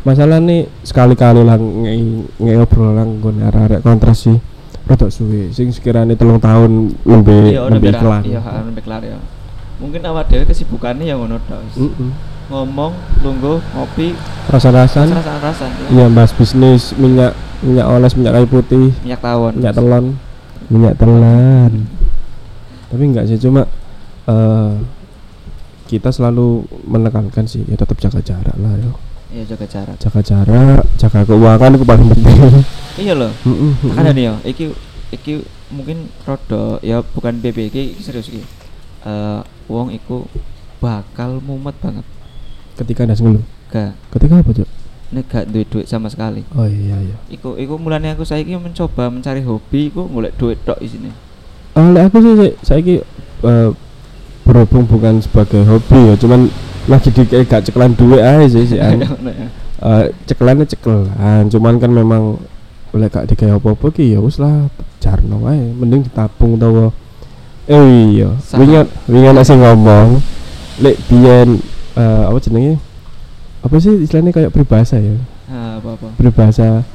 Masalah 0.03 0.39
nih 0.39 0.65
sekali-kali 0.81 1.43
lah 1.43 1.59
ngei 1.59 2.57
obrolan 2.57 3.19
gue 3.19 3.33
arek 3.37 3.83
kontras 3.83 4.23
sih. 4.23 4.39
Rodok 4.87 5.11
suwe 5.11 5.51
sing 5.51 5.75
sekiranya 5.75 6.15
telung 6.15 6.39
tahun 6.39 6.95
lebih 7.03 7.53
iya 7.53 7.67
lebih 7.67 7.91
iklan. 7.91 8.23
iya 8.23 8.39
lebih 8.63 8.83
kelar 8.83 9.03
ya 9.03 9.19
mungkin 9.77 10.01
awak 10.07 10.31
dewe 10.31 10.47
kesibukannya 10.47 11.05
yang 11.05 11.21
ngono 11.21 11.37
tok 11.43 11.59
wis. 11.67 11.77
Mm-mm. 11.77 12.11
ngomong 12.47 12.95
lungguh 13.21 13.59
ngopi 13.75 14.15
Rasa-rasan. 14.47 15.11
rasa-rasan 15.11 15.71
Iya 15.91 16.07
bahas 16.09 16.31
bisnis 16.31 16.95
minyak 16.95 17.35
minyak 17.61 17.85
oles 17.85 18.15
minyak 18.15 18.33
kayu 18.33 18.47
putih 18.47 18.87
minyak 19.03 19.19
tawon 19.19 19.53
minyak 19.59 19.75
telon 19.75 20.05
minyak 20.67 20.95
telan 20.95 21.73
tapi 22.87 23.03
enggak 23.03 23.27
sih 23.27 23.37
cuma 23.37 23.67
eh 24.25 24.73
kita 25.87 26.11
selalu 26.11 26.63
menekankan 26.83 27.47
sih 27.47 27.67
ya 27.67 27.75
tetap 27.75 27.99
jaga 27.99 28.19
jarak 28.19 28.55
lah 28.57 28.75
ya 28.75 28.91
iya 29.35 29.43
jaga 29.45 29.67
jarak 29.67 29.97
jaga 29.99 30.21
jarak 30.23 30.83
jaga 30.95 31.21
keuangan 31.23 31.75
itu 31.75 31.85
paling 31.85 32.07
penting 32.15 32.39
iya 33.01 33.13
loh. 33.17 33.33
Ada 33.97 34.11
nih 34.13 34.25
ya 34.29 34.35
iki 34.45 34.65
iki 35.13 35.45
mungkin 35.73 36.09
rodo 36.25 36.81
ya 36.81 37.01
bukan 37.03 37.39
BB 37.41 37.71
iki 37.73 37.81
iki 37.97 38.03
serius 38.03 38.29
iki. 38.29 38.43
Eh 39.07 39.41
wong 39.71 39.93
iku 39.93 40.27
bakal 40.83 41.41
mumet 41.41 41.77
banget. 41.81 42.05
Ketika 42.77 43.09
ada 43.09 43.17
ngeluh 43.17 43.45
gak 43.67 43.99
ketika 44.15 44.39
apa 44.39 44.51
cok 44.63 44.69
nek 45.07 45.25
gak 45.31 45.45
duit 45.51 45.67
duit 45.71 45.87
sama 45.87 46.11
sekali. 46.11 46.43
Oh 46.55 46.67
iya 46.67 46.99
iya. 46.99 47.17
Iku 47.31 47.55
iku 47.59 47.79
mulane 47.79 48.15
aku 48.15 48.27
saiki 48.27 48.55
mencoba 48.59 49.11
mencari 49.11 49.43
hobi 49.43 49.91
iku 49.91 50.07
golek 50.11 50.35
duit 50.39 50.59
tok 50.67 50.79
isine 50.83 51.15
oleh 51.77 52.09
aku 52.09 52.25
sih 52.25 52.33
saya 52.41 52.53
saiki 52.65 53.05
eh, 53.45 53.71
berhubung 54.49 54.89
bukan 54.89 55.21
sebagai 55.21 55.61
hobi 55.69 56.09
ya 56.09 56.15
cuman 56.17 56.49
lagi 56.89 57.11
di 57.13 57.23
kayak 57.29 57.51
gak 57.51 57.63
cekelan 57.69 57.93
duit 57.99 58.23
aja 58.25 58.47
sih 58.49 58.65
sih 58.65 58.81
an. 58.85 59.05
Ngono 59.05 59.31
ya. 59.31 59.49
Eh, 59.77 60.05
cekelannya 60.25 60.65
cekelan 60.65 61.53
cuman 61.53 61.75
kan 61.77 61.91
memang 61.93 62.41
oleh 62.97 63.07
gak 63.07 63.29
digawe 63.29 63.61
apa-apa 63.61 63.87
ki 63.93 64.17
ya 64.17 64.19
wis 64.19 64.41
lah 64.41 64.73
jarno 64.99 65.45
ae 65.47 65.61
mending 65.77 66.03
ditabung 66.03 66.57
utawa 66.57 66.91
eh 67.67 67.83
iya. 68.15 68.31
Wingi 68.55 68.79
wingi 69.11 69.27
ana 69.27 69.43
sing 69.43 69.59
ngomong. 69.59 70.23
Lek 70.79 70.97
biyen 71.11 71.59
eh, 71.95 72.23
apa 72.25 72.39
jenenge? 72.39 72.79
Apa 73.61 73.75
sih 73.77 74.07
istilahnya 74.07 74.31
kayak 74.31 74.55
peribahasa 74.55 75.03
ya? 75.03 75.19
Apa 75.51 75.99
apa 75.99 76.07
peribahasa 76.15 76.87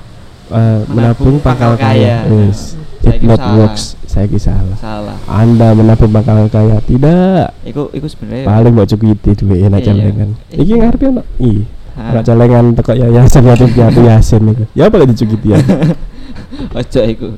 eh, 0.48 0.80
menabung 0.88 1.44
pangkal 1.44 1.76
kaya. 1.76 2.24
wis 2.26 2.80
it 3.02 3.18
Saiki 3.20 3.26
not 3.28 3.42
salah. 3.42 3.58
works. 3.60 3.84
Saya 4.08 4.28
salah. 4.38 4.78
Salah. 4.78 5.18
Anda 5.28 5.76
menabung 5.76 6.12
pangkal 6.12 6.48
kaya. 6.48 6.80
Tidak. 6.84 7.68
Iku 7.68 7.92
iku 7.92 8.08
sebenarnya 8.08 8.48
paling 8.48 8.72
mau 8.72 8.88
cukup 8.88 9.18
itu 9.20 9.44
duit 9.44 9.68
enak 9.68 9.82
Iya. 9.82 9.88
celengan 9.92 10.30
Iya. 10.48 10.56
iki 10.56 10.74
ngarepe 10.80 11.06
ono 11.10 11.22
iya 11.36 11.64
Enak 11.92 12.24
celengan 12.24 12.66
teko 12.72 12.96
yayasan 12.96 13.44
ya 13.44 13.56
piatu 13.60 14.00
yasin 14.00 14.42
iku 14.48 14.64
ya 14.72 14.88
apa 14.88 14.96
lagi 14.96 15.14
ya 15.22 15.58
ojo 16.80 17.02
iku. 17.04 17.30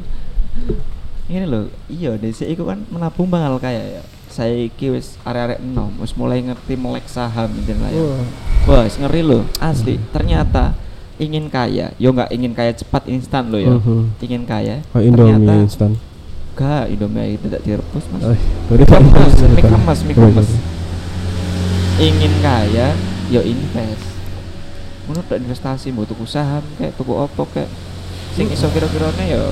Ini 1.26 1.46
loh 1.50 1.66
iya 1.90 2.14
desi 2.20 2.46
iku 2.46 2.70
kan 2.70 2.86
menabung 2.94 3.26
bakal 3.32 3.58
kaya 3.58 4.00
ya 4.00 4.04
saiki 4.30 4.94
wis 4.94 5.18
arek-arek 5.26 5.62
enom 5.62 5.90
wis 5.98 6.14
mulai 6.14 6.42
ngerti 6.46 6.78
melek 6.78 7.10
saham 7.10 7.50
intinya 7.58 7.90
lah 7.90 7.92
ya. 7.94 8.04
Wah. 8.70 8.82
Wis 8.86 8.98
ngeri 9.02 9.22
loh 9.26 9.44
asli. 9.58 9.98
Hmm. 9.98 10.06
ternyata 10.14 10.78
ingin 11.18 11.50
kaya 11.50 11.94
yo 11.98 12.14
nggak 12.14 12.30
ingin 12.30 12.54
kaya 12.54 12.74
cepat 12.78 13.10
instan 13.10 13.50
loh 13.50 13.62
ya. 13.62 13.74
Mhm. 13.74 14.22
ingin 14.22 14.44
kaya 14.46 14.86
Oh, 14.94 15.02
Indomie 15.02 15.34
ternyata 15.42 15.54
instan. 15.66 15.92
gak 16.54 16.86
Indomie 16.94 17.34
itu 17.34 17.50
tidak 17.50 17.62
direbus 17.66 18.06
mas. 18.14 18.22
Oh, 18.22 18.38
baru 18.70 18.84
Mie 18.86 20.14
tahu. 20.14 20.44
ingin 21.98 22.34
kaya 22.46 22.88
yo 23.34 23.42
invest 23.42 24.13
menurut 25.06 25.28
investasi 25.28 25.92
mau 25.92 26.04
tuku 26.04 26.24
saham 26.24 26.64
kayak 26.76 26.96
tuku 26.96 27.12
opo 27.12 27.44
kayak 27.52 27.68
sing 28.34 28.48
iso 28.50 28.72
kira-kiranya 28.72 29.26
yo 29.30 29.46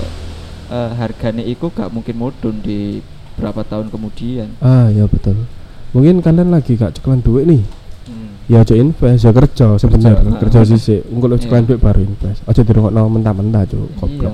eh, 0.71 0.91
harganya 0.95 1.43
iku 1.43 1.67
gak 1.69 1.91
mungkin 1.91 2.15
mudun 2.15 2.63
di 2.63 3.03
berapa 3.35 3.61
tahun 3.65 3.89
kemudian 3.89 4.55
Ah, 4.59 4.87
ya 4.87 5.07
betul. 5.09 5.43
Mungkin 5.91 6.23
kalian 6.23 6.55
lagi 6.55 6.79
gak 6.79 6.95
cekelan 6.95 7.19
duit 7.19 7.43
nih. 7.43 7.61
Hmm. 8.07 8.31
Ya 8.47 8.63
aja 8.63 8.75
invest, 8.79 9.27
ya 9.27 9.31
kerja 9.35 9.75
sebenarnya, 9.75 10.39
Kerja, 10.39 10.63
ah. 10.63 11.11
Engko 11.11 11.25
lek 11.27 11.39
cekelan 11.43 11.63
Iya. 11.63 11.67
duit 11.67 11.79
baru 11.83 11.99
invest. 11.99 12.39
Aja 12.47 12.61
dirungokno 12.63 13.01
mentah-mentah, 13.11 13.63
Cuk. 13.67 13.91
Goblok. 13.99 14.33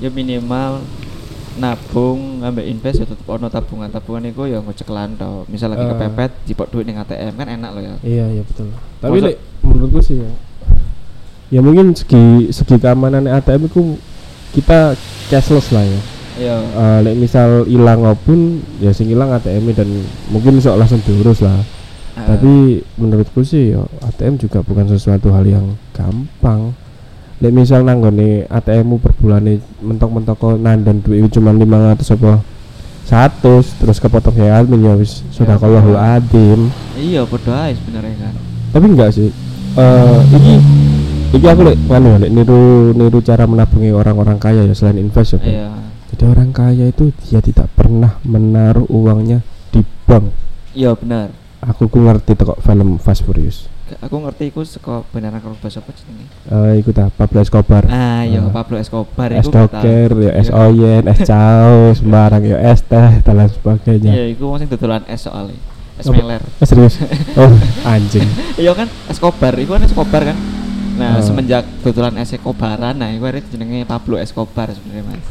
ya 0.00 0.08
minimal 0.08 0.80
nabung 1.60 2.40
ngambil 2.40 2.64
invest 2.64 2.98
ya 2.98 3.06
tetep 3.06 3.26
ono 3.26 3.46
tabungan 3.46 3.86
tabungan 3.86 4.24
itu 4.24 4.42
ya 4.46 4.58
ngecekelan 4.58 5.14
toh 5.14 5.44
misal 5.46 5.68
lagi 5.68 5.84
Eh. 5.84 5.90
kepepet 5.90 6.30
jipok 6.44 6.66
duit 6.68 6.84
ning 6.84 6.96
ATM 6.96 7.34
kan 7.34 7.46
enak 7.46 7.70
loh 7.70 7.82
ya 7.82 7.94
Iya, 8.00 8.24
iya 8.30 8.42
betul. 8.42 8.72
Tapi 8.98 9.16
lek 9.20 9.36
menurutku 9.60 10.00
sih 10.00 10.18
ya. 10.18 10.30
Ya 11.48 11.60
mungkin 11.60 11.92
segi 11.92 12.48
segi 12.48 12.76
keamanan 12.76 13.26
ATM 13.26 13.66
itu 13.66 14.00
kita 14.50 14.96
cashless 15.28 15.68
lah 15.68 15.84
ya. 15.84 16.00
iya 16.36 16.56
Eh, 16.56 16.98
lek 17.02 17.14
misal 17.14 17.62
hilang 17.64 18.00
apa 18.02 18.16
pun 18.16 18.40
ya 18.78 18.90
sing 18.90 19.06
hilang 19.06 19.28
ATM 19.30 19.68
dan 19.72 19.88
mungkin 20.26 20.56
bisa 20.56 20.72
langsung 20.72 20.98
diurus 21.00 21.38
lah. 21.40 21.60
Eh, 22.12 22.24
tapi 22.24 22.52
menurutku 22.96 23.42
sih 23.42 23.70
ya 23.70 23.82
ATM 24.02 24.38
juga 24.38 24.60
bukan 24.60 24.88
sesuatu 24.88 25.28
hal 25.28 25.44
yang 25.44 25.66
gampang 25.92 26.72
Lek 27.40 27.56
misal 27.56 27.88
nanggone 27.88 28.44
ATM-mu 28.52 29.00
per 29.00 29.16
bulan 29.16 29.40
mentok-mentok 29.80 30.36
kok 30.36 30.54
nandan 30.60 31.00
duit 31.00 31.24
cuma 31.32 31.56
500 31.56 31.96
apa 32.20 32.44
100 33.08 33.80
terus 33.80 33.96
kepotong 33.96 34.36
ya 34.36 34.60
admin 34.60 34.84
ya 34.84 34.92
wis 34.92 35.24
sudah 35.32 35.56
Ya, 35.56 35.62
kalau 35.64 35.80
Pak. 35.96 36.20
adim. 36.20 36.68
Iya 36.94 37.24
berdoa 37.24 37.72
sebenarnya 37.72 38.14
kan. 38.20 38.34
Tapi 38.76 38.84
enggak 38.92 39.10
sih. 39.16 39.32
Eh 39.72 40.18
iki 40.36 40.54
iki 41.40 41.46
aku 41.48 41.64
lek 41.64 41.80
nganu 41.88 42.06
ya, 42.12 42.18
lek 42.28 42.30
niru 42.30 42.60
niru 42.92 43.18
cara 43.24 43.48
menabungi 43.48 43.88
orang-orang 43.88 44.36
kaya 44.36 44.62
ya 44.68 44.74
selain 44.76 45.00
invest 45.00 45.40
ya 45.40 45.42
iya. 45.42 45.68
Jadi 46.12 46.22
orang 46.28 46.52
kaya 46.52 46.92
itu 46.92 47.08
dia 47.24 47.40
tidak 47.40 47.72
pernah 47.72 48.20
menaruh 48.20 48.84
uangnya 48.92 49.40
di 49.72 49.80
bank. 50.04 50.28
Iya 50.76 50.92
benar. 50.92 51.32
Aku 51.64 51.88
ku 51.88 52.04
ngerti 52.04 52.36
teko 52.36 52.60
film 52.60 53.00
Fast 53.00 53.24
Furious 53.24 53.64
aku 53.96 54.16
ngerti 54.20 54.44
iku 54.46 54.60
saka 54.62 55.02
beneran 55.08 55.38
kalau 55.38 55.56
bahasa 55.56 55.78
apa 55.78 55.90
jenenge 55.90 56.26
Eh, 56.46 56.78
iku 56.78 56.90
ta 56.90 57.08
Pablo 57.08 57.38
Escobar. 57.38 57.82
ah 57.86 58.22
iya 58.22 58.38
Ah. 58.38 58.52
Pablo 58.52 58.76
Escobar 58.76 59.28
es 59.30 59.40
iku 59.40 59.50
tahu. 59.50 59.66
doker, 59.66 60.10
ya 60.20 60.32
es 60.34 60.46
Iya. 60.46 60.54
oyen, 60.60 61.04
es 61.04 61.18
cao, 61.20 61.74
sembarang 61.92 62.42
ya 62.42 62.58
es 62.64 62.80
teh 62.82 63.10
dan 63.20 63.34
lain 63.36 63.50
sebagainya. 63.50 64.10
iya 64.10 64.24
iku 64.28 64.42
wong 64.46 64.58
sing 64.58 64.68
dodolan 64.68 65.02
es 65.04 65.20
soalnya 65.20 65.58
es 65.94 66.04
Apa? 66.04 66.14
meler 66.14 66.42
Eh, 66.56 66.64
serius? 66.64 66.94
Oh, 67.36 67.50
anjing. 67.84 68.26
iya 68.54 68.72
kan 68.72 68.86
Escobar 69.06 69.52
iku 69.54 69.74
kan 69.74 69.82
Escobar 69.82 70.22
kan 70.24 70.38
nah 70.94 71.16
Ah. 71.16 71.20
semenjak 71.20 71.64
dodolan 71.80 72.14
es 72.16 72.30
Escobaran 72.30 72.94
nah 72.94 73.08
iku 73.08 73.26
arep 73.26 73.44
jenenge 73.46 73.82
Pablo 73.84 74.16
Escobar 74.16 74.68
sebenarnya 74.68 75.04
mas 75.08 75.26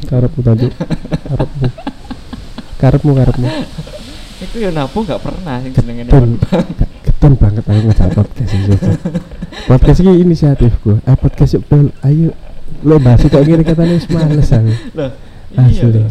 Karepmu 0.00 0.40
tajuk. 0.40 0.70
Karepmu. 1.26 1.66
Karepmu 2.78 3.10
karepmu. 3.12 3.48
itu 4.38 4.56
ya 4.60 4.70
nabung 4.70 5.02
gak 5.02 5.18
pernah 5.18 5.58
sing 5.58 5.74
jenenge 5.74 6.06
keton 7.18 7.34
banget 7.34 7.66
aku 7.66 7.80
ngejak 7.90 8.08
podcast 8.14 8.52
ini. 8.54 8.76
Podcast 9.66 9.98
ini 10.06 10.12
inisiatifku. 10.22 11.02
Eh 11.02 11.16
podcast 11.18 11.58
yuk 11.58 11.66
Bel, 11.66 11.90
ayo 12.06 12.30
lo 12.86 13.02
bahas 13.02 13.26
kok 13.26 13.42
ngene 13.42 13.66
katanya 13.66 13.98
wis 13.98 14.06
males 14.06 14.54
aku. 14.54 14.70
Loh, 14.94 15.10
Asli. 15.58 15.98
iya 15.98 16.06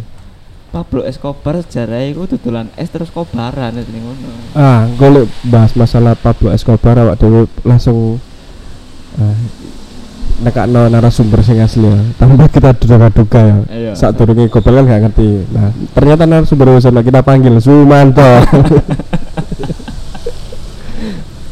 Pablo 0.68 1.08
Escobar 1.08 1.64
sejarah 1.64 2.04
iku 2.12 2.28
dodolan 2.28 2.68
es 2.76 2.92
terus 2.92 3.08
kobaran 3.08 3.72
jenenge 3.72 4.04
ngono 4.04 4.28
Ah, 4.52 4.84
golek 5.00 5.32
bahas 5.48 5.72
masalah 5.80 6.12
Pablo 6.20 6.52
Escobar 6.52 7.00
awak 7.00 7.24
dhewe 7.24 7.48
langsung 7.64 8.20
ah, 9.16 9.38
nekakno 10.44 10.92
narasumber 10.92 11.40
sing 11.40 11.64
asli 11.64 11.88
ya. 11.88 11.96
Tanpa 12.20 12.52
kita 12.52 12.76
duga-duga 12.76 13.40
ya. 13.48 13.58
Iya. 13.72 13.92
Saat 13.96 14.20
turunnya 14.20 14.52
gobel 14.52 14.84
kan 14.84 14.92
gak 14.92 15.02
ngerti. 15.08 15.30
Nah, 15.56 15.72
ternyata 15.96 16.28
narasumber 16.28 16.76
sana 16.84 17.00
kita 17.00 17.24
panggil 17.24 17.56
Sumanto. 17.64 18.28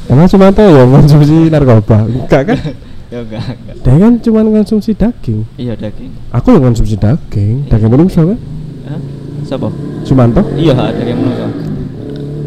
Emang 0.06 0.30
Sumanto 0.30 0.62
ya 0.62 0.86
konsumsi 0.86 1.49
narkoba? 1.49 2.06
Enggak 2.06 2.41
kan? 2.53 2.58
ya 3.14 3.20
enggak 3.26 3.41
enggak 3.41 3.76
Dia 3.82 3.95
kan 3.97 4.14
cuma 4.22 4.39
konsumsi 4.45 4.91
daging. 4.93 5.41
iya 5.58 5.74
daging 5.74 6.14
Aku 6.30 6.53
yang 6.53 6.64
konsumsi 6.70 6.93
daging, 6.93 7.66
daging 7.66 7.89
menungso 7.89 8.22
kan? 8.22 8.38
Hah? 8.86 8.99
Siapa? 9.45 9.68
Sumanto? 10.06 10.41
Iya, 10.53 10.74
daging 10.93 11.18
menungso. 11.18 11.45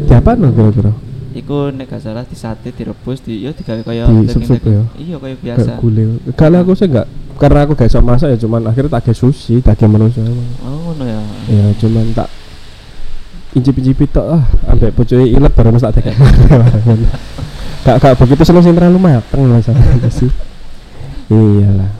Diapa 0.07 0.39
no 0.39 0.47
kira-kira? 0.55 0.91
Iku 1.29 1.69
nek 1.75 1.87
gak 1.87 2.01
salah 2.01 2.23
disate 2.25 2.71
direbus 2.71 3.21
di 3.21 3.43
yo 3.43 3.51
digawe 3.51 3.83
kaya 3.85 4.07
Di 4.07 4.27
sup-sup 4.31 4.59
daging- 4.59 4.75
ya? 4.79 4.83
Iya 4.95 5.15
kaya 5.19 5.35
biasa. 5.37 5.59
Kayak 5.75 5.79
gule. 5.83 6.03
Kalau 6.39 6.57
aku 6.63 6.71
sih 6.73 6.87
enggak 6.87 7.07
karena 7.39 7.59
aku 7.63 7.71
gak 7.75 7.87
iso 7.87 7.99
masak 8.03 8.35
ya 8.35 8.37
cuman 8.39 8.67
akhirnya 8.67 8.99
tak 8.99 9.11
kayak 9.11 9.19
sushi, 9.19 9.59
daging 9.59 9.91
menungso. 9.91 10.23
Oh, 10.63 10.91
ngono 10.91 11.03
ya. 11.03 11.19
Ya 11.51 11.65
cuman 11.75 12.07
tak 12.15 12.27
incip-incipi 13.49 14.05
tok 14.07 14.37
ah 14.37 14.43
ambek 14.69 14.93
bocoke 14.93 15.25
ilet 15.25 15.51
baru 15.51 15.75
tak 15.75 15.99
tekek. 15.99 16.15
Gak 17.79 17.95
gak 17.97 18.15
begitu 18.19 18.41
seneng 18.43 18.63
sing 18.63 18.75
terlalu 18.75 18.99
mateng 18.99 19.49
lah 19.49 19.59
sama 19.63 19.81
sih. 20.11 20.29
Iyalah. 21.29 21.91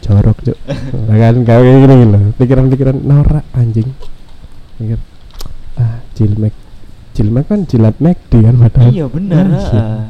Jorok, 0.00 0.38
Cuk. 0.42 0.58
Lah 1.06 1.16
kan 1.20 1.34
kayak 1.44 1.62
gini 1.62 2.04
loh. 2.08 2.22
Pikiran-pikiran 2.34 2.96
norak 2.98 3.44
anjing. 3.52 3.86
Pikir 4.80 4.98
ah 5.76 6.00
jilmek. 6.16 6.54
Jilmek 7.12 7.44
kan 7.46 7.68
jilat 7.68 7.94
McD 8.00 8.32
kan 8.40 8.54
padahal. 8.56 8.90
Iya 8.90 9.06
bener, 9.06 9.44
Anjing. 9.44 9.60
heeh. 9.76 10.02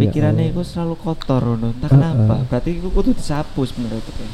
Pikirannya 0.00 0.48
Allah. 0.48 0.52
iku 0.56 0.62
selalu 0.64 0.94
kotor 0.96 1.42
ngono. 1.44 1.70
Entah 1.70 1.86
Heeh. 1.86 2.00
kenapa. 2.00 2.34
Berarti 2.48 2.70
iku 2.72 2.88
kudu 2.88 3.10
disapu 3.12 3.62
sebenarnya. 3.62 4.00
Iya. 4.00 4.26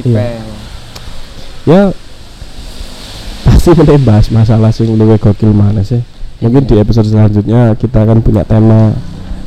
Dipel. 0.00 0.46
Ya 1.66 1.82
pasti 3.42 3.70
mulai 3.74 3.98
bahas 3.98 4.26
masalah 4.30 4.70
sing 4.70 4.94
luwe 4.94 5.18
gokil 5.18 5.50
mana 5.50 5.82
sih. 5.82 6.00
Mungkin 6.40 6.64
Iya. 6.64 6.68
di 6.68 6.74
episode 6.80 7.08
selanjutnya 7.08 7.74
kita 7.76 8.02
akan 8.02 8.20
punya 8.20 8.42
tema 8.44 8.92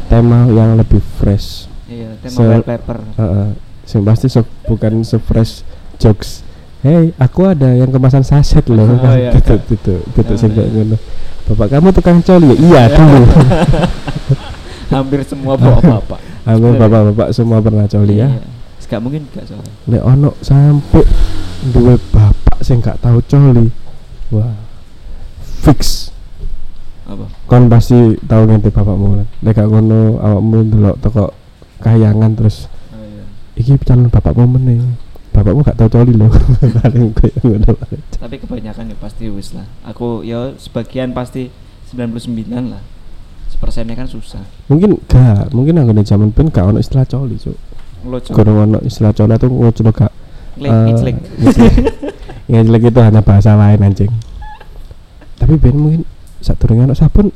tema 0.10 0.50
yang 0.50 0.76
lebih 0.76 1.00
fresh. 1.22 1.70
Iya, 1.86 2.18
tema 2.20 2.36
Se- 2.36 2.50
wallpaper. 2.50 2.98
Heeh. 3.16 3.50
Sing 3.86 4.02
pasti 4.06 4.28
so, 4.30 4.46
bukan 4.66 5.02
se-fresh 5.06 5.62
jokes. 5.98 6.42
Hei, 6.82 7.12
aku 7.20 7.44
ada 7.50 7.76
yang 7.76 7.92
kemasan 7.92 8.24
saset 8.24 8.64
loh. 8.72 8.88
Oh, 8.88 9.14
iya. 9.14 9.36
Tutup, 9.36 9.62
tutup, 9.68 10.02
tutup 10.16 10.38
ngono. 10.48 10.98
Bapak 11.50 11.68
kamu 11.74 11.90
tukang 11.92 12.22
coli 12.22 12.54
ya? 12.54 12.86
Iya 12.86 12.94
dulu. 12.98 13.26
hampir 14.90 15.22
semua 15.22 15.54
bapak-bapak 15.54 16.18
Hampir 16.50 16.74
bapak-bapak 16.78 17.30
semua 17.34 17.58
pernah 17.62 17.86
coli 17.90 18.22
ya. 18.22 18.30
Iya. 18.30 18.42
Gak 18.90 19.06
mungkin 19.06 19.22
gak 19.30 19.46
soalnya 19.46 19.70
Lek 19.86 20.02
ono 20.02 20.34
sampai 20.42 21.06
duwe 21.70 21.94
bapak 22.10 22.58
sing 22.66 22.82
gak 22.82 22.98
tahu 23.02 23.22
coli. 23.26 23.70
Wah. 24.34 24.54
Fix. 25.62 26.10
Apa 27.10 27.26
Kon 27.50 27.66
pasti 27.68 27.98
tahu 28.30 28.42
ngente 28.46 28.70
bapakmu 28.70 29.08
kan. 29.18 29.28
Lek 29.42 29.54
gak 29.58 29.68
ngono 29.68 30.22
awakmu 30.22 30.58
ndelok 30.70 30.96
teko 31.02 31.26
kayangan 31.82 32.38
terus 32.38 32.70
oh, 32.94 33.02
iya. 33.02 33.26
iki 33.58 33.74
calon 33.82 34.14
bapakmu 34.14 34.46
meneh. 34.46 34.78
Bapakmu 35.34 35.66
gak 35.66 35.78
tahu 35.82 35.90
coli 35.90 36.14
loh. 36.14 36.30
Paling 36.78 37.12
kayak 37.18 37.36
ngono. 37.42 37.74
tapi 38.20 38.36
kebanyakan 38.38 38.94
ya 38.94 38.98
pasti 39.00 39.26
wis 39.32 39.56
lah 39.58 39.66
aku 39.88 40.22
ya 40.22 40.54
sebagian 40.60 41.16
pasti 41.16 41.50
99 41.96 42.46
lah 42.70 42.84
sepersennya 43.50 43.98
kan 43.98 44.06
susah 44.06 44.44
Mungkin 44.70 45.02
gak, 45.10 45.50
mungkin 45.56 45.82
anggone 45.82 46.06
zaman 46.06 46.30
pun 46.30 46.54
gak 46.54 46.70
ono 46.70 46.78
istilah 46.78 47.08
coli, 47.10 47.40
Cuk. 47.42 47.58
Kurang 48.30 48.70
ono 48.70 48.78
istilah 48.86 49.16
coli 49.18 49.34
itu 49.34 49.48
ngucul 49.50 49.90
gak 49.90 50.14
klik 50.60 50.70
Eh. 50.70 51.16
Ngiclik 52.50 52.90
itu 52.90 53.00
hanya 53.00 53.22
bahasa 53.22 53.54
lain 53.54 53.80
anjing. 53.86 54.10
Tapi 55.38 55.54
ben 55.62 55.76
mungkin 55.78 56.02
saat 56.40 56.60
ono 56.64 56.96
sabun 56.96 57.28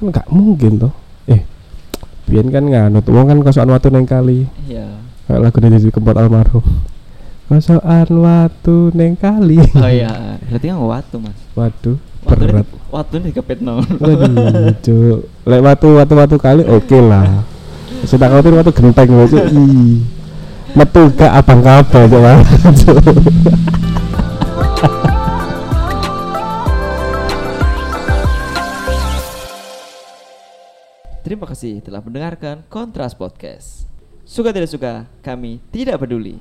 kan 0.00 0.06
gak 0.10 0.26
mungkin 0.28 0.80
toh. 0.80 0.92
Eh, 1.28 1.44
biyen 2.28 2.48
kan 2.48 2.64
nganut 2.64 3.04
wong 3.08 3.28
kan 3.28 3.38
kosokan 3.40 3.72
watu 3.72 3.88
neng 3.88 4.04
kali. 4.04 4.48
iya 4.68 5.00
Kayak 5.24 5.40
lagu 5.40 5.58
dari 5.60 5.88
kempot 5.88 6.16
almarhum. 6.16 6.64
Kosokan 7.48 8.08
watu 8.20 8.92
neng 8.92 9.16
kali. 9.16 9.60
oh 9.80 9.88
iya 9.88 10.40
berarti 10.48 10.66
kan 10.68 10.78
watu 10.80 11.16
mas 11.20 11.38
Waduh, 11.54 11.96
berat. 12.24 12.66
watu 12.90 13.14
ini 13.20 13.32
dikepet 13.32 13.58
no 13.62 13.80
Waduh, 13.80 14.72
cuk. 14.84 15.18
Lek 15.44 15.60
watu 15.62 15.88
watu 16.00 16.14
watu 16.18 16.36
kali 16.40 16.62
oke 16.64 16.98
lah. 17.00 17.44
Saya 18.04 18.20
tak 18.20 18.28
khawatir 18.36 18.52
watu 18.52 18.70
genteng 18.72 19.08
loh, 19.08 19.26
cuk. 19.28 19.44
Metu 20.74 21.02
gak 21.16 21.32
abang 21.40 21.60
kabel. 21.62 22.12
Cuk. 22.82 22.98
Terima 31.24 31.48
kasih 31.48 31.80
telah 31.80 32.04
mendengarkan 32.04 32.68
Kontras 32.68 33.16
Podcast. 33.16 33.88
Suka 34.28 34.52
tidak 34.52 34.68
suka, 34.68 35.08
kami 35.24 35.56
tidak 35.72 36.04
peduli. 36.04 36.36